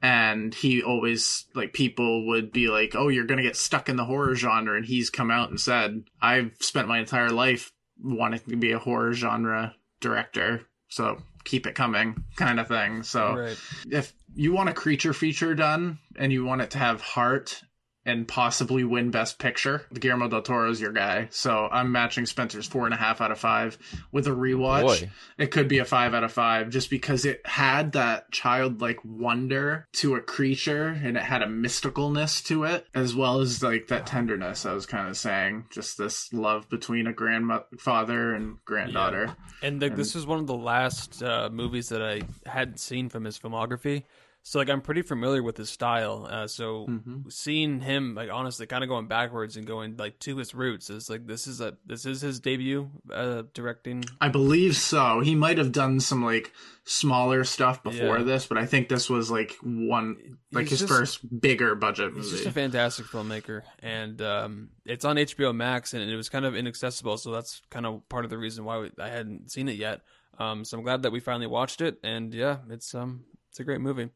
And 0.00 0.54
he 0.54 0.82
always 0.82 1.46
like 1.54 1.72
people 1.72 2.26
would 2.28 2.52
be 2.52 2.68
like, 2.68 2.94
"Oh, 2.94 3.08
you're 3.08 3.26
gonna 3.26 3.42
get 3.42 3.56
stuck 3.56 3.88
in 3.88 3.96
the 3.96 4.04
horror 4.04 4.34
genre," 4.34 4.76
and 4.76 4.86
he's 4.86 5.10
come 5.10 5.30
out 5.30 5.50
and 5.50 5.60
said, 5.60 6.04
"I've 6.20 6.54
spent 6.60 6.88
my 6.88 6.98
entire 6.98 7.30
life 7.30 7.72
wanting 8.00 8.40
to 8.40 8.56
be 8.56 8.72
a 8.72 8.78
horror 8.78 9.12
genre 9.12 9.74
director, 10.00 10.66
so 10.88 11.20
keep 11.44 11.66
it 11.66 11.74
coming," 11.74 12.24
kind 12.36 12.60
of 12.60 12.68
thing. 12.68 13.02
So 13.02 13.34
right. 13.34 13.58
if 13.90 14.12
you 14.34 14.52
want 14.52 14.68
a 14.68 14.74
creature 14.74 15.12
feature 15.12 15.54
done 15.54 15.98
and 16.16 16.32
you 16.32 16.44
want 16.44 16.60
it 16.60 16.70
to 16.70 16.78
have 16.78 17.00
heart 17.00 17.62
and 18.08 18.26
possibly 18.26 18.84
win 18.84 19.10
best 19.10 19.38
picture 19.38 19.84
guillermo 19.98 20.28
del 20.28 20.42
toro 20.42 20.70
is 20.70 20.80
your 20.80 20.92
guy 20.92 21.28
so 21.30 21.68
i'm 21.70 21.92
matching 21.92 22.26
spencer's 22.26 22.66
four 22.66 22.84
and 22.84 22.94
a 22.94 22.96
half 22.96 23.20
out 23.20 23.30
of 23.30 23.38
five 23.38 23.78
with 24.12 24.26
a 24.26 24.30
rewatch 24.30 24.82
Boy. 24.82 25.10
it 25.36 25.50
could 25.50 25.68
be 25.68 25.78
a 25.78 25.84
five 25.84 26.14
out 26.14 26.24
of 26.24 26.32
five 26.32 26.70
just 26.70 26.90
because 26.90 27.24
it 27.24 27.46
had 27.46 27.92
that 27.92 28.30
childlike 28.32 28.98
wonder 29.04 29.86
to 29.92 30.14
a 30.14 30.20
creature 30.20 30.88
and 30.88 31.16
it 31.16 31.22
had 31.22 31.42
a 31.42 31.46
mysticalness 31.46 32.44
to 32.46 32.64
it 32.64 32.86
as 32.94 33.14
well 33.14 33.40
as 33.40 33.62
like 33.62 33.88
that 33.88 34.06
tenderness 34.06 34.66
i 34.66 34.72
was 34.72 34.86
kind 34.86 35.08
of 35.08 35.16
saying 35.16 35.64
just 35.70 35.98
this 35.98 36.32
love 36.32 36.68
between 36.68 37.06
a 37.06 37.12
grandfather 37.12 38.34
and 38.34 38.56
granddaughter 38.64 39.36
And 39.62 39.82
like, 39.82 39.96
this 39.96 40.14
was 40.14 40.26
one 40.26 40.38
of 40.38 40.46
the 40.46 40.56
last 40.56 41.22
uh, 41.22 41.48
movies 41.52 41.88
that 41.88 42.02
I 42.02 42.22
hadn't 42.48 42.78
seen 42.78 43.08
from 43.08 43.24
his 43.24 43.38
filmography. 43.38 44.04
So 44.48 44.58
like 44.58 44.70
I'm 44.70 44.80
pretty 44.80 45.02
familiar 45.02 45.42
with 45.42 45.58
his 45.58 45.68
style. 45.68 46.26
Uh, 46.30 46.46
so 46.46 46.86
Mm-hmm. 46.88 47.28
seeing 47.28 47.80
him 47.80 48.14
like 48.14 48.30
honestly 48.32 48.66
kind 48.66 48.82
of 48.82 48.88
going 48.88 49.06
backwards 49.06 49.56
and 49.58 49.66
going 49.66 49.96
like 49.98 50.18
to 50.20 50.38
his 50.38 50.54
roots 50.54 50.88
is 50.88 51.10
like 51.10 51.26
this 51.26 51.46
is 51.46 51.60
a 51.60 51.76
this 51.84 52.06
is 52.06 52.22
his 52.22 52.40
debut 52.40 52.88
uh, 53.12 53.42
directing. 53.52 54.04
I 54.22 54.28
believe 54.28 54.74
so. 54.74 55.20
He 55.20 55.34
might 55.34 55.58
have 55.58 55.70
done 55.72 56.00
some 56.00 56.24
like 56.24 56.52
smaller 56.84 57.44
stuff 57.44 57.82
before 57.82 58.18
Yeah. 58.18 58.24
this, 58.24 58.46
but 58.46 58.56
I 58.56 58.64
think 58.64 58.88
this 58.88 59.10
was 59.10 59.30
like 59.30 59.54
one 59.62 60.38
like 60.50 60.62
He's 60.68 60.80
his 60.80 60.80
just- 60.88 60.92
first 60.92 61.40
bigger 61.40 61.74
budget 61.74 62.14
He's 62.14 62.24
movie. 62.24 62.36
just 62.36 62.46
a 62.46 62.52
fantastic 62.52 63.04
filmmaker, 63.04 63.62
and 63.80 64.22
um, 64.22 64.70
it's 64.86 65.04
on 65.04 65.16
HBO 65.16 65.54
Max, 65.54 65.92
and 65.92 66.02
it 66.10 66.16
was 66.16 66.30
kind 66.30 66.46
of 66.46 66.56
inaccessible. 66.56 67.18
So 67.18 67.32
that's 67.32 67.60
kind 67.68 67.84
of 67.84 68.08
part 68.08 68.24
of 68.24 68.30
the 68.30 68.38
reason 68.38 68.64
why 68.64 68.78
we, 68.78 68.90
I 68.98 69.08
hadn't 69.08 69.50
seen 69.50 69.68
it 69.68 69.76
yet. 69.76 70.00
Um, 70.38 70.64
so 70.64 70.78
I'm 70.78 70.84
glad 70.84 71.02
that 71.02 71.12
we 71.12 71.20
finally 71.20 71.46
watched 71.48 71.82
it, 71.82 71.98
and 72.02 72.32
yeah, 72.32 72.58
it's 72.70 72.94
um, 72.94 73.24
it's 73.50 73.60
a 73.60 73.64
great 73.64 73.82
movie. 73.82 74.08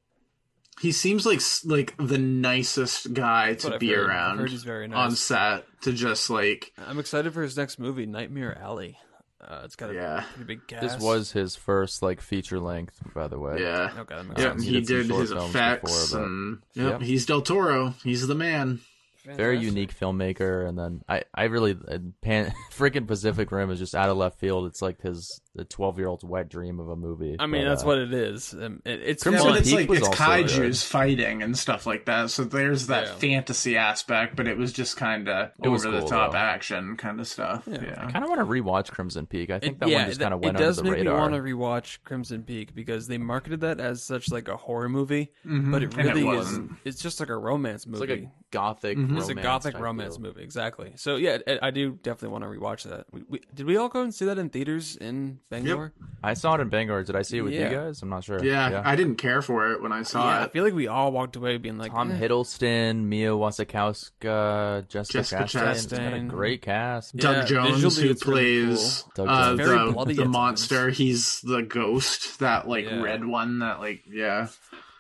He 0.81 0.93
seems 0.93 1.25
like 1.27 1.41
like 1.65 1.95
the 1.99 2.19
nicest 2.19 3.13
guy 3.13 3.55
to 3.55 3.79
be 3.79 3.89
heard. 3.93 4.09
Around 4.09 4.39
heard 4.39 4.51
he's 4.51 4.65
very 4.65 4.91
on 4.93 5.13
set 5.13 5.65
to 5.83 5.93
just 5.93 6.31
like 6.31 6.73
I'm 6.79 6.99
excited 6.99 7.33
for 7.33 7.43
his 7.43 7.57
next 7.57 7.79
movie, 7.79 8.07
Nightmare 8.07 8.57
Alley. 8.61 8.97
Uh, 9.41 9.63
it's 9.65 9.75
got 9.75 9.91
a 9.91 9.95
Yeah. 9.95 10.25
pretty 10.35 10.45
big 10.55 10.67
cast. 10.69 10.83
This 10.83 10.99
was 11.03 11.33
his 11.33 11.57
first 11.57 12.01
like 12.01 12.21
feature 12.21 12.61
length, 12.61 13.01
by 13.13 13.27
the 13.27 13.39
way. 13.39 13.57
yeah. 13.61 13.91
okay. 13.99 14.15
That 14.35 14.39
Yeah, 14.39 14.55
he 14.57 14.65
he 14.67 14.73
did 14.81 15.09
did 15.09 15.11
his 15.11 15.31
films 15.33 15.51
effects 15.51 16.11
before, 16.13 16.21
but- 16.21 16.27
and 16.27 16.59
yep, 16.75 16.91
Yep. 16.93 17.03
he's 17.03 17.27
Del 17.27 17.43
Toro. 17.43 17.95
He's 18.05 18.27
the 18.27 18.35
man. 18.37 18.81
Very 19.25 19.59
unique 19.61 19.97
filmmaker, 19.97 20.69
and 20.69 20.77
then 20.77 21.03
I, 21.09 21.23
I 21.33 21.45
really, 21.45 21.77
uh, 21.89 21.99
Pan, 22.23 22.53
freaking 22.73 23.07
Pacific 23.07 23.53
Rim 23.53 23.71
is 23.71 23.79
just 23.79 23.95
out 23.95 24.11
of 24.11 24.17
left 24.17 24.41
field. 24.41 24.67
It's 24.67 24.83
like 24.83 25.01
his 25.01 25.41
the 25.55 25.65
twelve 25.65 25.99
year 25.99 26.09
old's 26.09 26.25
wet 26.25 26.49
dream 26.49 26.81
of 26.81 26.89
a 26.89 26.97
movie. 26.97 27.37
I 27.39 27.47
mean, 27.47 27.65
But, 27.65 27.69
that's 27.69 27.83
uh, 27.83 27.87
what 27.87 27.99
it 27.99 28.15
is. 28.15 28.55
Um, 28.55 28.81
it, 28.85 29.01
it's 29.03 29.23
Crimson 29.23 29.33
Yeah, 29.41 29.45
fun. 29.45 29.53
but 29.53 29.61
it's 29.61 29.69
Peak 29.71 29.79
like 29.81 29.89
was 29.91 29.99
it's 30.01 30.09
kaiju's 30.09 30.83
good. 30.83 30.89
fighting 30.89 31.43
and 31.43 31.57
stuff 31.59 31.87
like 31.87 32.07
that. 32.07 32.31
So 32.31 32.45
there's 32.45 32.87
that 32.87 33.05
Yeah. 33.07 33.15
fantasy 33.17 33.77
aspect, 33.77 34.35
but 34.37 34.49
it 34.49 34.57
was 34.57 34.73
just 34.73 34.97
kind 34.97 35.29
of 35.29 35.51
It 35.63 35.69
was 35.69 35.85
over 35.85 36.01
the 36.01 36.07
top 36.07 36.33
though. 36.33 36.39
action 36.39 36.97
kind 36.97 37.21
of 37.21 37.27
stuff. 37.29 37.65
Yeah. 37.67 37.83
Yeah. 37.83 38.05
I 38.07 38.11
kind 38.11 38.25
of 38.25 38.31
want 38.31 38.41
to 38.41 38.47
rewatch 38.47 38.91
Crimson 38.91 39.27
Peak. 39.27 39.51
I 39.51 39.59
think 39.59 39.75
It- 39.75 39.81
that 39.81 39.89
yeah, 39.91 39.99
one 39.99 40.07
just 40.09 40.21
kind 40.21 40.33
of 40.35 40.41
went 40.41 40.57
under 40.57 40.59
the 40.59 40.63
radar. 40.63 40.65
it 40.65 40.69
does 40.71 40.79
under 40.79 40.91
the 40.91 40.97
make 40.97 41.07
radar. 41.07 41.15
me 41.15 41.21
want 41.21 41.35
to 41.35 41.53
rewatch 41.53 41.99
Crimson 42.05 42.43
Peak 42.45 42.75
because 42.75 43.07
they 43.09 43.19
marketed 43.19 43.61
that 43.61 43.79
as 43.81 44.03
such 44.03 44.31
like 44.31 44.49
a 44.49 44.57
horror 44.57 44.89
movie, 44.89 45.33
Mhm. 45.47 45.71
but 45.71 45.83
it 45.83 45.95
really 45.97 46.27
is. 46.39 46.61
It's 46.85 47.03
just 47.03 47.21
like 47.21 47.29
a 47.29 47.37
romance 47.37 47.83
It's 47.83 47.87
movie. 47.87 48.07
like 48.07 48.19
a 48.23 48.31
gothic. 48.51 48.97
Mhm. 48.99 49.17
It's 49.19 49.27
a 49.29 49.35
romance 49.35 49.43
gothic 49.45 49.79
romance 49.79 50.17
deal. 50.17 50.23
movie, 50.27 50.43
exactly. 50.43 50.93
So 50.97 51.17
yeah, 51.17 51.39
I, 51.47 51.59
I 51.65 51.71
do 51.71 51.93
definitely 52.03 52.29
want 52.39 52.45
to 52.45 52.51
rewatch 52.51 52.83
that. 52.89 53.07
We, 53.13 53.23
we, 53.29 53.41
did 53.55 53.67
we 53.67 53.77
all 53.77 53.89
go 53.89 54.03
and 54.03 54.15
see 54.15 54.25
that 54.27 54.39
in 54.39 54.49
theaters 54.49 54.97
in 54.97 55.39
Bangor? 55.51 55.93
I 56.23 56.35
saw 56.35 56.55
it 56.55 56.61
in 56.61 56.69
Bangor. 56.69 57.03
Did 57.03 57.17
I 57.17 57.23
see 57.23 57.39
it 57.39 57.43
with 57.43 57.53
Yeah. 57.53 57.69
you 57.71 57.77
guys? 57.77 58.01
I'm 58.03 58.09
not 58.09 58.25
sure. 58.25 58.43
Yeah, 58.43 58.81
I 58.85 58.97
didn't 58.97 59.17
care 59.17 59.43
for 59.43 59.71
it 59.73 59.83
when 59.83 59.93
I 59.93 60.03
saw 60.03 60.27
Yeah, 60.29 60.45
I 60.45 60.49
feel 60.49 60.65
like 60.65 60.73
we 60.75 60.87
all 60.87 61.13
walked 61.13 61.37
away 61.37 61.57
being 61.59 61.79
like, 61.79 61.93
Tom 61.93 62.11
eh. 62.11 62.19
Hiddleston, 62.19 63.05
Mia 63.05 63.31
Wasikowska, 63.31 64.89
Jessica, 64.89 65.19
Jessica 65.19 65.43
Chastain. 65.45 65.71
It's 65.73 65.87
got 65.93 66.13
a 66.15 66.21
great 66.21 66.63
cast. 66.63 67.15
Yeah, 67.15 67.21
Doug 67.21 67.47
Jones, 67.47 67.81
who 67.81 67.87
it's 67.89 67.99
really 67.99 68.15
plays 68.15 69.05
cool. 69.15 69.29
Uh, 69.29 69.57
Jones. 69.57 70.07
The, 70.07 70.15
the 70.15 70.25
monster. 70.25 70.91
He's 70.91 71.41
the 71.43 71.63
ghost, 71.63 72.39
that 72.41 72.69
like 72.69 72.85
Yeah. 72.87 73.01
red 73.03 73.25
one. 73.25 73.59
That 73.61 73.81
like 73.81 74.05
yeah, 74.11 74.49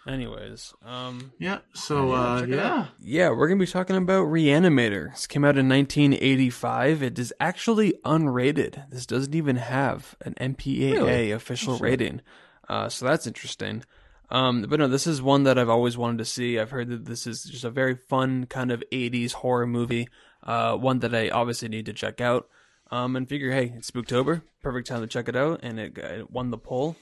Anyways, 0.06 0.74
um, 0.84 1.32
yeah. 1.38 1.58
So 1.74 2.12
uh, 2.12 2.44
yeah, 2.48 2.72
out. 2.72 2.88
yeah, 3.00 3.30
we're 3.30 3.46
gonna 3.46 3.60
be 3.60 3.66
talking 3.66 3.94
about 3.96 4.26
Reanimator. 4.26 5.12
This 5.12 5.28
came 5.28 5.44
out 5.44 5.56
in 5.56 5.68
1985. 5.68 7.02
It 7.04 7.18
is 7.18 7.32
actually 7.38 7.94
unrated. 8.04 8.90
This 8.90 9.06
doesn't 9.06 9.34
even 9.34 9.56
have 9.56 10.16
an 10.22 10.34
MPAA 10.40 10.92
Really? 10.94 11.30
official 11.30 11.78
rating, 11.78 12.20
uh, 12.68 12.88
so 12.88 13.06
that's 13.06 13.28
interesting. 13.28 13.84
Um, 14.28 14.62
but 14.62 14.80
no, 14.80 14.88
this 14.88 15.06
is 15.06 15.20
one 15.22 15.44
that 15.44 15.58
I've 15.58 15.68
always 15.68 15.96
wanted 15.96 16.18
to 16.18 16.24
see. 16.24 16.58
I've 16.58 16.70
heard 16.70 16.88
that 16.88 17.04
this 17.04 17.26
is 17.26 17.44
just 17.44 17.64
a 17.64 17.70
very 17.70 17.94
fun 17.94 18.46
kind 18.46 18.72
of 18.72 18.82
80s 18.90 19.32
horror 19.32 19.66
movie. 19.66 20.08
Uh, 20.42 20.74
one 20.76 21.00
that 21.00 21.14
I 21.14 21.28
obviously 21.28 21.68
need 21.68 21.86
to 21.86 21.92
check 21.92 22.20
out. 22.20 22.48
Um, 22.90 23.14
and 23.14 23.28
figure, 23.28 23.52
hey, 23.52 23.72
it's 23.76 23.90
Spooktober, 23.90 24.42
perfect 24.62 24.88
time 24.88 25.00
to 25.02 25.06
check 25.06 25.28
it 25.28 25.36
out, 25.36 25.60
and 25.62 25.78
it, 25.78 25.96
it 25.98 26.30
won 26.30 26.50
the 26.50 26.58
poll. 26.58 26.96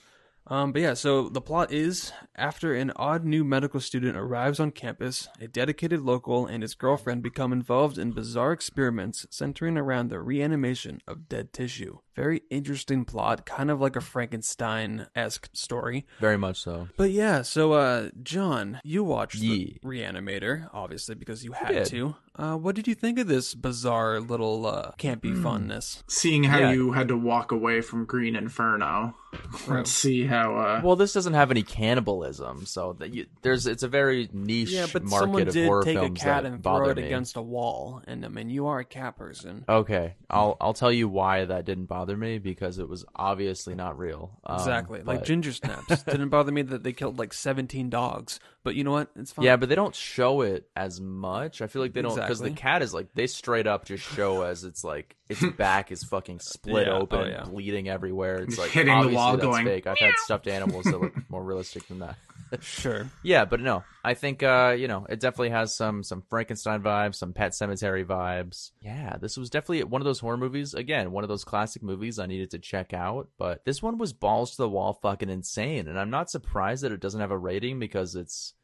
Um, 0.50 0.72
but 0.72 0.82
yeah, 0.82 0.94
so 0.94 1.28
the 1.28 1.40
plot 1.40 1.72
is 1.72 2.12
after 2.34 2.74
an 2.74 2.90
odd 2.96 3.24
new 3.24 3.44
medical 3.44 3.78
student 3.78 4.16
arrives 4.16 4.58
on 4.58 4.72
campus, 4.72 5.28
a 5.40 5.46
dedicated 5.46 6.00
local 6.00 6.44
and 6.46 6.62
his 6.64 6.74
girlfriend 6.74 7.22
become 7.22 7.52
involved 7.52 7.98
in 7.98 8.10
bizarre 8.10 8.50
experiments 8.52 9.26
centering 9.30 9.78
around 9.78 10.08
the 10.08 10.20
reanimation 10.20 11.00
of 11.06 11.28
dead 11.28 11.52
tissue. 11.52 11.98
Very 12.16 12.42
interesting 12.50 13.04
plot, 13.04 13.46
kind 13.46 13.70
of 13.70 13.80
like 13.80 13.94
a 13.94 14.00
Frankenstein 14.00 15.06
esque 15.14 15.48
story. 15.52 16.04
Very 16.18 16.36
much 16.36 16.60
so. 16.60 16.88
But 16.96 17.12
yeah, 17.12 17.42
so 17.42 17.72
uh, 17.74 18.10
John, 18.22 18.80
you 18.82 19.04
watched 19.04 19.36
Yeah. 19.36 19.54
the 19.54 19.76
Reanimator, 19.84 20.68
obviously 20.72 21.14
because 21.14 21.44
you 21.44 21.52
had 21.52 21.86
to. 21.86 22.16
Uh, 22.36 22.56
what 22.56 22.74
did 22.74 22.86
you 22.88 22.94
think 22.94 23.18
of 23.18 23.26
this 23.26 23.54
bizarre 23.54 24.18
little 24.20 24.64
uh, 24.64 24.92
campy 24.98 25.34
funness? 25.36 26.02
seeing 26.06 26.44
how 26.44 26.58
Yeah. 26.58 26.72
you 26.72 26.92
had 26.92 27.08
to 27.08 27.16
walk 27.16 27.50
away 27.52 27.80
from 27.80 28.04
Green 28.06 28.34
Inferno, 28.36 29.14
let's 29.68 29.90
see 29.90 30.26
how. 30.26 30.56
uh 30.56 30.80
Well, 30.82 30.96
this 30.96 31.12
doesn't 31.12 31.34
have 31.34 31.50
any 31.50 31.62
cannibalism, 31.62 32.64
so 32.66 32.94
that 32.94 33.12
you, 33.12 33.26
there's 33.42 33.66
it's 33.66 33.82
a 33.82 33.88
very 33.88 34.28
niche 34.32 34.70
Yeah, 34.70 34.86
but 34.92 35.08
someone 35.08 35.30
market 35.32 35.48
of 35.48 35.54
did 35.54 35.66
horror 35.66 35.82
take 35.82 35.98
a 35.98 36.10
cat 36.10 36.44
that 36.44 36.52
and 36.52 36.62
throw 36.62 36.88
it 36.88 36.96
me. 36.96 37.02
against 37.04 37.36
a 37.36 37.42
wall, 37.42 38.00
and 38.06 38.24
I 38.24 38.28
mean, 38.28 38.48
you 38.48 38.66
are 38.68 38.78
a 38.78 38.84
cat 38.84 39.16
person. 39.16 39.64
Okay, 39.68 40.14
I'll 40.30 40.56
I'll 40.60 40.72
tell 40.74 40.92
you 40.92 41.08
why 41.08 41.44
that 41.44 41.64
didn't 41.64 41.86
bother 41.86 42.16
me 42.16 42.38
because 42.38 42.78
it 42.78 42.88
was 42.88 43.04
obviously 43.14 43.74
not 43.74 43.98
real. 43.98 44.38
Um, 44.44 44.56
Exactly, 44.56 45.02
like 45.02 45.18
but- 45.20 45.26
ginger 45.26 45.52
snaps. 45.52 46.02
Didn't 46.04 46.28
bother 46.30 46.52
me 46.52 46.62
that 46.62 46.84
they 46.84 46.92
killed 46.92 47.18
like 47.18 47.32
seventeen 47.34 47.90
dogs, 47.90 48.40
but 48.62 48.74
you 48.74 48.84
know 48.84 48.92
what? 48.92 49.08
It's 49.16 49.32
fine. 49.32 49.44
Yeah, 49.44 49.56
but 49.56 49.68
they 49.68 49.74
don't 49.74 49.94
show 49.94 50.42
it 50.42 50.68
as 50.76 51.00
much. 51.00 51.62
I 51.62 51.66
feel 51.66 51.80
like 51.80 51.92
they 51.92 52.02
don't 52.02 52.14
because 52.14 52.40
the 52.40 52.50
cat 52.50 52.82
is 52.82 52.92
like 52.92 53.08
they 53.14 53.26
straight 53.26 53.66
up 53.66 53.86
just 53.86 54.04
show 54.04 54.42
as 54.50 54.64
it's 54.64 54.84
like 54.84 55.16
its 55.28 55.44
back 55.56 55.90
is 55.90 56.04
fucking 56.04 56.40
split 56.40 56.86
Yeah, 56.86 56.94
oh, 56.94 57.00
open 57.00 57.20
oh, 57.20 57.22
and 57.22 57.32
yeah. 57.32 57.44
bleeding 57.44 57.88
everywhere. 57.88 58.36
It's 58.42 58.58
like 58.58 58.70
Hitting 58.70 58.88
the 58.88 58.92
obviously 58.92 59.16
wall 59.16 59.32
that's 59.32 59.42
going, 59.44 59.64
fake. 59.64 59.86
I've 59.86 59.98
had 59.98 60.14
stuffed 60.18 60.46
animals 60.46 60.84
that 60.84 61.00
look 61.00 61.14
more 61.30 61.42
realistic 61.42 61.88
than 61.88 62.00
that. 62.00 62.16
sure. 62.60 63.10
Yeah, 63.22 63.44
but 63.44 63.60
no, 63.60 63.84
I 64.04 64.14
think 64.14 64.42
uh, 64.42 64.74
you 64.78 64.88
know 64.88 65.06
it 65.08 65.20
definitely 65.20 65.50
has 65.50 65.74
some 65.74 66.02
some 66.02 66.22
Frankenstein 66.22 66.82
vibes, 66.82 67.16
some 67.16 67.32
Pet 67.32 67.52
Sematary 67.52 68.04
vibes. 68.04 68.70
Yeah, 68.80 69.16
this 69.20 69.36
was 69.36 69.50
definitely 69.50 69.84
one 69.84 70.00
of 70.00 70.06
those 70.06 70.20
horror 70.20 70.36
movies. 70.36 70.74
Again, 70.74 71.12
one 71.12 71.24
of 71.24 71.28
those 71.28 71.44
classic 71.44 71.82
movies 71.82 72.18
I 72.18 72.26
needed 72.26 72.50
to 72.52 72.58
check 72.58 72.92
out. 72.92 73.28
But 73.38 73.64
this 73.64 73.82
one 73.82 73.98
was 73.98 74.12
balls 74.12 74.52
to 74.52 74.56
the 74.58 74.68
wall, 74.68 74.94
fucking 74.94 75.30
insane, 75.30 75.88
and 75.88 75.98
I'm 75.98 76.10
not 76.10 76.30
surprised 76.30 76.82
that 76.82 76.92
it 76.92 77.00
doesn't 77.00 77.20
have 77.20 77.30
a 77.30 77.38
rating 77.38 77.78
because 77.78 78.14
it's 78.14 78.54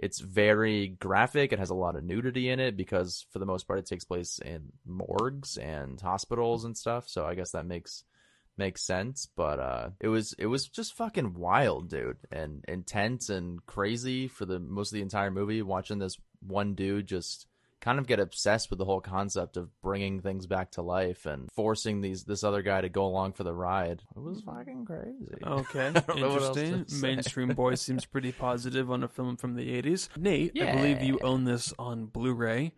it's 0.00 0.18
very 0.18 0.88
graphic. 0.88 1.52
It 1.52 1.58
has 1.58 1.70
a 1.70 1.74
lot 1.74 1.94
of 1.94 2.04
nudity 2.04 2.48
in 2.48 2.58
it 2.58 2.76
because 2.76 3.26
for 3.30 3.38
the 3.38 3.46
most 3.46 3.66
part 3.66 3.78
it 3.78 3.86
takes 3.86 4.04
place 4.04 4.38
in 4.38 4.72
morgues 4.86 5.58
and 5.58 6.00
hospitals 6.00 6.64
and 6.64 6.76
stuff. 6.76 7.06
So 7.06 7.26
I 7.26 7.34
guess 7.34 7.50
that 7.50 7.66
makes 7.66 8.04
makes 8.60 8.82
sense, 8.82 9.26
but 9.34 9.58
uh, 9.58 9.90
it 10.00 10.06
was 10.08 10.32
it 10.38 10.46
was 10.46 10.68
just 10.68 10.94
fucking 10.94 11.34
wild, 11.34 11.88
dude, 11.90 12.18
and 12.30 12.64
intense 12.68 13.28
and 13.28 13.64
crazy 13.66 14.28
for 14.28 14.46
the 14.46 14.60
most 14.60 14.92
of 14.92 14.94
the 14.96 15.02
entire 15.02 15.32
movie. 15.32 15.62
Watching 15.62 15.98
this 15.98 16.16
one 16.46 16.74
dude 16.74 17.08
just 17.08 17.46
kind 17.80 17.98
of 17.98 18.06
get 18.06 18.20
obsessed 18.20 18.68
with 18.68 18.78
the 18.78 18.84
whole 18.84 19.00
concept 19.00 19.56
of 19.56 19.70
bringing 19.80 20.20
things 20.20 20.46
back 20.46 20.70
to 20.72 20.82
life 20.82 21.24
and 21.24 21.48
forcing 21.56 22.02
these 22.02 22.24
this 22.24 22.44
other 22.44 22.60
guy 22.60 22.80
to 22.82 22.90
go 22.90 23.06
along 23.06 23.32
for 23.32 23.42
the 23.42 23.54
ride. 23.54 24.02
It 24.14 24.20
was 24.20 24.42
fucking 24.42 24.84
crazy. 24.84 25.38
Okay, 25.42 25.90
don't 26.06 26.20
know 26.20 26.28
what 26.28 26.42
else 26.42 26.56
to 26.56 26.64
interesting. 26.64 27.00
Mainstream 27.00 27.48
boy 27.48 27.74
seems 27.76 28.04
pretty 28.04 28.32
positive 28.32 28.90
on 28.90 29.02
a 29.02 29.08
film 29.08 29.36
from 29.36 29.54
the 29.54 29.82
'80s. 29.82 30.08
Nate, 30.16 30.52
I 30.60 30.72
believe 30.76 31.02
you 31.02 31.18
own 31.22 31.44
this 31.44 31.72
on 31.78 32.04
Blu-ray. 32.06 32.72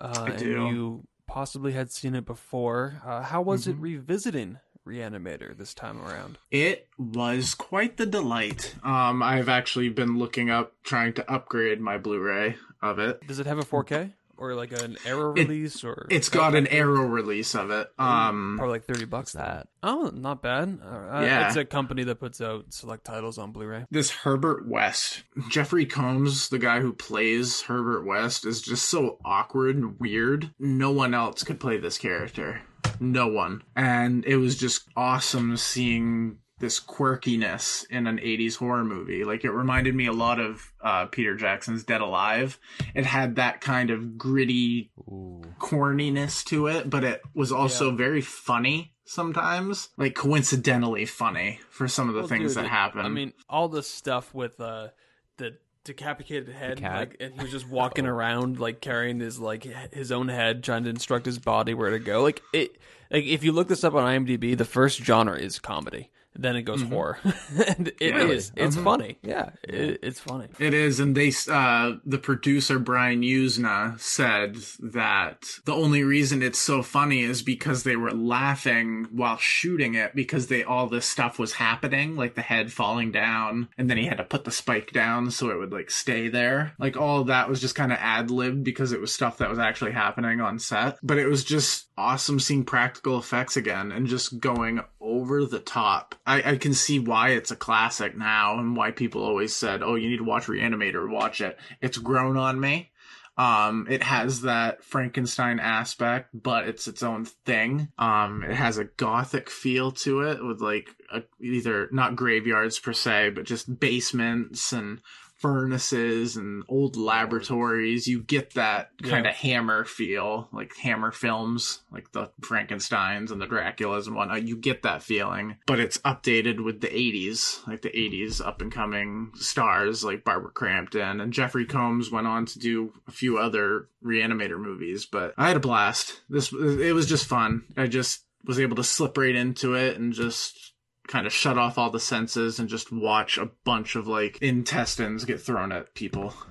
Uh, 0.00 0.26
do. 0.36 0.66
And 0.66 0.76
you 0.76 1.04
possibly 1.26 1.72
had 1.72 1.90
seen 1.90 2.14
it 2.14 2.24
before. 2.26 3.00
Uh, 3.04 3.22
how 3.22 3.42
was 3.42 3.62
Mm-hmm. 3.66 3.70
it 3.78 3.82
revisiting 3.82 4.58
Reanimator 4.86 5.56
this 5.56 5.74
time 5.74 6.00
around? 6.02 6.38
It 6.50 6.88
was 6.98 7.54
quite 7.54 7.96
the 7.96 8.06
delight. 8.06 8.74
Um, 8.82 9.22
I've 9.22 9.48
actually 9.48 9.88
been 9.88 10.18
looking 10.18 10.50
up 10.50 10.72
trying 10.82 11.12
to 11.14 11.30
upgrade 11.30 11.80
my 11.80 11.98
Blu-ray 11.98 12.56
of 12.82 12.98
it. 12.98 13.26
Does 13.26 13.38
it 13.38 13.46
have 13.46 13.58
a 13.58 13.62
4K 13.64 14.12
or 14.36 14.54
like 14.54 14.72
an 14.72 14.96
It- 15.06 15.14
release 15.14 15.84
or? 15.84 16.06
It's 16.10 16.28
got 16.28 16.54
an 16.54 16.66
Arrow 16.66 17.06
release 17.06 17.54
of 17.54 17.70
it. 17.70 17.88
Um, 17.98 18.56
Probably 18.58 18.72
like 18.74 18.84
thirty 18.84 19.04
bucks. 19.04 19.32
that? 19.32 19.68
Oh, 19.82 20.10
not 20.12 20.42
bad. 20.42 20.80
Uh, 20.82 21.20
Yeah. 21.22 21.46
it's 21.46 21.56
a 21.56 21.64
company 21.64 22.02
that 22.04 22.16
puts 22.20 22.40
out 22.40 22.72
select 22.74 23.04
titles 23.04 23.38
on 23.38 23.52
Blu-ray. 23.52 23.86
this 23.90 24.10
Herbert 24.10 24.66
West, 24.68 25.22
Jeffrey 25.48 25.86
Combs, 25.86 26.48
the 26.48 26.58
guy 26.58 26.80
who 26.80 26.92
plays 26.92 27.62
Herbert 27.62 28.04
West, 28.04 28.44
is 28.44 28.60
just 28.60 28.86
so 28.86 29.18
awkward 29.24 29.76
and 29.76 29.98
weird. 30.00 30.50
No 30.58 30.90
one 30.90 31.14
else 31.14 31.42
could 31.44 31.60
play 31.60 31.78
this 31.78 31.96
character. 31.96 32.62
No 33.00 33.28
one. 33.28 33.62
And 33.76 34.24
it 34.24 34.36
was 34.36 34.56
just 34.56 34.88
awesome 34.96 35.56
seeing 35.56 36.38
this 36.60 36.80
quirkiness 36.80 37.84
in 37.90 38.06
an 38.06 38.18
80s 38.18 38.56
horror 38.56 38.84
movie. 38.84 39.24
Like 39.24 39.44
it 39.44 39.50
reminded 39.50 39.94
me 39.94 40.06
a 40.06 40.12
lot 40.12 40.38
of 40.40 40.72
uh, 40.80 41.06
Peter 41.06 41.34
Jackson's 41.34 41.84
Dead 41.84 42.00
Alive. 42.00 42.58
It 42.94 43.04
had 43.04 43.36
that 43.36 43.60
kind 43.60 43.90
of 43.90 44.16
gritty 44.16 44.90
Ooh. 45.08 45.42
corniness 45.58 46.44
to 46.46 46.68
it, 46.68 46.88
but 46.88 47.04
it 47.04 47.22
was 47.34 47.52
also 47.52 47.90
very 47.90 48.20
funny 48.20 48.94
sometimes. 49.04 49.88
Like 49.96 50.14
coincidentally 50.14 51.06
funny 51.06 51.60
for 51.70 51.88
some 51.88 52.08
of 52.08 52.14
the 52.14 52.20
Well, 52.20 52.28
things 52.28 52.54
dude, 52.54 52.64
that 52.64 52.70
happen. 52.70 53.04
I 53.04 53.08
mean, 53.08 53.32
all 53.48 53.68
the 53.68 53.82
stuff 53.82 54.32
with 54.32 54.60
uh, 54.60 54.88
the 55.36 55.56
decapitated 55.84 56.48
head, 56.48 56.80
like, 56.80 57.16
and 57.20 57.34
he 57.34 57.42
was 57.42 57.50
just 57.50 57.68
walking 57.68 58.06
around 58.14 58.58
like 58.58 58.80
carrying 58.80 59.20
his 59.20 59.38
like 59.38 59.64
his 59.92 60.10
own 60.10 60.28
head, 60.28 60.64
trying 60.64 60.84
to 60.84 60.90
instruct 60.90 61.26
his 61.26 61.38
body 61.38 61.74
where 61.74 61.90
to 61.90 61.98
go. 61.98 62.22
Like 62.22 62.42
it, 62.52 62.76
like 63.10 63.24
if 63.24 63.44
you 63.44 63.52
look 63.52 63.68
this 63.68 63.84
up 63.84 63.94
on 63.94 64.04
IMDb, 64.04 64.56
the 64.56 64.64
first 64.64 65.02
genre 65.02 65.36
is 65.36 65.58
comedy. 65.58 66.10
Then 66.36 66.56
it 66.56 66.62
goes 66.62 66.82
horror, 66.82 67.18
and 67.24 67.88
it 68.00 68.16
is. 68.16 68.52
Really? 68.54 68.66
It's 68.66 68.76
funny. 68.76 69.18
Yeah, 69.22 69.50
it, 69.62 70.00
it's 70.02 70.20
funny. 70.20 70.48
It 70.58 70.74
is, 70.74 70.98
and 71.00 71.16
they, 71.16 71.32
uh, 71.50 71.92
the 72.04 72.18
producer 72.18 72.78
Brian 72.78 73.22
Yuzna 73.22 73.98
said 74.00 74.56
that 74.80 75.44
the 75.64 75.74
only 75.74 76.02
reason 76.02 76.42
it's 76.42 76.58
so 76.58 76.82
funny 76.82 77.22
is 77.22 77.42
because 77.42 77.82
they 77.84 77.96
were 77.96 78.12
laughing 78.12 79.06
while 79.12 79.36
shooting 79.36 79.94
it 79.94 80.14
because 80.14 80.48
they 80.48 80.64
all 80.64 80.88
this 80.88 81.06
stuff 81.06 81.38
was 81.38 81.54
happening, 81.54 82.16
like 82.16 82.34
the 82.34 82.42
head 82.42 82.72
falling 82.72 83.12
down, 83.12 83.68
and 83.78 83.88
then 83.88 83.96
he 83.96 84.06
had 84.06 84.18
to 84.18 84.24
put 84.24 84.44
the 84.44 84.50
spike 84.50 84.92
down 84.92 85.30
so 85.30 85.50
it 85.50 85.58
would 85.58 85.72
like 85.72 85.90
stay 85.90 86.28
there. 86.28 86.74
Like 86.78 86.96
all 86.96 87.20
of 87.20 87.28
that 87.28 87.48
was 87.48 87.60
just 87.60 87.74
kind 87.74 87.92
of 87.92 87.98
ad 88.00 88.30
libbed 88.30 88.64
because 88.64 88.92
it 88.92 89.00
was 89.00 89.14
stuff 89.14 89.38
that 89.38 89.50
was 89.50 89.58
actually 89.58 89.92
happening 89.92 90.40
on 90.40 90.58
set. 90.58 90.98
But 91.02 91.18
it 91.18 91.28
was 91.28 91.44
just 91.44 91.88
awesome 91.96 92.40
seeing 92.40 92.64
practical 92.64 93.18
effects 93.18 93.56
again 93.56 93.92
and 93.92 94.06
just 94.06 94.40
going 94.40 94.80
over 95.04 95.44
the 95.44 95.60
top. 95.60 96.14
I, 96.26 96.52
I 96.52 96.56
can 96.56 96.74
see 96.74 96.98
why 96.98 97.30
it's 97.30 97.50
a 97.50 97.56
classic 97.56 98.16
now 98.16 98.58
and 98.58 98.76
why 98.76 98.90
people 98.90 99.22
always 99.22 99.54
said, 99.54 99.82
"Oh, 99.82 99.94
you 99.94 100.08
need 100.08 100.16
to 100.16 100.24
watch 100.24 100.46
Reanimator. 100.46 101.08
Watch 101.08 101.40
it." 101.40 101.58
It's 101.80 101.98
grown 101.98 102.36
on 102.36 102.58
me. 102.58 102.90
Um, 103.36 103.88
it 103.90 104.02
has 104.02 104.42
that 104.42 104.84
Frankenstein 104.84 105.58
aspect, 105.58 106.30
but 106.32 106.68
it's 106.68 106.86
its 106.86 107.02
own 107.02 107.24
thing. 107.24 107.88
Um, 107.98 108.44
it 108.44 108.54
has 108.54 108.78
a 108.78 108.84
gothic 108.84 109.50
feel 109.50 109.90
to 109.92 110.20
it 110.20 110.44
with 110.44 110.60
like 110.60 110.94
a, 111.12 111.22
either 111.40 111.88
not 111.90 112.14
graveyards 112.14 112.78
per 112.78 112.92
se, 112.92 113.30
but 113.30 113.44
just 113.44 113.80
basements 113.80 114.72
and 114.72 115.00
furnaces 115.36 116.36
and 116.36 116.64
old 116.68 116.96
laboratories. 116.96 118.06
You 118.06 118.22
get 118.22 118.54
that 118.54 118.90
kind 119.02 119.26
of 119.26 119.34
hammer 119.34 119.84
feel, 119.84 120.48
like 120.52 120.76
hammer 120.76 121.12
films, 121.12 121.82
like 121.92 122.12
the 122.12 122.30
Frankensteins 122.40 123.30
and 123.30 123.40
the 123.40 123.46
Draculas 123.46 124.06
and 124.06 124.16
whatnot. 124.16 124.46
You 124.46 124.56
get 124.56 124.82
that 124.82 125.02
feeling, 125.02 125.56
but 125.66 125.80
it's 125.80 125.98
updated 125.98 126.64
with 126.64 126.80
the 126.80 126.88
80s, 126.88 127.66
like 127.66 127.82
the 127.82 127.90
80s 127.90 128.44
up 128.44 128.60
and 128.60 128.72
coming 128.72 129.32
stars 129.34 130.04
like 130.04 130.24
Barbara 130.24 130.50
Crampton 130.50 131.20
and 131.20 131.32
Jeffrey 131.32 131.66
Combs 131.66 132.10
went 132.10 132.26
on 132.26 132.46
to 132.46 132.58
do 132.58 132.92
a 133.06 133.12
few 133.12 133.38
other 133.38 133.88
Reanimator 134.04 134.58
movies. 134.58 135.06
But 135.06 135.34
I 135.36 135.48
had 135.48 135.56
a 135.56 135.60
blast. 135.60 136.20
This 136.28 136.52
it 136.52 136.94
was 136.94 137.08
just 137.08 137.26
fun. 137.26 137.64
I 137.76 137.86
just 137.86 138.22
was 138.44 138.60
able 138.60 138.76
to 138.76 138.84
slip 138.84 139.16
right 139.16 139.34
into 139.34 139.74
it 139.74 139.96
and 139.96 140.12
just 140.12 140.73
kind 141.06 141.26
of 141.26 141.32
shut 141.32 141.58
off 141.58 141.76
all 141.78 141.90
the 141.90 142.00
senses 142.00 142.58
and 142.58 142.68
just 142.68 142.90
watch 142.90 143.36
a 143.38 143.50
bunch 143.64 143.94
of 143.94 144.06
like 144.06 144.38
intestines 144.40 145.24
get 145.24 145.40
thrown 145.40 145.72
at 145.72 145.94
people. 145.94 146.34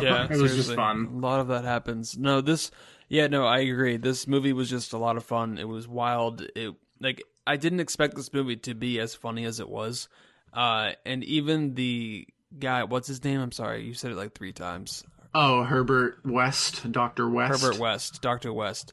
Yeah, 0.00 0.26
it 0.30 0.40
was 0.40 0.54
just 0.54 0.74
fun. 0.74 1.06
A 1.14 1.18
lot 1.18 1.40
of 1.40 1.48
that 1.48 1.64
happens. 1.64 2.16
No, 2.18 2.40
this. 2.40 2.70
Yeah, 3.08 3.26
no, 3.28 3.46
I 3.46 3.60
agree. 3.60 3.96
This 3.96 4.26
movie 4.26 4.52
was 4.52 4.68
just 4.68 4.92
a 4.92 4.98
lot 4.98 5.16
of 5.16 5.24
fun. 5.24 5.58
It 5.58 5.68
was 5.68 5.88
wild. 5.88 6.42
It 6.54 6.74
like 7.00 7.22
I 7.46 7.56
didn't 7.56 7.80
expect 7.80 8.16
this 8.16 8.32
movie 8.32 8.56
to 8.56 8.74
be 8.74 8.98
as 9.00 9.14
funny 9.14 9.44
as 9.44 9.60
it 9.60 9.68
was. 9.68 10.08
Uh, 10.52 10.92
and 11.04 11.22
even 11.24 11.74
the 11.74 12.26
guy, 12.58 12.84
what's 12.84 13.08
his 13.08 13.22
name? 13.22 13.40
I'm 13.40 13.52
sorry, 13.52 13.84
you 13.84 13.94
said 13.94 14.10
it 14.10 14.16
like 14.16 14.34
three 14.34 14.52
times. 14.52 15.04
Oh, 15.34 15.64
Herbert 15.64 16.20
West, 16.24 16.90
Doctor 16.90 17.28
West. 17.28 17.62
Herbert 17.62 17.78
West, 17.78 18.22
Doctor 18.22 18.52
West. 18.52 18.92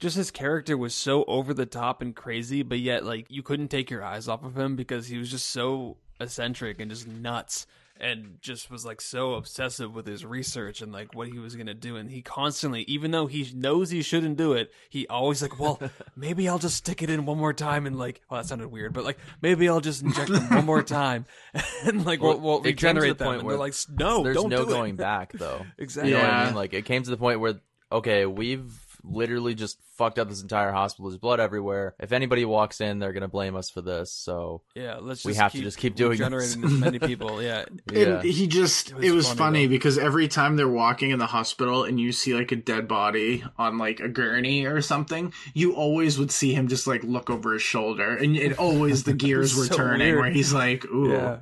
Just 0.00 0.16
his 0.16 0.30
character 0.30 0.76
was 0.76 0.94
so 0.94 1.24
over 1.24 1.54
the 1.54 1.66
top 1.66 2.02
and 2.02 2.14
crazy, 2.14 2.62
but 2.62 2.78
yet 2.80 3.04
like 3.04 3.26
you 3.30 3.42
couldn't 3.42 3.68
take 3.68 3.90
your 3.90 4.02
eyes 4.04 4.28
off 4.28 4.44
of 4.44 4.56
him 4.58 4.76
because 4.76 5.06
he 5.06 5.18
was 5.18 5.30
just 5.30 5.46
so 5.50 5.96
eccentric 6.20 6.80
and 6.80 6.90
just 6.90 7.06
nuts 7.06 7.66
and 8.00 8.38
just 8.40 8.70
was 8.72 8.84
like 8.84 9.00
so 9.00 9.34
obsessive 9.34 9.94
with 9.94 10.04
his 10.06 10.24
research 10.24 10.80
and 10.82 10.92
like 10.92 11.14
what 11.14 11.28
he 11.28 11.38
was 11.38 11.54
gonna 11.54 11.72
do 11.74 11.94
and 11.96 12.10
he 12.10 12.20
constantly 12.22 12.82
even 12.88 13.12
though 13.12 13.26
he 13.26 13.48
knows 13.54 13.90
he 13.90 14.02
shouldn't 14.02 14.36
do 14.36 14.52
it 14.52 14.72
he 14.90 15.06
always 15.06 15.40
like 15.42 15.60
well 15.60 15.80
maybe 16.16 16.48
i'll 16.48 16.58
just 16.58 16.76
stick 16.76 17.02
it 17.02 17.10
in 17.10 17.24
one 17.24 17.38
more 17.38 17.52
time 17.52 17.86
and 17.86 17.96
like 17.96 18.20
well 18.28 18.40
that 18.40 18.48
sounded 18.48 18.66
weird 18.68 18.92
but 18.92 19.04
like 19.04 19.18
maybe 19.42 19.68
i'll 19.68 19.80
just 19.80 20.02
inject 20.02 20.28
them 20.30 20.50
one 20.50 20.64
more 20.66 20.82
time 20.82 21.24
and 21.84 22.04
like 22.04 22.20
we'll, 22.20 22.38
we'll 22.40 22.60
to 22.60 22.68
regenerate 22.68 23.16
the 23.16 23.24
them 23.24 23.32
point 23.34 23.44
where 23.44 23.56
like 23.56 23.74
no 23.96 24.24
There's 24.24 24.36
don't 24.36 24.50
no 24.50 24.64
do 24.64 24.70
it." 24.70 24.72
going 24.72 24.96
back 24.96 25.32
though. 25.32 25.64
exactly 25.78 26.10
You 26.10 26.16
know 26.16 26.22
what 26.22 26.30
I 26.30 26.38
Yeah. 26.40 26.46
mean? 26.46 26.54
Like 26.56 26.74
it 26.74 26.84
came 26.84 27.02
to 27.04 27.10
the 27.10 27.16
point 27.16 27.38
where 27.38 27.60
okay, 27.92 28.26
we've 28.26 28.72
literally 29.04 29.54
just 29.54 29.78
fucked 29.96 30.18
up 30.18 30.28
this 30.28 30.42
entire 30.42 30.72
hospital. 30.72 31.08
There's 31.10 31.18
blood 31.20 31.38
everywhere. 31.38 31.94
If 32.00 32.10
anybody 32.12 32.44
walks 32.44 32.80
in, 32.80 32.98
they're 32.98 33.12
gonna 33.12 33.28
blame 33.28 33.54
us 33.54 33.70
for 33.70 33.80
this. 33.82 34.10
So 34.12 34.62
yeah 34.74 34.96
let's 35.00 35.20
just 35.22 35.26
We 35.26 35.34
have 35.34 35.52
to 35.52 35.60
just 35.60 35.78
keep 35.78 35.94
doing 35.94 36.12
this. 36.12 36.18
generating 36.18 36.64
as 36.64 36.72
many 36.72 36.98
people 37.10 37.42
yeah 37.42 37.64
yeah, 37.92 38.20
And 38.20 38.24
he 38.24 38.46
just, 38.46 38.90
It 38.92 38.96
it 39.04 39.10
was 39.12 39.28
was, 39.28 39.28
funny, 39.28 39.36
funny, 39.38 39.66
because 39.68 39.98
every 39.98 40.26
time 40.26 40.56
they're 40.56 40.68
walking 40.68 41.10
in 41.10 41.18
the 41.18 41.26
hospital 41.26 41.84
and 41.84 42.00
you 42.00 42.10
see 42.12 42.34
like 42.34 42.50
a 42.50 42.56
dead 42.56 42.88
body 42.88 43.44
on 43.58 43.78
like 43.78 44.00
a 44.00 44.08
gurney 44.08 44.64
or 44.66 44.80
something, 44.82 45.32
you 45.52 45.74
always 45.76 46.18
would 46.18 46.30
see 46.32 46.54
him 46.54 46.66
just 46.68 46.86
like 46.86 47.04
look 47.04 47.30
over 47.30 47.52
his 47.52 47.62
shoulder. 47.62 48.16
And 48.16 48.36
it 48.36 48.58
always, 48.58 49.04
the 49.04 49.12
gears 49.24 49.54
were 49.54 49.66
So 49.66 49.76
turning 49.76 50.08
weird. 50.08 50.18
where 50.18 50.30
he's 50.30 50.52
like, 50.52 50.84
ooh. 50.86 51.12
Yeah. 51.12 51.38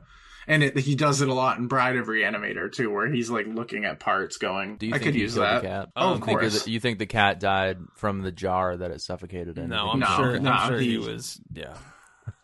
And 0.53 0.63
it, 0.63 0.79
he 0.79 0.95
does 0.95 1.23
it 1.23 1.29
a 1.29 1.35
lot 1.35 1.59
in 1.59 1.67
Bride 1.67 1.97
of 1.97 2.07
Reanimator 2.09 2.71
too, 2.71 2.91
where 2.93 3.07
he's 3.11 3.31
like 3.31 3.47
looking 3.47 3.85
at 3.85 4.01
parts 4.01 4.37
going, 4.37 4.77
Do 4.77 4.87
you 4.87 4.95
I 4.95 4.99
think 4.99 5.13
could 5.13 5.15
use 5.21 5.35
that. 5.37 5.63
the 5.63 5.69
cat? 5.69 5.89
Oh, 5.97 6.13
of 6.13 6.21
course. 6.21 6.65
that- 6.65 6.71
you 6.71 6.79
think 6.81 6.99
the 6.99 7.07
cat 7.07 7.41
died 7.41 7.79
from 7.97 8.23
the 8.23 8.33
jar 8.33 8.77
that 8.77 8.91
it 8.91 9.01
suffocated 9.01 9.57
in? 9.59 9.71
No, 9.71 9.91
I'm 9.91 9.99
No, 10.01 10.07
sure. 10.17 10.39
no, 10.39 10.51
I'm 10.51 10.69
sure 10.69 10.79
he, 10.79 10.91
he- 10.91 10.99
was. 10.99 11.41
Yeah. 11.53 11.75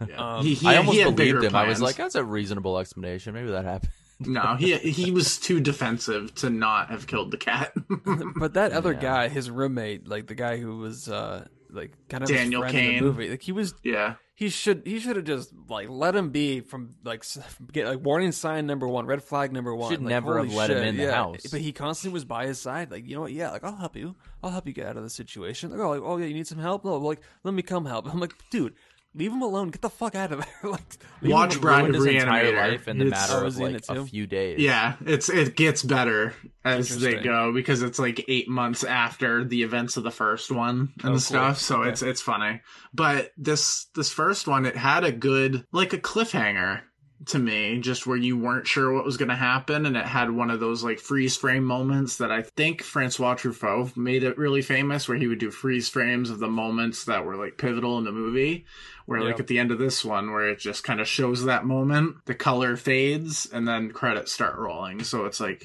Yeah. 0.09 0.37
Um, 0.39 0.45
he, 0.45 0.55
he, 0.55 0.67
I 0.67 0.77
almost 0.79 0.95
he 0.97 1.03
had 1.03 1.15
believed 1.17 1.37
bigger 1.41 1.47
him. 1.47 1.55
I 1.57 1.69
was 1.69 1.81
like, 1.81 1.97
that's 1.97 2.15
a 2.15 2.25
reasonable 2.25 2.79
explanation. 2.79 3.35
Maybe 3.35 3.51
that 3.51 3.65
happened. 3.65 3.93
no, 4.21 4.57
he 4.59 4.77
he 4.79 5.11
was 5.13 5.39
too 5.39 5.61
defensive 5.61 6.35
to 6.37 6.51
not 6.51 6.91
have 6.91 7.07
killed 7.07 7.31
the 7.31 7.37
cat. 7.37 7.73
But 8.37 8.55
that 8.55 8.73
other 8.73 8.93
Yeah. 8.93 9.01
guy, 9.01 9.29
his 9.29 9.51
roommate, 9.51 10.09
like 10.09 10.27
the 10.27 10.35
guy 10.35 10.57
who 10.57 10.79
was 10.79 11.09
uh 11.09 11.47
like 11.71 11.93
kind 12.09 12.23
of 12.25 12.29
Daniel 12.29 12.63
friend 12.63 12.77
in 12.77 12.85
Cain. 12.95 13.03
movie, 13.05 13.29
like 13.31 13.43
he 13.43 13.53
was. 13.53 13.75
yeah. 13.85 14.15
He 14.39 14.51
should 14.51 14.83
he 14.87 15.01
should 15.01 15.17
have 15.17 15.25
just 15.25 15.53
like 15.69 15.89
let 15.89 16.15
him 16.15 16.31
be 16.31 16.61
from 16.61 16.95
like 17.03 17.25
get 17.73 17.89
like 17.89 17.99
warning 18.05 18.31
sign 18.31 18.67
number 18.67 18.87
one, 18.87 19.05
red 19.05 19.21
flag 19.21 19.53
number 19.53 19.75
one. 19.75 19.91
Should 19.91 20.01
like, 20.01 20.11
never 20.11 20.39
have 20.39 20.55
let 20.55 20.71
him 20.71 20.79
shit, 20.79 20.87
in 20.87 20.97
the 20.97 21.13
house. 21.13 21.45
But 21.51 21.61
he 21.61 21.73
constantly 21.73 22.15
was 22.15 22.25
by 22.25 22.47
his 22.47 22.61
side, 22.61 22.93
like 22.93 23.05
you 23.05 23.17
know 23.17 23.23
what? 23.23 23.33
Yeah, 23.33 23.51
like 23.51 23.65
I'll 23.65 23.75
help 23.75 23.97
you. 23.97 24.15
I'll 24.41 24.51
help 24.51 24.69
you 24.69 24.73
get 24.73 24.87
out 24.87 24.97
of 24.97 25.03
the 25.03 25.11
situation. 25.11 25.73
Like 25.73 25.81
oh, 25.81 25.91
like, 25.91 26.03
oh 26.05 26.19
yeah, 26.19 26.27
you 26.27 26.35
need 26.35 26.47
some 26.47 26.61
help. 26.61 26.85
No, 26.85 26.99
like 26.99 27.21
let 27.43 27.53
me 27.53 27.63
come 27.63 27.85
help. 27.85 28.07
I'm 28.13 28.21
like, 28.21 28.35
dude, 28.49 28.75
leave 29.15 29.33
him 29.33 29.43
alone. 29.43 29.71
Get 29.71 29.81
the 29.83 29.91
fuck 29.91 30.15
out 30.15 30.33
of 30.33 30.41
there. 30.41 30.71
like, 30.71 30.83
Watch 31.23 31.55
him 31.57 31.61
Bride 31.61 31.81
alone. 31.91 31.95
of 31.97 32.07
entire 32.07 32.45
Reanimator. 32.53 32.71
life 32.73 32.89
in 32.89 32.99
the 32.99 33.07
It's- 33.07 33.29
matter 33.29 33.41
of 33.45 33.49
is 33.49 33.57
he 33.59 33.65
in 33.65 33.73
like 33.73 33.89
a 33.89 34.05
few 34.07 34.27
days. 34.27 34.61
Yeah, 34.61 34.95
it's 35.05 35.29
it 35.29 35.57
gets 35.57 35.83
better 35.83 36.35
as 36.65 37.01
they 37.01 37.15
go 37.17 37.53
because 37.53 37.83
it's 37.83 37.99
like 37.99 38.25
eight 38.29 38.49
months 38.49 38.85
after 38.85 39.45
the 39.45 39.63
events 39.63 39.97
of 39.97 40.05
the 40.05 40.11
first 40.11 40.51
one 40.53 40.93
and 41.03 41.05
Oh, 41.05 41.09
cool. 41.11 41.19
stuff. 41.19 41.59
So 41.59 41.81
Okay. 41.81 41.91
it's 41.91 42.03
it's 42.03 42.21
funny. 42.23 42.61
But 42.95 43.33
this 43.37 43.87
this 43.95 44.11
first 44.13 44.47
one, 44.47 44.67
it 44.67 44.77
had 44.77 45.05
a 45.05 45.13
good 45.13 45.65
like 45.73 45.93
a 45.93 45.99
cliffhanger 45.99 46.83
to 47.27 47.39
me, 47.39 47.81
just 47.81 48.07
where 48.07 48.17
you 48.17 48.39
weren't 48.39 48.67
sure 48.67 48.93
what 48.93 49.05
was 49.05 49.17
going 49.17 49.29
to 49.29 49.35
happen, 49.37 49.87
and 49.87 49.97
it 49.97 50.07
had 50.07 50.31
one 50.31 50.51
of 50.51 50.61
those 50.61 50.85
like 50.85 50.99
freeze 51.01 51.37
frame 51.37 51.65
moments 51.65 52.17
that 52.19 52.31
I 52.31 52.43
think 52.43 52.83
Francois 52.83 53.35
Truffaut 53.35 53.97
made 53.97 54.23
it 54.23 54.39
really 54.39 54.63
famous, 54.63 55.09
where 55.09 55.19
he 55.19 55.27
would 55.27 55.39
do 55.41 55.51
freeze 55.51 55.89
frames 55.89 56.31
of 56.31 56.39
the 56.39 56.49
moments 56.49 57.05
that 57.05 57.25
were 57.25 57.37
like 57.37 57.59
pivotal 57.59 57.99
in 57.99 58.05
the 58.05 58.13
movie. 58.13 58.67
Where 59.07 59.23
like 59.23 59.41
at 59.41 59.47
the 59.47 59.59
end 59.59 59.71
of 59.73 59.79
this 59.79 60.05
one, 60.05 60.33
where 60.33 60.51
it 60.51 60.59
just 60.59 60.85
kind 60.85 61.01
of 61.01 61.09
shows 61.09 61.45
that 61.47 61.65
moment, 61.65 62.17
the 62.27 62.35
color 62.35 62.77
fades, 62.77 63.49
and 63.51 63.67
then 63.67 63.91
credits 63.91 64.33
start 64.33 64.57
rolling. 64.59 65.03
So 65.03 65.25
it's 65.25 65.41
like 65.41 65.63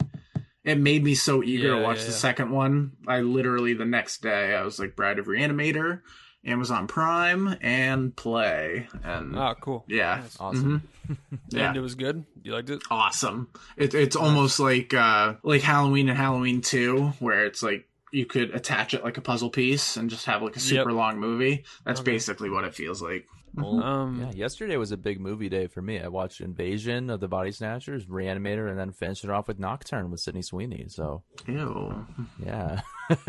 it 0.64 0.78
made 0.78 1.04
me 1.04 1.14
so 1.14 1.44
eager 1.44 1.68
Yeah, 1.68 1.76
to 1.76 1.82
watch 1.82 1.98
yeah, 1.98 2.06
the 2.06 2.12
yeah. 2.12 2.18
second 2.18 2.52
one. 2.52 2.94
I 3.06 3.20
literally 3.20 3.74
the 3.74 3.84
next 3.86 4.22
day 4.22 4.56
I 4.56 4.64
was 4.64 4.80
like 4.80 4.96
Bride 4.96 5.20
of 5.20 5.26
Reanimator, 5.28 6.02
Amazon 6.46 6.88
Prime, 6.88 7.56
and 7.62 8.16
Play, 8.16 8.88
and 9.04 9.36
Oh, 9.38 9.56
cool. 9.62 9.86
yeah, 9.88 10.20
Nice. 10.22 10.38
Awesome. 10.40 10.82
Mhm. 11.10 11.18
yeah, 11.50 11.68
And 11.70 11.78
it 11.78 11.82
was 11.82 11.96
good. 11.96 12.26
You 12.44 12.54
liked 12.54 12.70
it? 12.70 12.82
awesome. 12.90 13.50
It, 13.78 13.94
it's 13.94 14.16
almost 14.16 14.60
like 14.60 14.94
uh 14.94 15.36
like 15.44 15.62
Halloween 15.62 16.10
and 16.10 16.18
Halloween 16.18 16.62
Two, 16.62 17.14
where 17.20 17.46
it's 17.46 17.62
like 17.64 17.88
you 18.12 18.26
could 18.26 18.54
attach 18.54 18.94
it 18.94 19.04
like 19.04 19.18
a 19.18 19.22
puzzle 19.22 19.50
piece 19.50 19.98
and 19.98 20.10
just 20.10 20.26
have 20.28 20.42
like 20.44 20.56
a 20.56 20.60
super 20.60 20.90
Yep. 20.92 20.98
long 20.98 21.20
movie. 21.20 21.64
That's 21.86 22.00
Okay. 22.02 22.12
basically 22.12 22.50
what 22.50 22.64
it 22.64 22.76
feels 22.76 23.02
like. 23.02 23.26
Well, 23.56 23.84
Um, 23.84 24.22
yeah, 24.22 24.32
yesterday 24.32 24.78
was 24.78 24.92
a 24.92 24.98
big 24.98 25.20
movie 25.20 25.50
day 25.50 25.68
for 25.68 25.82
me. 25.82 26.00
I 26.00 26.08
watched 26.08 26.42
Invasion 26.42 27.10
of 27.10 27.20
the 27.20 27.28
Body 27.28 27.52
Snatchers, 27.52 28.06
Reanimator, 28.06 28.70
and 28.70 28.80
then 28.80 28.92
finished 28.92 29.24
it 29.24 29.30
off 29.30 29.48
with 29.48 29.60
Nocturne 29.60 30.10
with 30.12 30.20
Sydney 30.22 30.42
Sweeney. 30.42 30.86
So 30.88 31.24
Ew. 31.48 32.06
yeah. 32.44 32.82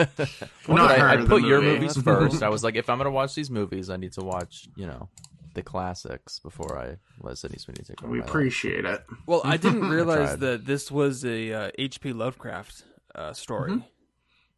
Well, 0.68 0.76
not 0.78 0.92
I, 0.98 1.12
I 1.12 1.16
the 1.16 1.26
put 1.26 1.42
your 1.42 1.60
movies 1.60 2.00
first. 2.00 2.42
I 2.42 2.48
was 2.56 2.64
like, 2.64 2.76
if 2.76 2.88
I'm 2.88 2.96
gonna 2.98 3.10
watch 3.10 3.34
these 3.34 3.50
movies, 3.50 3.90
I 3.90 3.96
need 3.96 4.12
to 4.12 4.22
watch, 4.22 4.68
you 4.76 4.86
know, 4.86 5.08
the 5.54 5.62
classics 5.62 6.38
before 6.38 6.78
I 6.78 6.96
let 7.20 7.36
Sydney 7.38 7.58
Sweeney 7.58 7.82
take 7.86 8.02
over. 8.02 8.10
We 8.10 8.18
my 8.18 8.24
life. 8.24 8.30
appreciate 8.30 8.84
it. 8.84 9.04
Well, 9.26 9.42
I 9.44 9.56
didn't 9.56 9.88
realize 9.88 10.30
tried. 10.30 10.40
that 10.40 10.66
this 10.66 10.90
was 10.90 11.24
a 11.24 11.52
uh, 11.52 11.70
H.P. 11.78 12.12
Lovecraft 12.12 12.82
uh, 13.14 13.32
story. 13.34 13.84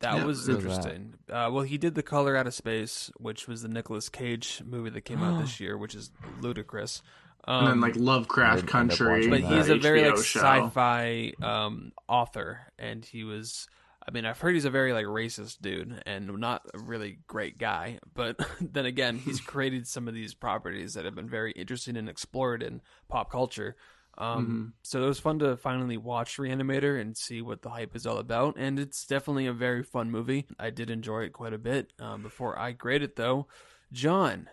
That 0.01 0.17
Yeah, 0.17 0.25
was 0.25 0.47
what 0.49 0.57
was 0.57 0.65
that? 0.65 0.69
interesting. 0.95 1.15
Uh, 1.31 1.51
well, 1.53 1.63
he 1.63 1.79
did 1.79 1.95
the 1.95 2.03
Color 2.03 2.37
Out 2.37 2.47
of 2.47 2.55
Space, 2.55 3.11
which 3.17 3.49
was 3.49 3.63
the 3.63 3.69
Nicolas 3.69 4.09
Cage 4.09 4.63
movie 4.65 4.91
that 4.91 5.03
came 5.03 5.23
out 5.23 5.41
this 5.41 5.59
year, 5.61 5.77
which 5.79 5.95
is 5.95 6.11
ludicrous. 6.41 7.03
Um, 7.49 7.59
And 7.61 7.69
then 7.69 7.81
like 7.81 7.97
Lovecraft 7.97 8.67
didn't 8.67 8.75
end 8.77 8.93
up 8.93 8.99
Country, 8.99 9.29
but 9.29 9.43
that. 9.43 9.53
he's 9.57 9.69
a 9.69 9.77
very 9.77 10.03
HBO 10.03 10.17
like 10.17 10.25
show. 10.25 10.41
sci-fi 10.41 11.33
um, 11.43 11.93
author, 12.09 12.61
and 12.79 13.05
he 13.05 13.25
was. 13.25 13.69
I 14.09 14.13
mean, 14.13 14.25
I've 14.25 14.39
heard 14.39 14.55
he's 14.55 14.65
a 14.65 14.71
very 14.71 14.93
like 14.93 15.07
racist 15.07 15.61
dude 15.63 16.01
and 16.07 16.29
not 16.39 16.63
a 16.75 16.79
really 16.79 17.19
great 17.27 17.59
guy. 17.59 17.99
But 18.15 18.39
then 18.61 18.87
again, 18.87 19.19
he's 19.19 19.41
created 19.53 19.87
some 19.89 20.07
of 20.09 20.15
these 20.15 20.33
properties 20.35 20.95
that 20.95 21.05
have 21.05 21.15
been 21.17 21.29
very 21.29 21.51
interesting 21.53 21.97
and 21.97 22.09
explored 22.09 22.63
in 22.63 22.83
pop 23.09 23.31
culture. 23.33 23.75
Um, 24.19 24.73
So 24.83 25.03
it 25.05 25.07
was 25.07 25.19
fun 25.21 25.39
to 25.41 25.57
finally 25.57 25.97
watch 25.97 26.37
Reanimator 26.39 27.01
and 27.01 27.17
see 27.17 27.43
what 27.43 27.63
the 27.63 27.71
hype 27.71 27.95
is 27.97 28.07
all 28.07 28.19
about. 28.19 28.57
And 28.59 28.79
it's 28.79 29.05
definitely 29.07 29.47
a 29.47 29.53
very 29.53 29.83
fun 29.83 30.11
movie. 30.11 30.47
I 30.59 30.71
did 30.71 30.91
enjoy 30.91 31.25
it 31.25 31.33
quite 31.33 31.53
a 31.53 31.59
bit. 31.59 31.93
Um, 31.99 32.23
before 32.23 32.59
I 32.59 32.73
grade 32.73 33.03
it, 33.03 33.17
though, 33.17 33.47
John, 33.93 34.49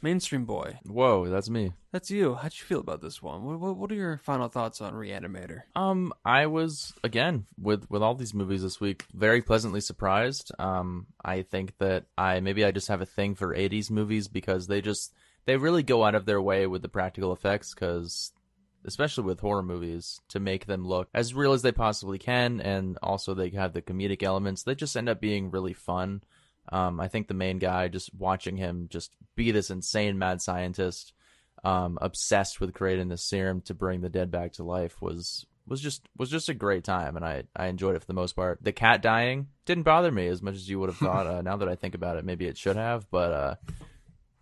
mainstream 0.00 0.44
boy, 0.44 0.78
Whoa, 0.84 1.28
that's 1.28 1.48
me. 1.48 1.72
that's 1.92 2.10
you. 2.10 2.34
How'd 2.34 2.52
you 2.58 2.64
feel 2.64 2.80
about 2.80 3.00
this 3.00 3.22
one? 3.22 3.44
What, 3.44 3.60
what, 3.60 3.76
what 3.76 3.92
are 3.92 3.96
your 3.96 4.18
final 4.18 4.48
thoughts 4.48 4.80
on 4.80 4.94
Reanimator? 4.94 5.62
Um, 5.76 6.12
I 6.24 6.46
was 6.46 6.92
again 7.04 7.46
with 7.60 7.88
with 7.90 8.02
all 8.02 8.14
these 8.14 8.34
movies 8.34 8.62
this 8.62 8.80
week 8.80 9.04
very 9.14 9.42
pleasantly 9.42 9.80
surprised. 9.80 10.50
Um, 10.58 11.06
I 11.24 11.42
think 11.42 11.78
that 11.78 12.06
I 12.18 12.40
maybe 12.40 12.64
I 12.64 12.70
just 12.72 12.88
have 12.88 13.00
a 13.02 13.06
thing 13.06 13.34
for 13.36 13.54
'80s 13.54 13.90
movies 13.90 14.26
because 14.28 14.66
they 14.66 14.80
just 14.80 15.12
they 15.44 15.56
really 15.56 15.82
go 15.84 16.02
out 16.04 16.14
of 16.16 16.24
their 16.26 16.40
way 16.42 16.66
with 16.66 16.82
the 16.82 16.88
practical 16.88 17.32
effects 17.32 17.72
because 17.74 18.32
especially 18.84 19.24
with 19.24 19.40
horror 19.40 19.62
movies 19.62 20.20
to 20.28 20.40
make 20.40 20.66
them 20.66 20.86
look 20.86 21.08
as 21.14 21.34
real 21.34 21.52
as 21.52 21.62
they 21.62 21.72
possibly 21.72 22.18
can 22.18 22.60
and 22.60 22.98
also 23.02 23.34
they 23.34 23.50
have 23.50 23.72
the 23.72 23.82
comedic 23.82 24.22
elements. 24.22 24.62
They 24.62 24.74
just 24.74 24.96
end 24.96 25.08
up 25.08 25.20
being 25.20 25.50
really 25.50 25.74
fun. 25.74 26.22
Um, 26.70 27.00
i 27.00 27.08
think 27.08 27.26
the 27.26 27.34
main 27.34 27.58
guy 27.58 27.88
just 27.88 28.14
watching 28.14 28.56
him 28.56 28.86
just 28.88 29.10
be 29.34 29.50
this 29.50 29.68
insane 29.68 30.16
mad 30.16 30.40
scientist 30.40 31.12
um, 31.64 31.98
obsessed 32.00 32.60
with 32.60 32.72
creating 32.72 33.08
this 33.08 33.24
serum 33.24 33.60
to 33.62 33.74
bring 33.74 34.00
the 34.00 34.08
dead 34.08 34.30
back 34.30 34.52
to 34.52 34.64
life 34.64 35.02
was 35.02 35.44
was 35.66 35.80
just 35.80 36.02
was 36.16 36.30
just 36.30 36.48
a 36.48 36.54
great 36.54 36.84
time 36.84 37.16
and 37.16 37.24
I, 37.24 37.44
I 37.54 37.66
enjoyed 37.66 37.94
it 37.94 38.00
for 38.00 38.06
the 38.06 38.14
most 38.14 38.34
part. 38.34 38.58
The 38.62 38.72
cat 38.72 39.00
dying 39.00 39.48
didn't 39.64 39.84
bother 39.84 40.10
me 40.10 40.26
as 40.26 40.42
much 40.42 40.54
as 40.54 40.68
you 40.68 40.80
would 40.80 40.90
have 40.90 40.98
thought. 40.98 41.26
Uh, 41.26 41.42
now 41.42 41.56
that 41.56 41.68
i 41.68 41.74
think 41.74 41.94
about 41.94 42.16
it 42.16 42.24
maybe 42.24 42.46
it 42.46 42.58
should 42.58 42.76
have 42.76 43.10
but 43.10 43.32
uh, 43.32 43.54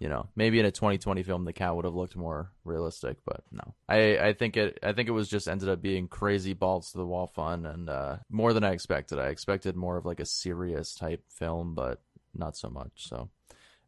you 0.01 0.09
know, 0.09 0.27
maybe 0.35 0.59
in 0.59 0.65
a 0.65 0.71
2020 0.71 1.23
film 1.23 1.45
the 1.45 1.53
cat 1.53 1.77
would 1.77 1.85
have 1.85 1.95
looked 1.95 2.17
more 2.17 2.51
realistic, 2.65 3.19
but 3.27 3.45
no. 3.53 3.75
I 3.87 4.19
I 4.19 4.33
think 4.33 4.57
it 4.57 4.79
I 4.83 4.95
think 4.95 5.09
it 5.09 5.13
was 5.13 5.29
just 5.29 5.47
ended 5.47 5.69
up 5.69 5.83
being 5.83 6.09
crazy 6.09 6.55
balls 6.55 6.91
to 6.91 6.99
the 6.99 7.07
wall 7.07 7.27
fun 7.27 7.67
and 7.67 7.89
uh 7.89 8.17
more 8.31 8.55
than 8.55 8.65
I 8.65 8.73
expected. 8.73 9.19
I 9.19 9.27
expected 9.29 9.77
more 9.77 9.99
of 9.99 10.07
like 10.07 10.19
a 10.19 10.25
serious 10.25 10.95
type 10.95 11.23
film, 11.29 11.75
but 11.75 12.01
not 12.35 12.57
so 12.57 12.71
much. 12.71 13.09
So 13.09 13.29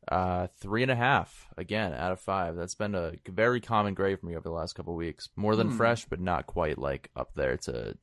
uh 0.06 0.48
three 0.60 0.82
and 0.82 0.90
a 0.90 0.96
half 0.96 1.48
again 1.56 1.94
out 1.94 2.12
of 2.12 2.20
five. 2.20 2.56
That's 2.56 2.74
been 2.74 2.94
a 2.94 3.12
very 3.26 3.62
common 3.62 3.94
grade 3.94 4.20
for 4.20 4.26
me 4.26 4.36
over 4.36 4.48
the 4.48 4.50
last 4.50 4.74
couple 4.74 4.92
of 4.92 4.98
weeks. 4.98 5.30
More 5.34 5.56
than 5.56 5.70
fresh, 5.70 6.04
but 6.04 6.20
not 6.20 6.46
quite 6.46 6.76
like 6.76 7.08
up 7.16 7.34
there 7.34 7.56
to 7.56 7.90
a 7.90 7.94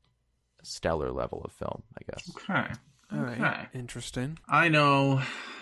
stellar 0.65 1.11
level 1.11 1.43
of 1.45 1.51
film, 1.51 1.83
I 1.95 2.11
guess. 2.11 2.31
Okay. 2.37 2.73
All 3.11 3.19
right, 3.21 3.39
Okay. 3.41 3.67
interesting. 3.73 4.37
I 4.47 4.69
know 4.69 5.21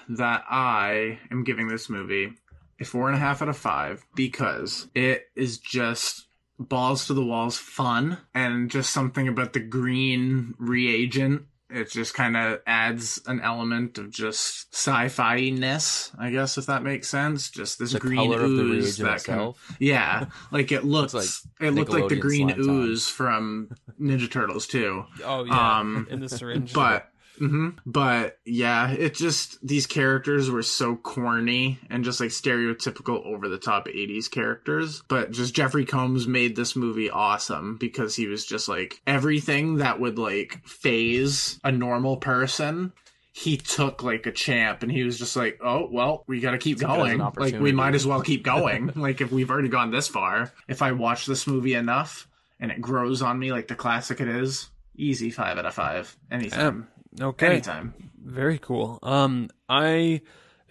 that 0.09 0.43
I 0.49 1.19
am 1.31 1.43
giving 1.43 1.67
this 1.67 1.89
movie 1.89 2.33
a 2.79 2.85
four 2.85 3.07
and 3.07 3.15
a 3.15 3.19
half 3.19 3.41
out 3.41 3.49
of 3.49 3.57
five 3.57 4.05
because 4.15 4.87
it 4.93 5.25
is 5.35 5.57
just 5.57 6.27
balls 6.59 7.07
to 7.07 7.13
the 7.13 7.23
walls 7.25 7.57
fun 7.57 8.17
and 8.33 8.69
just 8.69 8.91
something 8.91 9.27
about 9.27 9.53
the 9.53 9.59
green 9.59 10.55
reagent. 10.57 11.43
It 11.69 11.91
just 11.91 12.13
kind 12.13 12.37
of 12.37 12.61
adds 12.65 13.21
an 13.27 13.41
element 13.41 13.97
of 13.97 14.09
just 14.09 14.73
sci-fi 14.73 15.49
ness, 15.49 16.11
I 16.17 16.29
guess, 16.29 16.57
if 16.57 16.65
that 16.67 16.81
makes 16.81 17.09
sense. 17.09 17.49
Just 17.49 17.77
this 17.77 17.91
The 17.91 17.99
green 17.99 18.15
color 18.31 18.41
of 18.45 18.51
the 18.55 18.61
ooze 18.63 18.97
that 18.97 19.23
kind 19.25 19.41
of, 19.41 19.57
yeah, 19.79 20.25
like 20.51 20.71
it 20.71 20.83
looks, 20.85 21.13
like 21.13 21.27
it 21.59 21.71
looked 21.71 21.91
like 21.91 22.07
the 22.07 22.15
green 22.15 22.47
slime 22.49 22.65
time. 22.65 22.69
ooze 22.69 23.07
from 23.09 23.69
Ninja 23.99 24.31
Turtles 24.31 24.65
too. 24.65 25.03
Oh 25.25 25.43
yeah, 25.43 25.79
Um, 25.79 26.07
in 26.09 26.21
the 26.21 26.29
syringe. 26.29 26.71
But 26.73 27.09
hmm 27.37 27.69
but 27.85 28.39
yeah, 28.45 28.91
it 28.91 29.15
just 29.15 29.65
these 29.65 29.85
characters 29.85 30.49
were 30.49 30.63
so 30.63 30.95
corny 30.95 31.79
and 31.89 32.03
just 32.03 32.19
like 32.19 32.29
stereotypical 32.29 33.25
over 33.25 33.47
the 33.47 33.57
top 33.57 33.87
80s 33.87 34.29
characters. 34.29 35.01
But 35.07 35.31
just 35.31 35.53
Jeffrey 35.53 35.85
Combs 35.85 36.27
made 36.27 36.55
this 36.55 36.75
movie 36.75 37.09
awesome 37.09 37.77
because 37.77 38.15
he 38.15 38.27
was 38.27 38.45
just 38.45 38.67
like 38.67 39.01
everything 39.07 39.77
that 39.77 39.99
would 39.99 40.17
like 40.19 40.65
phase 40.67 41.59
a 41.63 41.71
normal 41.71 42.17
person. 42.17 42.93
He 43.33 43.57
took 43.57 44.01
like 44.01 44.25
a 44.25 44.31
champ 44.31 44.81
and 44.81 44.91
he 44.91 45.03
was 45.03 45.19
just 45.19 45.35
like, 45.35 45.59
oh, 45.63 45.87
well, 45.91 46.23
we 46.25 46.39
got 46.39 46.51
to 46.51 46.57
keep 46.57 46.79
Took 46.79 46.89
it 46.89 46.91
as 46.91 47.11
an 47.11 47.17
going. 47.19 47.31
Like, 47.35 47.59
we 47.61 47.71
might 47.71 47.93
as 47.93 48.07
well 48.07 48.21
keep 48.21 48.43
going. 48.43 48.91
like, 48.95 49.21
if 49.21 49.31
we've 49.31 49.51
already 49.51 49.69
gone 49.69 49.91
this 49.91 50.07
far, 50.07 50.51
if 50.67 50.81
I 50.81 50.93
watch 50.93 51.27
this 51.27 51.45
movie 51.45 51.75
enough 51.75 52.27
and 52.59 52.71
it 52.71 52.81
grows 52.81 53.21
on 53.21 53.37
me 53.37 53.51
like 53.51 53.67
the 53.67 53.75
classic 53.75 54.21
it 54.21 54.27
is, 54.27 54.71
easy 54.95 55.29
five 55.29 55.59
out 55.59 55.67
of 55.67 55.73
five. 55.75 56.17
Anytime. 56.31 56.87
Okay, 57.21 57.47
Anytime. 57.47 58.11
very 58.23 58.57
cool. 58.59 58.99
Um, 59.03 59.49
I 59.69 60.21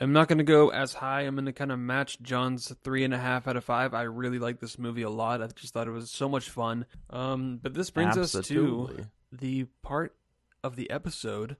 am 0.01 0.13
not 0.13 0.29
going 0.29 0.39
to 0.39 0.45
go 0.45 0.71
as 0.71 0.93
high. 0.95 1.23
I'm 1.23 1.35
going 1.35 1.47
to 1.47 1.53
kind 1.53 1.73
of 1.73 1.79
match 1.79 2.21
John's 2.21 2.73
three 2.85 3.05
and 3.05 3.15
a 3.15 3.19
half 3.19 3.49
out 3.49 3.57
of 3.57 3.65
five. 3.65 3.95
I 3.95 4.03
really 4.03 4.39
like 4.39 4.61
this 4.61 4.79
movie 4.79 5.03
a 5.03 5.11
lot. 5.11 5.43
I 5.43 5.47
just 5.49 5.73
thought 5.73 5.89
it 5.89 5.93
was 5.93 6.11
so 6.11 6.29
much 6.29 6.51
fun. 6.51 6.87
Um, 7.11 7.59
but 7.63 7.75
this 7.75 7.91
brings 7.91 8.17
us 8.17 8.33
to 8.49 9.07
the 9.33 9.67
part 9.83 10.15
of 10.63 10.77
the 10.77 10.91
episode 10.91 11.57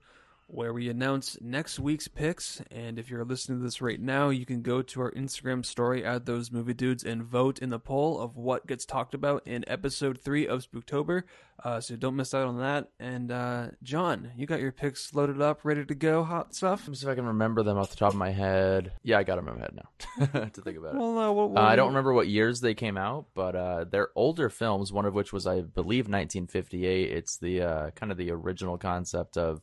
where 0.49 0.71
we 0.73 0.89
announce 0.89 1.37
next 1.41 1.77
week's 1.79 2.07
picks. 2.07 2.61
And 2.71 2.97
if 2.97 3.09
you're 3.09 3.25
listening 3.25 3.59
to 3.59 3.63
this 3.65 3.81
right 3.81 3.99
now, 3.99 4.29
you 4.29 4.45
can 4.45 4.61
go 4.61 4.81
to 4.81 5.01
our 5.01 5.11
Instagram 5.11 5.65
story 5.65 6.05
at 6.05 6.25
those 6.25 6.51
movie 6.51 6.73
dudes 6.73 7.03
and 7.03 7.21
vote 7.23 7.59
in 7.59 7.69
the 7.69 7.79
poll 7.79 8.19
of 8.19 8.37
what 8.37 8.65
gets 8.65 8.85
talked 8.85 9.13
about 9.13 9.45
in 9.45 9.65
episode 9.67 10.17
three 10.19 10.47
of 10.47 10.65
Spooktober. 10.65 11.23
Uh, 11.63 11.81
so 11.81 11.95
don't 11.95 12.15
miss 12.15 12.33
out 12.33 12.47
on 12.47 12.59
that. 12.59 12.87
And 12.99 13.31
uh, 13.31 13.67
John, 13.83 14.31
you 14.37 14.45
got 14.45 14.61
your 14.61 14.71
picks 14.71 15.13
loaded 15.13 15.41
up, 15.41 15.61
ready 15.65 15.83
to 15.83 15.95
go, 15.95 16.23
hot 16.23 16.53
stuff. 16.55 16.81
Let 16.83 16.89
me 16.89 16.95
see 16.95 17.07
if 17.07 17.11
I 17.11 17.15
can 17.15 17.25
remember 17.25 17.63
them 17.63 17.77
off 17.77 17.89
the 17.89 17.95
top 17.95 18.11
of 18.13 18.17
my 18.17 18.29
head. 18.31 18.93
Yeah, 19.03 19.17
I 19.17 19.23
got 19.23 19.35
them 19.37 19.47
in 19.49 19.55
my 19.55 19.59
head 19.61 19.73
now 19.75 20.25
to 20.53 20.61
think 20.61 20.77
about 20.77 20.95
it. 20.95 20.99
Well, 20.99 21.17
uh, 21.17 21.31
what, 21.31 21.43
Uh, 21.43 21.47
what- 21.47 21.63
I 21.63 21.75
don't 21.75 21.89
remember 21.89 22.13
what 22.13 22.27
years 22.29 22.61
they 22.61 22.73
came 22.75 22.95
out, 22.95 23.25
but 23.33 23.55
uh, 23.55 23.85
they're 23.89 24.09
older 24.15 24.49
films. 24.49 24.93
One 24.93 25.05
of 25.05 25.13
which 25.13 25.33
was, 25.33 25.45
I 25.47 25.61
believe, 25.61 26.05
1958. 26.05 27.11
It's 27.11 27.37
the 27.37 27.61
uh, 27.61 27.89
kind 27.91 28.11
of 28.11 28.17
the 28.17 28.31
original 28.31 28.77
concept 28.77 29.35
of. 29.37 29.61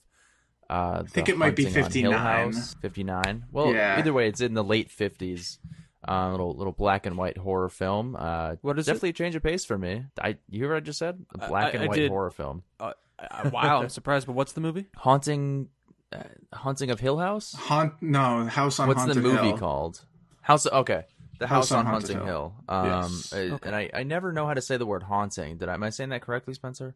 Uh, 0.74 1.02
I 1.04 1.08
think 1.08 1.28
it 1.28 1.36
might 1.38 1.54
be 1.56 1.66
59. 1.66 2.52
59. 2.52 3.44
Well, 3.52 3.72
Yeah. 3.72 3.98
either 3.98 4.12
way, 4.12 4.28
it's 4.28 4.40
in 4.40 4.54
the 4.54 4.64
late 4.64 4.88
50s. 4.90 5.58
Uh, 6.06 6.30
little 6.32 6.54
little 6.54 6.72
black 6.72 7.06
and 7.06 7.16
white 7.16 7.38
horror 7.38 7.68
film. 7.70 8.14
Uh, 8.18 8.56
What 8.60 8.78
is 8.78 8.86
it? 8.86 8.92
definitely 8.92 9.10
a 9.10 9.12
change 9.14 9.36
of 9.36 9.42
pace 9.42 9.64
for 9.64 9.78
me. 9.78 10.04
I 10.20 10.36
you 10.50 10.60
hear 10.60 10.68
what 10.68 10.76
I 10.76 10.80
just 10.80 10.98
said? 10.98 11.24
A 11.34 11.48
black 11.48 11.66
I- 11.66 11.70
and 11.70 11.82
I 11.84 11.86
white 11.86 11.96
did. 11.96 12.10
horror 12.10 12.30
film. 12.30 12.62
Uh, 12.78 12.92
uh, 13.18 13.50
wow, 13.52 13.80
I'm 13.82 13.88
surprised. 13.88 14.26
But 14.26 14.34
what's 14.34 14.52
the 14.52 14.60
movie? 14.60 14.86
Haunting, 14.96 15.68
uh, 16.12 16.18
haunting 16.52 16.90
of 16.90 17.00
Hill 17.00 17.16
House. 17.18 17.54
Haunt 17.54 17.94
no 18.02 18.44
House 18.44 18.78
on 18.80 18.88
What's 18.88 18.98
Haunted 19.00 19.16
the 19.16 19.20
movie 19.22 19.48
Hill. 19.48 19.56
called? 19.58 20.04
House. 20.42 20.66
Okay, 20.66 21.04
the 21.38 21.46
House, 21.46 21.72
on, 21.72 21.86
Haunting 21.86 22.18
Hill. 22.18 22.26
Hill. 22.26 22.54
Um, 22.68 22.86
Yes. 22.86 23.32
uh, 23.32 23.58
and 23.62 23.74
I, 23.74 23.88
I 23.94 24.02
never 24.02 24.30
know 24.30 24.46
how 24.46 24.52
to 24.52 24.60
say 24.60 24.76
the 24.76 24.84
word 24.86 25.04
haunting. 25.04 25.56
Did 25.56 25.70
I? 25.70 25.74
Am 25.74 25.82
I 25.84 25.88
saying 25.88 26.10
that 26.10 26.20
correctly, 26.20 26.52
Spencer? 26.52 26.94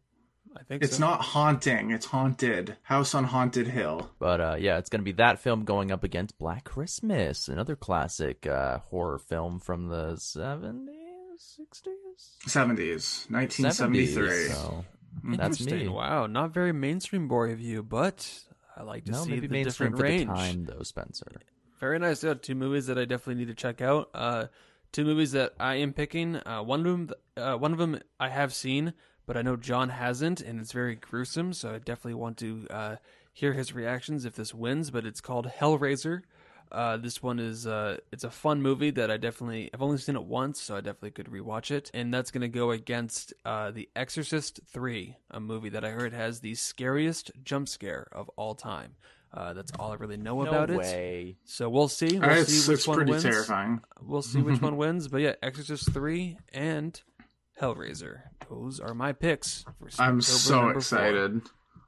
I 0.57 0.63
think 0.63 0.83
It's 0.83 0.97
so. 0.97 1.01
not 1.01 1.21
haunting. 1.21 1.91
It's 1.91 2.07
haunted. 2.07 2.77
House 2.83 3.13
on 3.13 3.25
Haunted 3.25 3.67
Hill. 3.67 4.09
But 4.19 4.41
uh, 4.41 4.55
yeah, 4.59 4.77
it's 4.77 4.89
going 4.89 5.01
to 5.01 5.05
be 5.05 5.11
that 5.13 5.39
film 5.39 5.63
going 5.63 5.91
up 5.91 6.03
against 6.03 6.37
Black 6.37 6.63
Christmas, 6.63 7.47
another 7.47 7.75
classic 7.75 8.45
uh, 8.47 8.79
horror 8.79 9.19
film 9.19 9.59
from 9.59 9.87
the 9.89 10.13
70s, 10.13 11.59
60s? 11.59 12.49
Seventies, 12.49 13.25
nineteen 13.29 13.71
seventy-three. 13.71 14.27
70s, 14.27 14.47
three. 14.47 14.47
So 14.49 14.85
that's 15.37 15.61
Interesting. 15.61 15.87
me. 15.87 15.87
Wow, 15.89 16.27
not 16.27 16.53
very 16.53 16.71
mainstream 16.73 17.27
boy 17.27 17.51
of 17.51 17.59
you, 17.59 17.83
but 17.83 18.29
I 18.75 18.83
like 18.83 19.05
to 19.05 19.11
No, 19.11 19.23
see 19.23 19.29
maybe 19.31 19.47
the 19.47 19.53
mainstream 19.53 19.91
different 19.91 19.97
for 19.97 20.03
range. 20.03 20.27
the 20.27 20.33
time, 20.33 20.65
though, 20.65 20.83
Spencer. 20.83 21.41
Very 21.79 21.99
nice. 21.99 22.23
Yeah, 22.23 22.33
two 22.33 22.55
movies 22.55 22.87
that 22.87 22.97
I 22.97 23.05
definitely 23.05 23.35
need 23.35 23.47
to 23.49 23.55
check 23.55 23.81
out. 23.81 24.09
Uh, 24.13 24.47
two 24.91 25.05
movies 25.05 25.31
that 25.33 25.53
I 25.59 25.75
am 25.75 25.93
picking. 25.93 26.35
Uh, 26.37 26.61
one 26.63 26.79
of 26.81 26.85
them, 26.85 27.09
uh, 27.37 27.55
one 27.57 27.71
of 27.71 27.77
them 27.77 27.99
I 28.19 28.29
have 28.29 28.53
seen, 28.53 28.93
but 29.29 29.37
I 29.37 29.43
know 29.43 29.55
John 29.55 29.89
hasn't, 29.89 30.41
and 30.41 30.59
it's 30.59 30.71
very 30.71 30.95
gruesome. 30.95 31.53
So 31.53 31.69
I 31.69 31.77
definitely 31.77 32.15
want 32.15 32.37
to 32.37 32.65
uh, 32.71 32.95
hear 33.31 33.53
his 33.53 33.75
reactions 33.75 34.25
if 34.25 34.33
this 34.33 34.55
wins. 34.55 34.89
But 34.89 35.05
it's 35.05 35.21
called 35.21 35.45
Hellraiser. 35.59 36.23
Uh, 36.71 36.97
this 36.97 37.21
one 37.21 37.37
is 37.37 37.67
uh, 37.67 37.97
it's 38.11 38.23
a 38.23 38.31
fun 38.31 38.59
movie 38.63 38.89
that 38.89 39.11
I 39.11 39.17
definitely 39.17 39.69
I've 39.71 39.83
only 39.83 39.99
seen 39.99 40.15
it 40.15 40.23
once, 40.23 40.59
so 40.59 40.75
I 40.75 40.81
definitely 40.81 41.11
could 41.11 41.27
rewatch 41.27 41.69
it. 41.69 41.91
And 41.93 42.11
that's 42.11 42.31
gonna 42.31 42.47
go 42.47 42.71
against 42.71 43.35
uh, 43.45 43.69
The 43.69 43.87
Exorcist 43.95 44.61
Three, 44.65 45.17
a 45.29 45.39
movie 45.39 45.69
that 45.69 45.85
I 45.85 45.91
heard 45.91 46.11
has 46.13 46.39
the 46.39 46.55
scariest 46.55 47.29
jump 47.43 47.69
scare 47.69 48.07
of 48.11 48.29
all 48.35 48.55
time. 48.55 48.95
Uh, 49.31 49.53
that's 49.53 49.71
all 49.77 49.91
I 49.91 49.95
really 49.97 50.17
know 50.17 50.41
No 50.41 50.49
about 50.49 50.71
it. 50.71 50.77
way. 50.79 51.37
So 51.45 51.69
we'll 51.69 51.87
see. 51.87 52.17
We'll 52.17 52.31
it's 52.31 52.51
see 52.51 52.71
which 52.71 52.79
it's 52.79 52.87
one 52.87 52.97
pretty 52.97 53.11
wins. 53.11 53.23
terrifying. 53.23 53.81
We'll 54.01 54.23
see 54.23 54.41
which 54.41 54.59
one 54.63 54.75
wins. 54.75 55.07
But 55.07 55.21
yeah, 55.21 55.35
Exorcist 55.43 55.91
three 55.93 56.39
and 56.51 56.99
Hellraiser. 57.61 58.21
Those 58.49 58.79
are 58.79 58.93
my 58.93 59.13
picks. 59.13 59.63
For 59.79 59.89
I'm 60.01 60.21
so 60.21 60.55
number 60.55 60.71
four. 60.73 60.77
excited. 60.79 61.41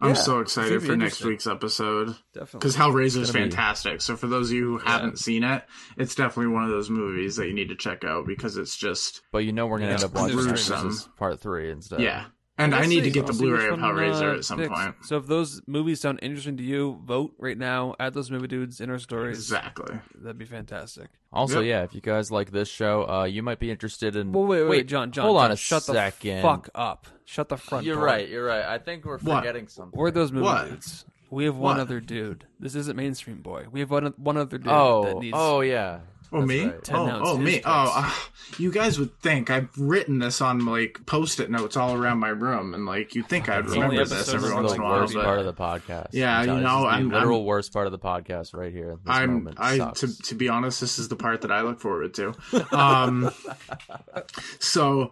I'm 0.03 0.09
Yeah, 0.09 0.13
so 0.15 0.39
excited 0.39 0.81
for 0.83 0.95
next 0.97 1.23
week's 1.23 1.45
episode. 1.45 2.15
Definitely. 2.33 2.57
Because 2.59 2.75
Hellraiser 2.75 3.21
is 3.21 3.31
gonna 3.31 3.45
be- 3.45 3.51
fantastic. 3.51 4.01
So 4.01 4.15
for 4.17 4.25
those 4.27 4.49
of 4.49 4.55
you 4.55 4.63
who 4.65 4.77
haven't 4.79 5.19
seen 5.19 5.43
it, 5.43 5.63
it's 5.97 6.15
definitely 6.15 6.53
one 6.53 6.63
of 6.63 6.71
those 6.71 6.89
movies 6.89 7.35
that 7.35 7.47
you 7.47 7.53
need 7.53 7.69
to 7.69 7.75
check 7.75 8.03
out 8.03 8.25
because 8.25 8.57
it's 8.57 8.75
just 8.75 9.21
But 9.31 9.39
you 9.39 9.51
know 9.53 9.67
we're 9.67 9.77
going 9.77 9.89
to 9.89 9.93
It's 9.95 10.03
end 10.03 10.15
up 10.15 10.21
watching 10.21 10.37
gruesome. 10.37 10.97
Part 11.17 11.39
3 11.39 11.69
instead. 11.71 12.01
yeah. 12.01 12.25
And 12.63 12.73
We'll 12.73 12.81
I 12.81 12.85
need 12.85 12.95
see. 12.95 13.01
to 13.01 13.09
get 13.11 13.21
I'll 13.21 13.27
the 13.27 13.33
see 13.33 13.39
Blu-ray 13.39 13.67
of 13.69 13.79
one, 13.79 13.95
Hellraiser 13.95 14.33
uh, 14.33 14.37
at 14.37 14.45
some 14.45 14.59
picks. 14.59 14.69
point. 14.69 14.95
So 15.03 15.17
if 15.17 15.27
those 15.27 15.61
movies 15.67 15.99
sound 16.01 16.19
interesting 16.21 16.57
to 16.57 16.63
you, 16.63 16.99
vote 17.05 17.33
right 17.37 17.57
now. 17.57 17.95
Add 17.99 18.13
those 18.13 18.29
movie 18.31 18.47
dudes 18.47 18.79
in 18.81 18.89
our 18.89 18.99
stories. 18.99 19.37
Exactly. 19.37 19.99
That'd 20.15 20.37
be 20.37 20.45
fantastic. 20.45 21.09
Also, 21.33 21.61
Yep. 21.61 21.69
yeah, 21.69 21.83
if 21.83 21.95
you 21.95 22.01
guys 22.01 22.31
like 22.31 22.51
this 22.51 22.67
show, 22.69 23.07
uh, 23.09 23.23
you 23.23 23.41
might 23.43 23.59
be 23.59 23.71
interested 23.71 24.15
in. 24.15 24.31
Well, 24.31 24.45
wait, 24.45 24.63
wait, 24.63 24.69
wait 24.69 24.87
John, 24.87 25.11
John. 25.11 25.25
Hold 25.25 25.37
John, 25.37 25.45
on 25.45 25.51
a 25.51 25.55
shut 25.55 25.83
second. 25.83 26.37
the 26.37 26.41
fuck 26.41 26.69
up. 26.75 27.07
Shut 27.25 27.49
the 27.49 27.57
front. 27.57 27.85
You're 27.85 27.95
door. 27.95 28.03
right. 28.05 28.27
You're 28.27 28.45
right. 28.45 28.65
I 28.65 28.77
think 28.77 29.05
we're 29.05 29.17
What? 29.19 29.37
forgetting 29.39 29.67
something. 29.67 29.97
We're 29.97 30.11
those 30.11 30.31
movie 30.31 30.45
What? 30.45 30.69
dudes. 30.69 31.05
We 31.29 31.45
have 31.45 31.55
one 31.55 31.77
What? 31.77 31.81
other 31.81 32.01
dude. 32.01 32.45
This 32.59 32.75
isn't 32.75 32.97
mainstream 32.97 33.37
boy. 33.41 33.65
We 33.71 33.79
have 33.79 33.89
one 33.89 34.13
one 34.17 34.35
other 34.35 34.57
dude 34.57 34.67
that 34.67 34.73
Oh, 34.73 35.19
needs. 35.21 35.33
oh 35.39 35.61
yeah. 35.61 35.99
Oh 36.33 36.41
me? 36.45 36.65
right. 36.65 36.83
Ten 36.83 36.95
Oh, 36.95 37.05
notes, 37.07 37.29
oh 37.29 37.37
me? 37.37 37.51
picks. 37.55 37.65
Oh, 37.67 37.91
uh, 37.95 38.11
you 38.57 38.71
guys 38.71 38.97
would 38.99 39.19
think 39.19 39.49
I've 39.49 39.69
written 39.77 40.19
this 40.19 40.39
on 40.41 40.65
like 40.65 40.99
post-it 41.05 41.49
notes 41.51 41.75
all 41.75 41.93
around 41.93 42.19
my 42.19 42.29
room, 42.29 42.73
and 42.73 42.85
like 42.85 43.15
you'd 43.15 43.27
think 43.27 43.49
I'd 43.49 43.65
remember 43.65 43.97
this 43.97 44.11
episodes 44.13 44.33
every 44.45 44.53
once 44.55 44.69
the 44.71 44.75
in 44.75 44.81
a 44.81 44.83
while. 44.85 44.99
worst 45.01 45.13
But 45.13 45.23
part 45.25 45.39
of 45.39 45.45
the 45.45 45.53
podcast. 45.53 46.07
Yeah, 46.13 46.37
I'm 46.39 46.47
you 46.47 46.53
know, 46.55 46.61
this 46.61 46.65
is 46.65 46.81
the 46.83 46.87
I'm- 46.87 47.09
literal 47.09 47.37
I'm- 47.39 47.45
worst 47.45 47.73
part 47.73 47.85
of 47.87 47.91
the 47.91 47.99
podcast 47.99 48.53
right 48.53 48.71
here. 48.71 48.97
This 49.03 49.13
I'm 49.15 49.33
moment 49.35 49.57
I 49.59 49.77
to 49.91 50.17
to 50.23 50.35
be 50.35 50.47
honest, 50.49 50.79
this 50.79 50.99
is 50.99 51.09
the 51.09 51.15
part 51.17 51.41
that 51.41 51.51
I 51.51 51.61
look 51.61 51.79
forward 51.81 52.13
to. 52.15 52.33
Um, 52.71 53.31
so 54.59 55.11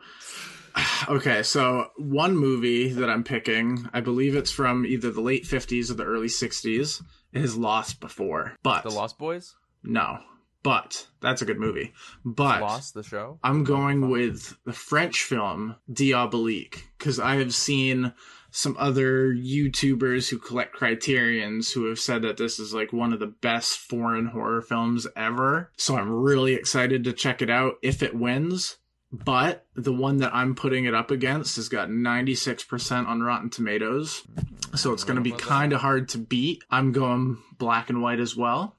okay, 1.10 1.44
so 1.44 1.88
one 1.98 2.38
movie 2.38 2.94
that 2.94 3.10
I'm 3.10 3.24
picking, 3.24 3.90
I 3.94 4.02
believe 4.02 4.36
it's 4.36 4.52
from 4.52 4.86
either 4.86 5.12
the 5.12 5.22
late 5.22 5.44
50s 5.44 5.90
or 5.92 5.96
the 5.96 6.06
early 6.06 6.28
60s. 6.28 7.02
It 7.34 7.42
has 7.42 7.56
Lost 7.58 8.00
before, 8.00 8.54
but 8.64 8.84
the 8.84 8.90
Lost 8.90 9.18
Boys, 9.20 9.56
no, 9.84 10.20
but 10.64 11.08
that's 11.22 11.42
a 11.42 11.46
good 11.46 11.60
movie. 11.60 11.94
But 12.26 12.62
Lost 12.62 12.94
the 12.94 13.04
show. 13.04 13.40
I'm 13.44 13.64
going 13.64 14.10
with 14.10 14.58
the 14.66 14.74
French 14.74 15.24
film 15.24 15.76
Diabolique 15.92 16.90
because 16.98 17.20
I 17.20 17.36
have 17.36 17.54
seen 17.54 18.14
some 18.52 18.76
other 18.80 19.34
YouTubers 19.34 20.30
who 20.30 20.38
collect 20.38 20.74
criterions 20.74 21.72
who 21.72 21.86
have 21.86 22.00
said 22.00 22.24
that 22.24 22.38
this 22.38 22.60
is 22.60 22.74
like 22.74 22.92
one 22.92 23.14
of 23.14 23.20
the 23.20 23.28
best 23.28 23.78
foreign 23.78 24.28
horror 24.28 24.62
films 24.62 25.08
ever. 25.16 25.72
So 25.78 25.96
I'm 25.96 26.12
really 26.12 26.54
excited 26.54 27.04
to 27.04 27.14
check 27.14 27.42
it 27.42 27.50
out 27.50 27.76
if 27.82 28.02
it 28.02 28.16
wins. 28.16 28.78
But 29.12 29.66
the 29.76 29.94
one 29.94 30.18
that 30.18 30.36
I'm 30.36 30.54
putting 30.54 30.86
it 30.86 30.94
up 30.94 31.10
against 31.10 31.56
has 31.56 31.68
got 31.68 31.90
96% 31.90 33.08
on 33.08 33.22
Rotten 33.22 33.50
Tomatoes. 33.50 34.22
So 34.76 34.94
it's 34.94 35.04
going 35.04 35.16
to 35.16 35.22
be 35.22 35.32
kind 35.32 35.74
of 35.74 35.82
hard 35.82 36.10
to 36.10 36.20
beat. 36.20 36.64
I'm 36.70 36.92
going 36.92 37.40
black 37.58 37.90
and 37.90 38.04
white 38.04 38.20
as 38.20 38.36
well. 38.36 38.78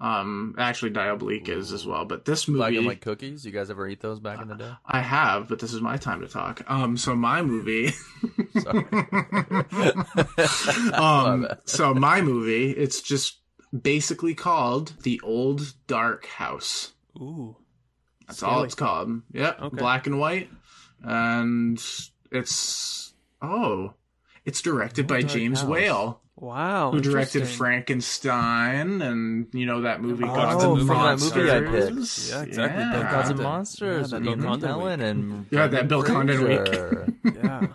Um, 0.00 0.54
actually, 0.58 0.90
Diabolique 0.90 1.48
is 1.48 1.72
as 1.72 1.86
well. 1.86 2.04
But 2.04 2.24
this 2.24 2.48
movie. 2.48 2.58
Black 2.58 2.74
and 2.74 2.86
white 2.86 3.00
cookies. 3.00 3.44
You 3.46 3.52
guys 3.52 3.70
ever 3.70 3.88
eat 3.88 4.00
those 4.00 4.20
back 4.20 4.40
in 4.42 4.48
the 4.48 4.54
day? 4.54 4.70
I 4.84 5.00
have, 5.00 5.48
but 5.48 5.58
this 5.58 5.72
is 5.72 5.80
my 5.80 5.96
time 5.96 6.20
to 6.20 6.28
talk. 6.28 6.62
Um, 6.68 6.96
so 6.96 7.14
my 7.16 7.42
movie, 7.42 7.92
um, 10.94 11.46
so 11.64 11.94
my 11.94 12.20
movie, 12.20 12.70
it's 12.70 13.02
just 13.02 13.38
basically 13.82 14.34
called 14.34 14.94
The 15.02 15.20
Old 15.22 15.74
Dark 15.86 16.26
House. 16.26 16.92
Ooh. 17.18 17.56
That's 18.26 18.42
all 18.42 18.64
it's 18.64 18.74
called. 18.74 19.22
Yep, 19.32 19.60
Okay. 19.62 19.76
black 19.76 20.06
and 20.08 20.18
white, 20.18 20.50
and 21.02 21.80
it's 22.32 23.14
oh, 23.40 23.94
it's 24.44 24.60
directed 24.62 25.06
by 25.06 25.20
Dark 25.20 25.32
James 25.32 25.60
House. 25.60 25.68
Whale, 25.68 26.20
Wow. 26.38 26.90
who 26.92 27.00
directed. 27.00 27.46
Frankenstein, 27.48 29.00
and 29.02 29.46
you 29.52 29.66
know 29.66 29.82
that 29.82 30.00
movie 30.02 30.24
Oh, 30.24 30.26
Gods 30.34 30.62
from 30.62 30.78
and 30.78 30.80
that 30.80 30.84
movie 30.84 31.50
I 31.50 31.60
Monsters. 31.60 32.24
picked. 32.26 32.30
Yeah, 32.30 32.42
exactly. 32.42 32.82
Yeah. 32.82 32.92
Bill 32.92 33.02
Gods 33.02 33.30
and 33.30 33.40
Monsters. 33.40 34.12
Yeah, 34.12 34.18
that 34.18 34.28
with 34.30 34.40
Bill 34.42 34.58
Condon 34.60 35.00
and 35.00 35.46
Yeah, 35.50 35.66
that 35.66 35.88
Bill 35.88 36.02
Condon 36.02 36.44
week. 36.44 37.34
Yeah. 37.42 37.66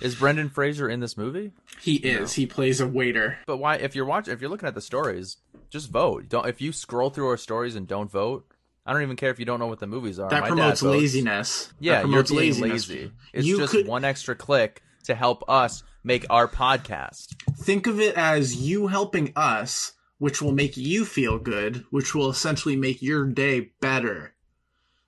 Is 0.00 0.14
Brendan 0.14 0.48
Fraser 0.48 0.88
in 0.88 1.00
this 1.00 1.16
movie? 1.18 1.52
He 1.82 1.96
is. 1.96 2.32
He 2.32 2.46
plays 2.46 2.80
a 2.80 2.86
waiter. 2.86 3.38
But 3.46 3.58
why? 3.58 3.76
If 3.76 3.94
you're 3.94 4.06
watching, 4.06 4.32
if 4.32 4.40
you're 4.40 4.48
looking 4.48 4.66
at 4.68 4.74
the 4.74 4.80
stories, 4.80 5.36
just 5.68 5.90
vote. 5.90 6.28
Don't. 6.28 6.46
If 6.46 6.60
you 6.62 6.72
scroll 6.72 7.10
through 7.10 7.28
our 7.28 7.36
stories 7.36 7.76
and 7.76 7.86
don't 7.86 8.10
vote, 8.10 8.46
I 8.86 8.92
don't 8.94 9.02
even 9.02 9.16
care 9.16 9.30
if 9.30 9.38
you 9.38 9.44
don't 9.44 9.58
know 9.60 9.66
what 9.66 9.78
the 9.78 9.86
movies 9.86 10.18
are. 10.18 10.30
That 10.30 10.40
My 10.42 10.48
promotes 10.48 10.82
laziness. 10.82 11.70
Yeah, 11.80 11.96
that 11.96 12.00
promotes 12.02 12.30
you're 12.30 12.40
being 12.40 12.52
laziness. 12.60 12.88
lazy. 12.88 13.12
It's 13.34 13.46
You 13.46 13.58
just 13.58 13.72
could- 13.74 13.86
one 13.86 14.04
extra 14.04 14.34
click 14.34 14.82
to 15.04 15.14
help 15.14 15.42
us 15.48 15.82
make 16.02 16.26
our 16.30 16.48
podcast. 16.48 17.34
Think 17.56 17.86
of 17.86 18.00
it 18.00 18.14
as 18.16 18.56
you 18.56 18.86
helping 18.88 19.32
us, 19.36 19.92
which 20.18 20.40
will 20.42 20.52
make 20.52 20.76
you 20.76 21.04
feel 21.04 21.38
good, 21.38 21.84
which 21.90 22.14
will 22.14 22.30
essentially 22.30 22.76
make 22.76 23.02
your 23.02 23.26
day 23.26 23.70
better. 23.80 24.34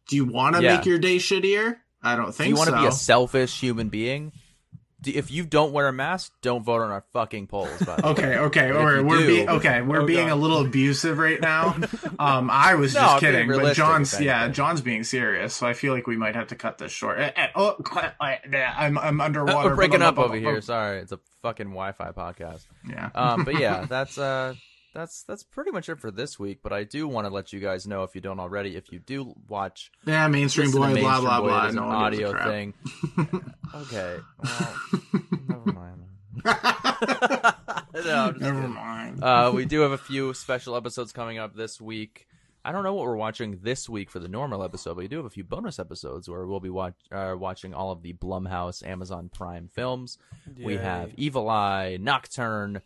Do 0.09 0.17
you 0.17 0.25
want 0.25 0.57
to 0.57 0.63
Yeah. 0.63 0.77
make 0.77 0.87
your 0.87 0.99
day 0.99 1.17
shittier? 1.17 1.77
I 2.03 2.17
don't 2.17 2.27
Do 2.27 2.33
think 2.33 2.49
you 2.51 2.57
want 2.57 2.71
to 2.71 2.77
so. 2.77 2.81
be 2.83 2.87
a 2.89 2.93
selfish 2.93 3.61
human 3.61 3.89
being? 3.89 4.33
If 5.05 5.31
you 5.31 5.45
don't 5.45 5.73
wear 5.73 5.89
a 5.89 5.93
mask, 5.93 6.33
don't 6.43 6.63
vote 6.63 6.81
on 6.81 6.91
our 6.91 7.05
fucking 7.13 7.47
polls. 7.49 7.71
By 7.81 7.97
the 7.97 8.03
way. 8.03 8.11
Okay, 8.11 8.37
okay, 8.39 8.73
we're, 8.73 9.03
we're 9.03 9.19
do- 9.19 9.27
being 9.27 9.49
okay. 9.49 9.81
We're 9.83 10.03
Oh, 10.03 10.07
being 10.07 10.29
God. 10.29 10.35
a 10.35 10.37
little 10.37 10.65
abusive 10.65 11.19
right 11.19 11.41
now. 11.41 11.77
Um, 12.19 12.51
I 12.53 12.75
was 12.77 12.93
just 12.93 13.05
I'm 13.05 13.19
kidding, 13.19 13.49
but 13.49 13.75
John's 13.75 14.21
yeah. 14.21 14.47
John's 14.49 14.81
being 14.81 15.03
serious. 15.03 15.57
So 15.57 15.67
I 15.67 15.73
feel 15.73 15.93
like 15.93 16.07
we 16.07 16.17
might 16.17 16.37
have 16.37 16.49
to 16.49 16.55
cut 16.55 16.79
this 16.79 16.93
short. 16.93 17.19
Eh, 17.19 17.33
eh, 17.35 17.49
oh, 17.57 17.75
I'm 18.21 18.97
I'm 18.99 19.21
underwater. 19.21 19.71
We're 19.71 19.75
breaking 19.75 20.03
up 20.03 20.19
over 20.19 20.37
here. 20.37 20.61
Sorry, 20.61 21.01
it's 21.01 21.11
a 21.11 21.19
fucking 21.43 21.69
Wi-Fi 21.71 22.13
podcast. 22.13 22.67
Yeah. 22.89 23.11
Um, 23.15 23.45
but 23.45 23.59
yeah, 23.59 23.87
that's 23.89 24.19
uh, 24.19 24.55
that's 24.95 25.23
that's 25.25 25.43
pretty 25.43 25.71
much 25.71 25.89
it 25.89 25.99
for 26.01 26.11
this 26.11 26.39
week. 26.39 26.61
But 26.63 26.73
I 26.73 26.85
do 26.85 27.09
want 27.09 27.27
to 27.27 27.33
let 27.33 27.53
you 27.53 27.61
guys 27.61 27.87
know 27.87 28.03
if 28.05 28.15
you 28.15 28.21
don't 28.21 28.41
already, 28.41 28.77
if 28.77 28.93
you 28.93 28.99
do 28.99 29.35
watch 29.49 29.91
yeah, 30.05 30.29
mainstream 30.29 30.71
boy, 30.71 30.79
blah 30.79 30.87
Mainstream 30.89 31.21
blah 31.23 31.41
Boy, 31.41 31.47
blah. 31.49 31.65
it 31.65 31.69
is 31.71 31.75
No 31.75 31.83
an 31.83 31.89
one 31.89 32.11
gives 32.13 32.21
a 32.23 32.27
audio 32.37 32.51
thing. 32.51 32.75
okay, 33.75 34.19
well, 34.43 34.79
never 35.49 35.73
mind. 35.73 36.03
no, 37.95 38.31
Never 38.31 38.33
kidding. 38.39 38.71
mind. 38.75 39.23
Uh, 39.23 39.53
we 39.55 39.65
do 39.65 39.81
have 39.81 39.93
a 39.93 39.99
few 39.99 40.35
special 40.35 40.77
episodes 40.77 41.13
coming 41.13 41.39
up 41.39 41.55
this 41.55 41.81
week. 41.81 42.27
I 42.65 42.71
don't 42.71 42.85
know 42.85 42.95
what 42.95 43.07
we're 43.07 43.17
watching 43.17 43.59
this 43.63 43.89
week 43.89 44.09
for 44.09 44.21
the 44.21 44.29
normal 44.29 44.63
episode, 44.63 44.91
but 44.95 44.99
we 45.03 45.09
do 45.09 45.17
have 45.17 45.25
a 45.27 45.31
few 45.31 45.43
bonus 45.43 45.79
episodes 45.81 46.29
where 46.29 46.47
we'll 46.47 46.61
be 46.61 46.71
watch- 46.71 46.95
uh, 47.11 47.35
watching 47.37 47.75
all 47.75 47.91
of 47.91 48.03
the 48.03 48.13
Blumhouse 48.13 48.87
Amazon 48.87 49.31
Prime 49.35 49.69
films. 49.73 50.17
We 50.63 50.77
have 50.77 51.11
Evil 51.17 51.49
Eye, 51.51 51.99
Nocturne, 52.01 52.81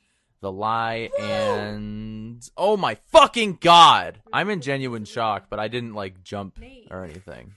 The 0.47 0.53
The 0.53 0.57
Lie, 0.57 1.11
and 1.19 2.49
oh 2.57 2.77
my 2.77 2.95
fucking 3.11 3.59
god! 3.61 4.21
I'm 4.33 4.49
in 4.49 4.61
genuine 4.61 5.05
shock, 5.05 5.47
but 5.51 5.59
I 5.59 5.67
didn't 5.67 5.95
like 5.95 6.23
jump 6.23 6.61
or 6.89 7.03
anything. 7.03 7.55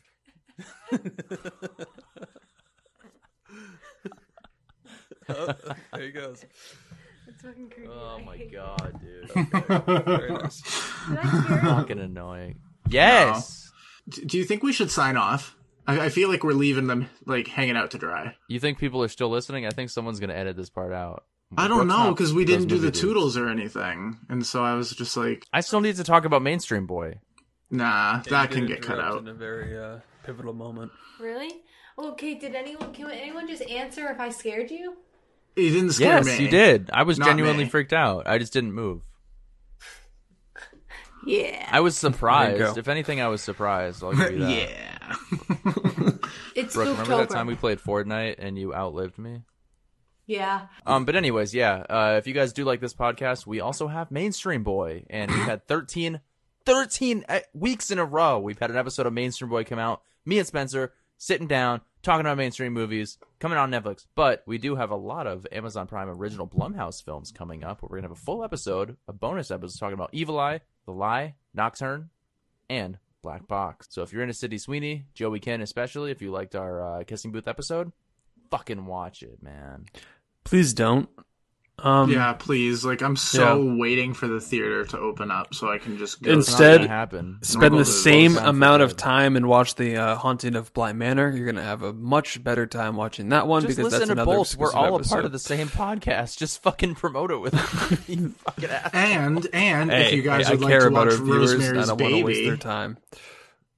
Oh, 5.29 5.53
there 5.93 6.01
he 6.01 6.09
goes. 6.09 6.43
That's 7.27 7.41
fucking 7.43 7.69
creepy. 7.69 7.91
Oh 7.93 8.19
my 8.25 8.37
god, 8.51 8.99
dude! 8.99 9.29
Very 10.07 10.31
nice. 10.31 10.59
it. 10.59 11.09
Did 11.09 11.19
I 11.19 11.41
scare 11.43 11.55
you? 11.57 11.61
Fucking 11.69 11.99
annoying. 11.99 12.59
Yes. 12.89 13.71
D- 14.09 14.25
Do 14.25 14.37
you 14.39 14.45
think 14.45 14.63
we 14.63 14.73
should 14.73 14.89
sign 14.89 15.15
off? 15.15 15.55
I, 15.85 16.05
I 16.05 16.09
feel 16.09 16.29
like 16.29 16.43
we're 16.43 16.53
leaving 16.53 16.87
them 16.87 17.07
like 17.27 17.47
hanging 17.47 17.77
out 17.77 17.91
to 17.91 17.99
dry. 17.99 18.35
You 18.47 18.59
think 18.59 18.79
people 18.79 19.03
are 19.03 19.07
still 19.09 19.29
listening? 19.29 19.67
I 19.67 19.69
think 19.69 19.91
someone's 19.91 20.19
gonna 20.19 20.33
edit 20.33 20.55
this 20.57 20.71
part 20.71 20.91
out. 20.91 21.25
I 21.57 21.67
don't 21.67 21.87
Brooke's 21.87 21.89
know 21.97 22.11
because 22.11 22.33
we 22.33 22.45
didn't 22.45 22.67
do 22.67 22.77
the 22.77 22.91
toodles 22.91 23.35
or 23.37 23.49
anything, 23.49 24.17
and 24.29 24.45
so 24.45 24.63
I 24.63 24.75
was 24.75 24.91
just 24.91 25.17
like, 25.17 25.45
I 25.51 25.61
still 25.61 25.81
need 25.81 25.95
to 25.95 26.03
talk 26.03 26.25
about 26.25 26.41
Mainstream 26.43 26.85
Boy. 26.85 27.19
nah, 27.71 28.17
Yeah, 28.17 28.21
that 28.29 28.51
can 28.51 28.65
get 28.67 28.81
cut 28.81 28.99
out. 28.99 29.17
in 29.19 29.27
a 29.27 29.33
very 29.33 29.77
uh, 29.77 29.99
pivotal 30.23 30.53
moment. 30.53 30.91
Really? 31.19 31.51
Okay. 31.97 32.35
Did 32.35 32.55
anyone? 32.55 32.93
Can 32.93 33.09
anyone 33.11 33.47
just 33.47 33.63
answer 33.63 34.07
if 34.09 34.19
I 34.19 34.29
scared 34.29 34.69
you? 34.71 34.95
You 35.55 35.71
didn't 35.71 35.91
scare 35.93 36.17
Yes, 36.17 36.25
me. 36.25 36.31
Yes, 36.33 36.39
you 36.39 36.47
did. 36.49 36.89
I 36.93 37.03
was 37.03 37.17
Not 37.19 37.25
genuinely 37.27 37.63
me. 37.65 37.69
freaked 37.69 37.91
out. 37.93 38.27
I 38.27 38.37
just 38.37 38.53
didn't 38.53 38.73
move. 38.73 39.03
Yeah. 41.25 41.67
I 41.69 41.81
was 41.81 41.97
surprised. 41.97 42.77
If 42.77 42.87
anything, 42.87 43.19
I 43.19 43.27
was 43.27 43.41
surprised. 43.41 44.01
I'll 44.03 44.13
give 44.13 44.31
you 44.31 44.39
that. 44.39 44.69
yeah. 45.49 46.11
It's 46.55 46.73
Brooke, 46.73 46.89
remember 46.97 47.17
that 47.17 47.29
time 47.29 47.47
we 47.47 47.55
played 47.55 47.79
Fortnite 47.79 48.35
and 48.39 48.57
you 48.57 48.73
outlived 48.73 49.17
me? 49.17 49.41
Yeah. 50.29 50.67
Um, 50.85 51.05
but 51.05 51.15
anyways, 51.15 51.55
yeah. 51.55 51.83
Uh, 51.89 52.15
if 52.19 52.27
you 52.27 52.35
guys 52.35 52.53
do 52.53 52.63
like 52.63 52.79
this 52.79 52.93
podcast, 52.93 53.47
we 53.47 53.61
also 53.61 53.87
have 53.87 54.11
Mainstream 54.11 54.63
Boy, 54.63 55.05
and 55.09 55.31
we've 55.31 55.43
had 55.43 55.67
13, 55.67 56.21
13 56.67 57.25
uh, 57.27 57.39
weeks 57.55 57.89
in 57.89 57.97
a 57.97 58.05
row. 58.05 58.37
We've 58.37 58.59
had 58.59 58.69
an 58.69 58.77
episode 58.77 59.07
of 59.07 59.13
Mainstream 59.13 59.49
Boy 59.49 59.63
come 59.63 59.79
out. 59.79 60.03
Me 60.25 60.37
and 60.37 60.47
Spencer 60.47 60.93
sitting 61.17 61.47
down, 61.47 61.81
talking 62.03 62.21
about 62.21 62.37
mainstream 62.37 62.73
movies 62.73 63.17
coming 63.39 63.57
on 63.57 63.71
Netflix. 63.71 64.05
But 64.13 64.43
we 64.45 64.59
do 64.59 64.75
have 64.75 64.91
a 64.91 64.95
lot 64.95 65.25
of 65.25 65.47
Amazon 65.51 65.87
Prime 65.87 66.07
original 66.09 66.47
Blumhouse 66.47 67.03
films 67.03 67.31
coming 67.31 67.63
up. 67.63 67.81
Where 67.81 67.89
we're 67.89 67.97
gonna 67.97 68.09
have 68.09 68.17
a 68.17 68.21
full 68.21 68.43
episode, 68.43 68.97
a 69.07 69.13
bonus 69.13 69.49
episode 69.49 69.79
talking 69.79 69.95
about 69.95 70.11
Evil 70.13 70.39
Eye, 70.39 70.61
The 70.85 70.93
Lie, 70.93 71.33
Nocturne, 71.55 72.11
and 72.69 72.99
Black 73.23 73.47
Box. 73.47 73.87
So 73.89 74.03
if 74.03 74.13
you're 74.13 74.21
into 74.21 74.35
Sydney 74.35 74.59
Sweeney, 74.59 75.07
Joey 75.15 75.39
King 75.39 75.61
especially, 75.61 76.11
if 76.11 76.21
you 76.21 76.29
liked 76.29 76.55
our 76.55 76.99
uh, 76.99 77.03
Kissing 77.03 77.31
Booth 77.31 77.47
episode, 77.47 77.91
fucking 78.51 78.85
watch 78.85 79.23
it, 79.23 79.41
man. 79.41 79.85
Please 80.43 80.73
don't. 80.73 81.09
Um, 81.81 82.11
yeah, 82.11 82.33
please. 82.33 82.83
Like, 82.83 83.01
I'm 83.01 83.15
so 83.15 83.75
waiting 83.77 84.13
for 84.13 84.27
the 84.27 84.41
theater 84.41 84.83
to 84.83 84.97
open 84.99 85.31
up 85.31 85.53
so 85.53 85.71
I 85.71 85.77
can 85.77 85.97
just 85.97 86.21
go. 86.21 86.29
Instead- 86.33 86.51
It's 86.51 86.59
not 86.59 86.87
gonna 86.87 86.87
happen. 86.89 87.39
Spend 87.41 87.61
Normal 87.61 87.79
the 87.79 87.85
same 87.85 88.31
closed 88.31 88.35
down 88.35 88.43
for 88.43 88.49
amount 88.49 88.81
of 88.81 88.97
time 88.97 89.37
and 89.37 89.47
watch 89.47 89.75
the 89.75 89.95
uh, 89.95 90.15
Haunting 90.17 90.57
of 90.57 90.73
Bly 90.73 90.91
Manor. 90.91 91.29
You're 91.29 91.45
gonna 91.45 91.63
have 91.63 91.81
a 91.83 91.93
much 91.93 92.43
better 92.43 92.67
time 92.67 92.97
watching 92.97 93.29
that 93.29 93.47
one 93.47 93.61
Just 93.61 93.77
because 93.77 93.93
listen 93.93 93.99
that's 93.99 94.07
to 94.09 94.11
another 94.13 94.25
both. 94.37 94.57
We're 94.57 94.65
exclusive 94.67 94.91
all 94.91 94.99
a 94.99 95.03
part 95.05 95.23
of 95.23 95.31
the 95.31 95.39
same 95.39 95.69
podcast. 95.69 96.37
Just 96.37 96.61
fucking 96.63 96.95
promote 96.95 97.31
it 97.31 97.37
with 97.37 97.53
you 98.09 98.29
fucking 98.29 98.69
ass. 98.69 98.89
and 98.93 99.47
and 99.53 99.89
Hey, 99.89 100.07
if 100.07 100.13
you 100.15 100.21
guys 100.23 100.47
hey, 100.47 100.55
would 100.55 100.61
I 100.61 100.65
like 100.65 100.71
care 100.71 100.81
to 100.81 100.87
about 100.87 101.07
watch 101.07 101.17
our 101.17 101.23
viewers. 101.23 101.51
and 101.53 101.63
I 101.79 101.85
don't 101.85 102.01
want 102.01 102.13
to 102.15 102.23
waste 102.23 102.43
their 102.43 102.57
time. 102.57 102.97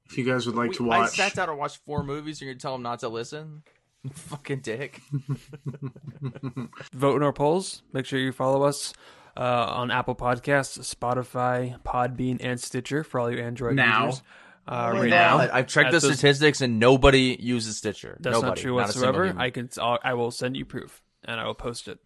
if 0.10 0.18
you 0.18 0.24
guys 0.26 0.48
would 0.48 0.56
like 0.56 0.72
to 0.74 0.84
watch, 0.86 1.04
I 1.20 1.28
sat 1.28 1.36
down 1.36 1.50
and 1.50 1.60
watched 1.60 1.78
four 1.86 2.04
movies. 2.04 2.42
And 2.42 2.48
You're 2.48 2.54
gonna 2.56 2.62
tell 2.62 2.72
them 2.74 2.82
not 2.82 2.98
to 3.02 3.10
listen? 3.10 3.62
fucking 4.14 4.60
dick. 4.62 5.02
Vote 6.94 7.16
in 7.18 7.24
our 7.24 7.34
polls. 7.34 7.84
Make 7.94 8.06
sure 8.06 8.20
you 8.20 8.32
follow 8.32 8.64
us 8.64 8.94
uh, 9.38 9.42
on 9.42 9.92
Apple 9.92 10.16
Podcasts, 10.16 10.80
Spotify, 10.96 11.82
Podbean, 11.84 12.38
and 12.44 12.60
Stitcher 12.60 13.04
for 13.04 13.20
all 13.20 13.32
you 13.32 13.40
Android 13.40 13.76
Now. 13.76 14.08
users. 14.08 14.24
Uh, 14.68 14.92
right 14.94 15.10
now. 15.10 15.38
now, 15.38 15.50
I've 15.52 15.68
checked 15.68 15.88
At 15.88 15.92
the 15.94 16.00
those- 16.08 16.18
statistics 16.18 16.62
and 16.62 16.80
nobody 16.80 17.36
uses 17.40 17.78
Stitcher. 17.78 18.18
That's 18.20 18.36
nobody, 18.36 18.48
not 18.50 18.58
true 18.58 18.76
whatsoever. 18.76 19.26
human. 19.26 19.42
I 19.42 19.50
can. 19.50 19.70
I'll, 19.80 19.98
I 20.04 20.14
will 20.14 20.30
send 20.32 20.56
you 20.56 20.66
proof, 20.66 21.02
and 21.24 21.40
I 21.40 21.46
will 21.46 21.54
post 21.56 21.88
it. 21.88 22.00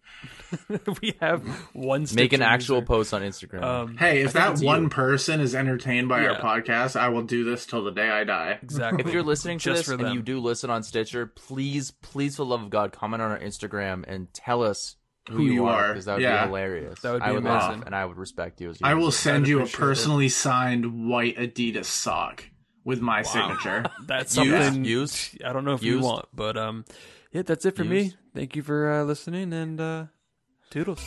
we 1.02 1.14
have 1.20 1.42
one. 1.72 2.02
make 2.14 2.32
an 2.32 2.38
Stitcher 2.38 2.42
actual 2.44 2.76
user. 2.76 2.86
post 2.86 3.14
on 3.14 3.22
Instagram. 3.22 3.62
Um, 3.62 3.96
hey, 3.96 4.22
if 4.22 4.32
that 4.34 4.58
one 4.60 4.84
you. 4.84 4.88
person 4.88 5.40
is 5.40 5.54
entertained 5.54 6.08
by 6.08 6.26
our 6.26 6.38
podcast, 6.40 6.96
I 6.98 7.08
will 7.08 7.22
do 7.22 7.44
this 7.44 7.66
till 7.66 7.84
the 7.84 7.92
day 7.92 8.08
I 8.08 8.24
die. 8.24 8.58
exactly. 8.62 9.04
if 9.06 9.12
you're 9.12 9.22
listening 9.22 9.58
to 9.58 9.64
Just 9.64 9.78
this 9.80 9.86
for 9.86 9.94
and 9.94 10.04
them. 10.04 10.14
you 10.14 10.22
do 10.22 10.38
listen 10.40 10.70
on 10.70 10.82
Stitcher, 10.82 11.26
please, 11.26 11.90
please, 11.90 12.36
for 12.36 12.42
the 12.42 12.46
love 12.46 12.62
of 12.62 12.70
God, 12.70 12.92
comment 12.92 13.22
on 13.22 13.30
our 13.30 13.38
Instagram 13.38 14.04
and 14.06 14.32
tell 14.34 14.62
us 14.62 14.96
who, 15.28 15.36
Who 15.38 15.42
you, 15.44 15.52
you 15.54 15.66
are 15.66 15.86
are. 15.86 15.88
because 15.88 16.04
that 16.04 16.14
would 16.14 16.22
Yeah. 16.22 16.42
be 16.44 16.48
hilarious. 16.48 17.00
That 17.00 17.12
would 17.14 17.22
be 17.22 17.24
I 17.26 17.32
would 17.32 17.38
amazing. 17.44 17.58
laugh 17.78 17.82
and 17.86 17.94
I 17.96 18.04
would 18.04 18.16
respect 18.16 18.60
you 18.60 18.70
as 18.70 18.78
I 18.82 18.94
will 18.94 19.10
send 19.10 19.48
you 19.48 19.56
a 19.58 19.62
appreciate 19.62 19.74
it. 19.76 19.80
personally 19.80 20.28
signed 20.28 21.08
white 21.08 21.36
Adidas 21.36 21.86
sock 21.86 22.44
with 22.84 23.00
my 23.00 23.22
signature. 23.22 23.84
That's 24.06 24.36
Used? 24.36 24.50
something. 24.64 24.84
Used? 24.84 25.42
I 25.42 25.52
don't 25.52 25.64
know 25.64 25.72
if 25.74 25.82
Used? 25.82 25.98
you 25.98 26.04
want, 26.04 26.26
but 26.32 26.56
um, 26.56 26.84
yeah, 27.32 27.42
that's 27.42 27.64
it 27.64 27.76
for 27.76 27.84
me. 27.84 28.14
Thank 28.34 28.56
you 28.56 28.62
for 28.62 28.90
uh, 28.90 29.04
listening, 29.04 29.52
and 29.52 29.80
uh, 29.80 30.04
toodles. 30.70 31.04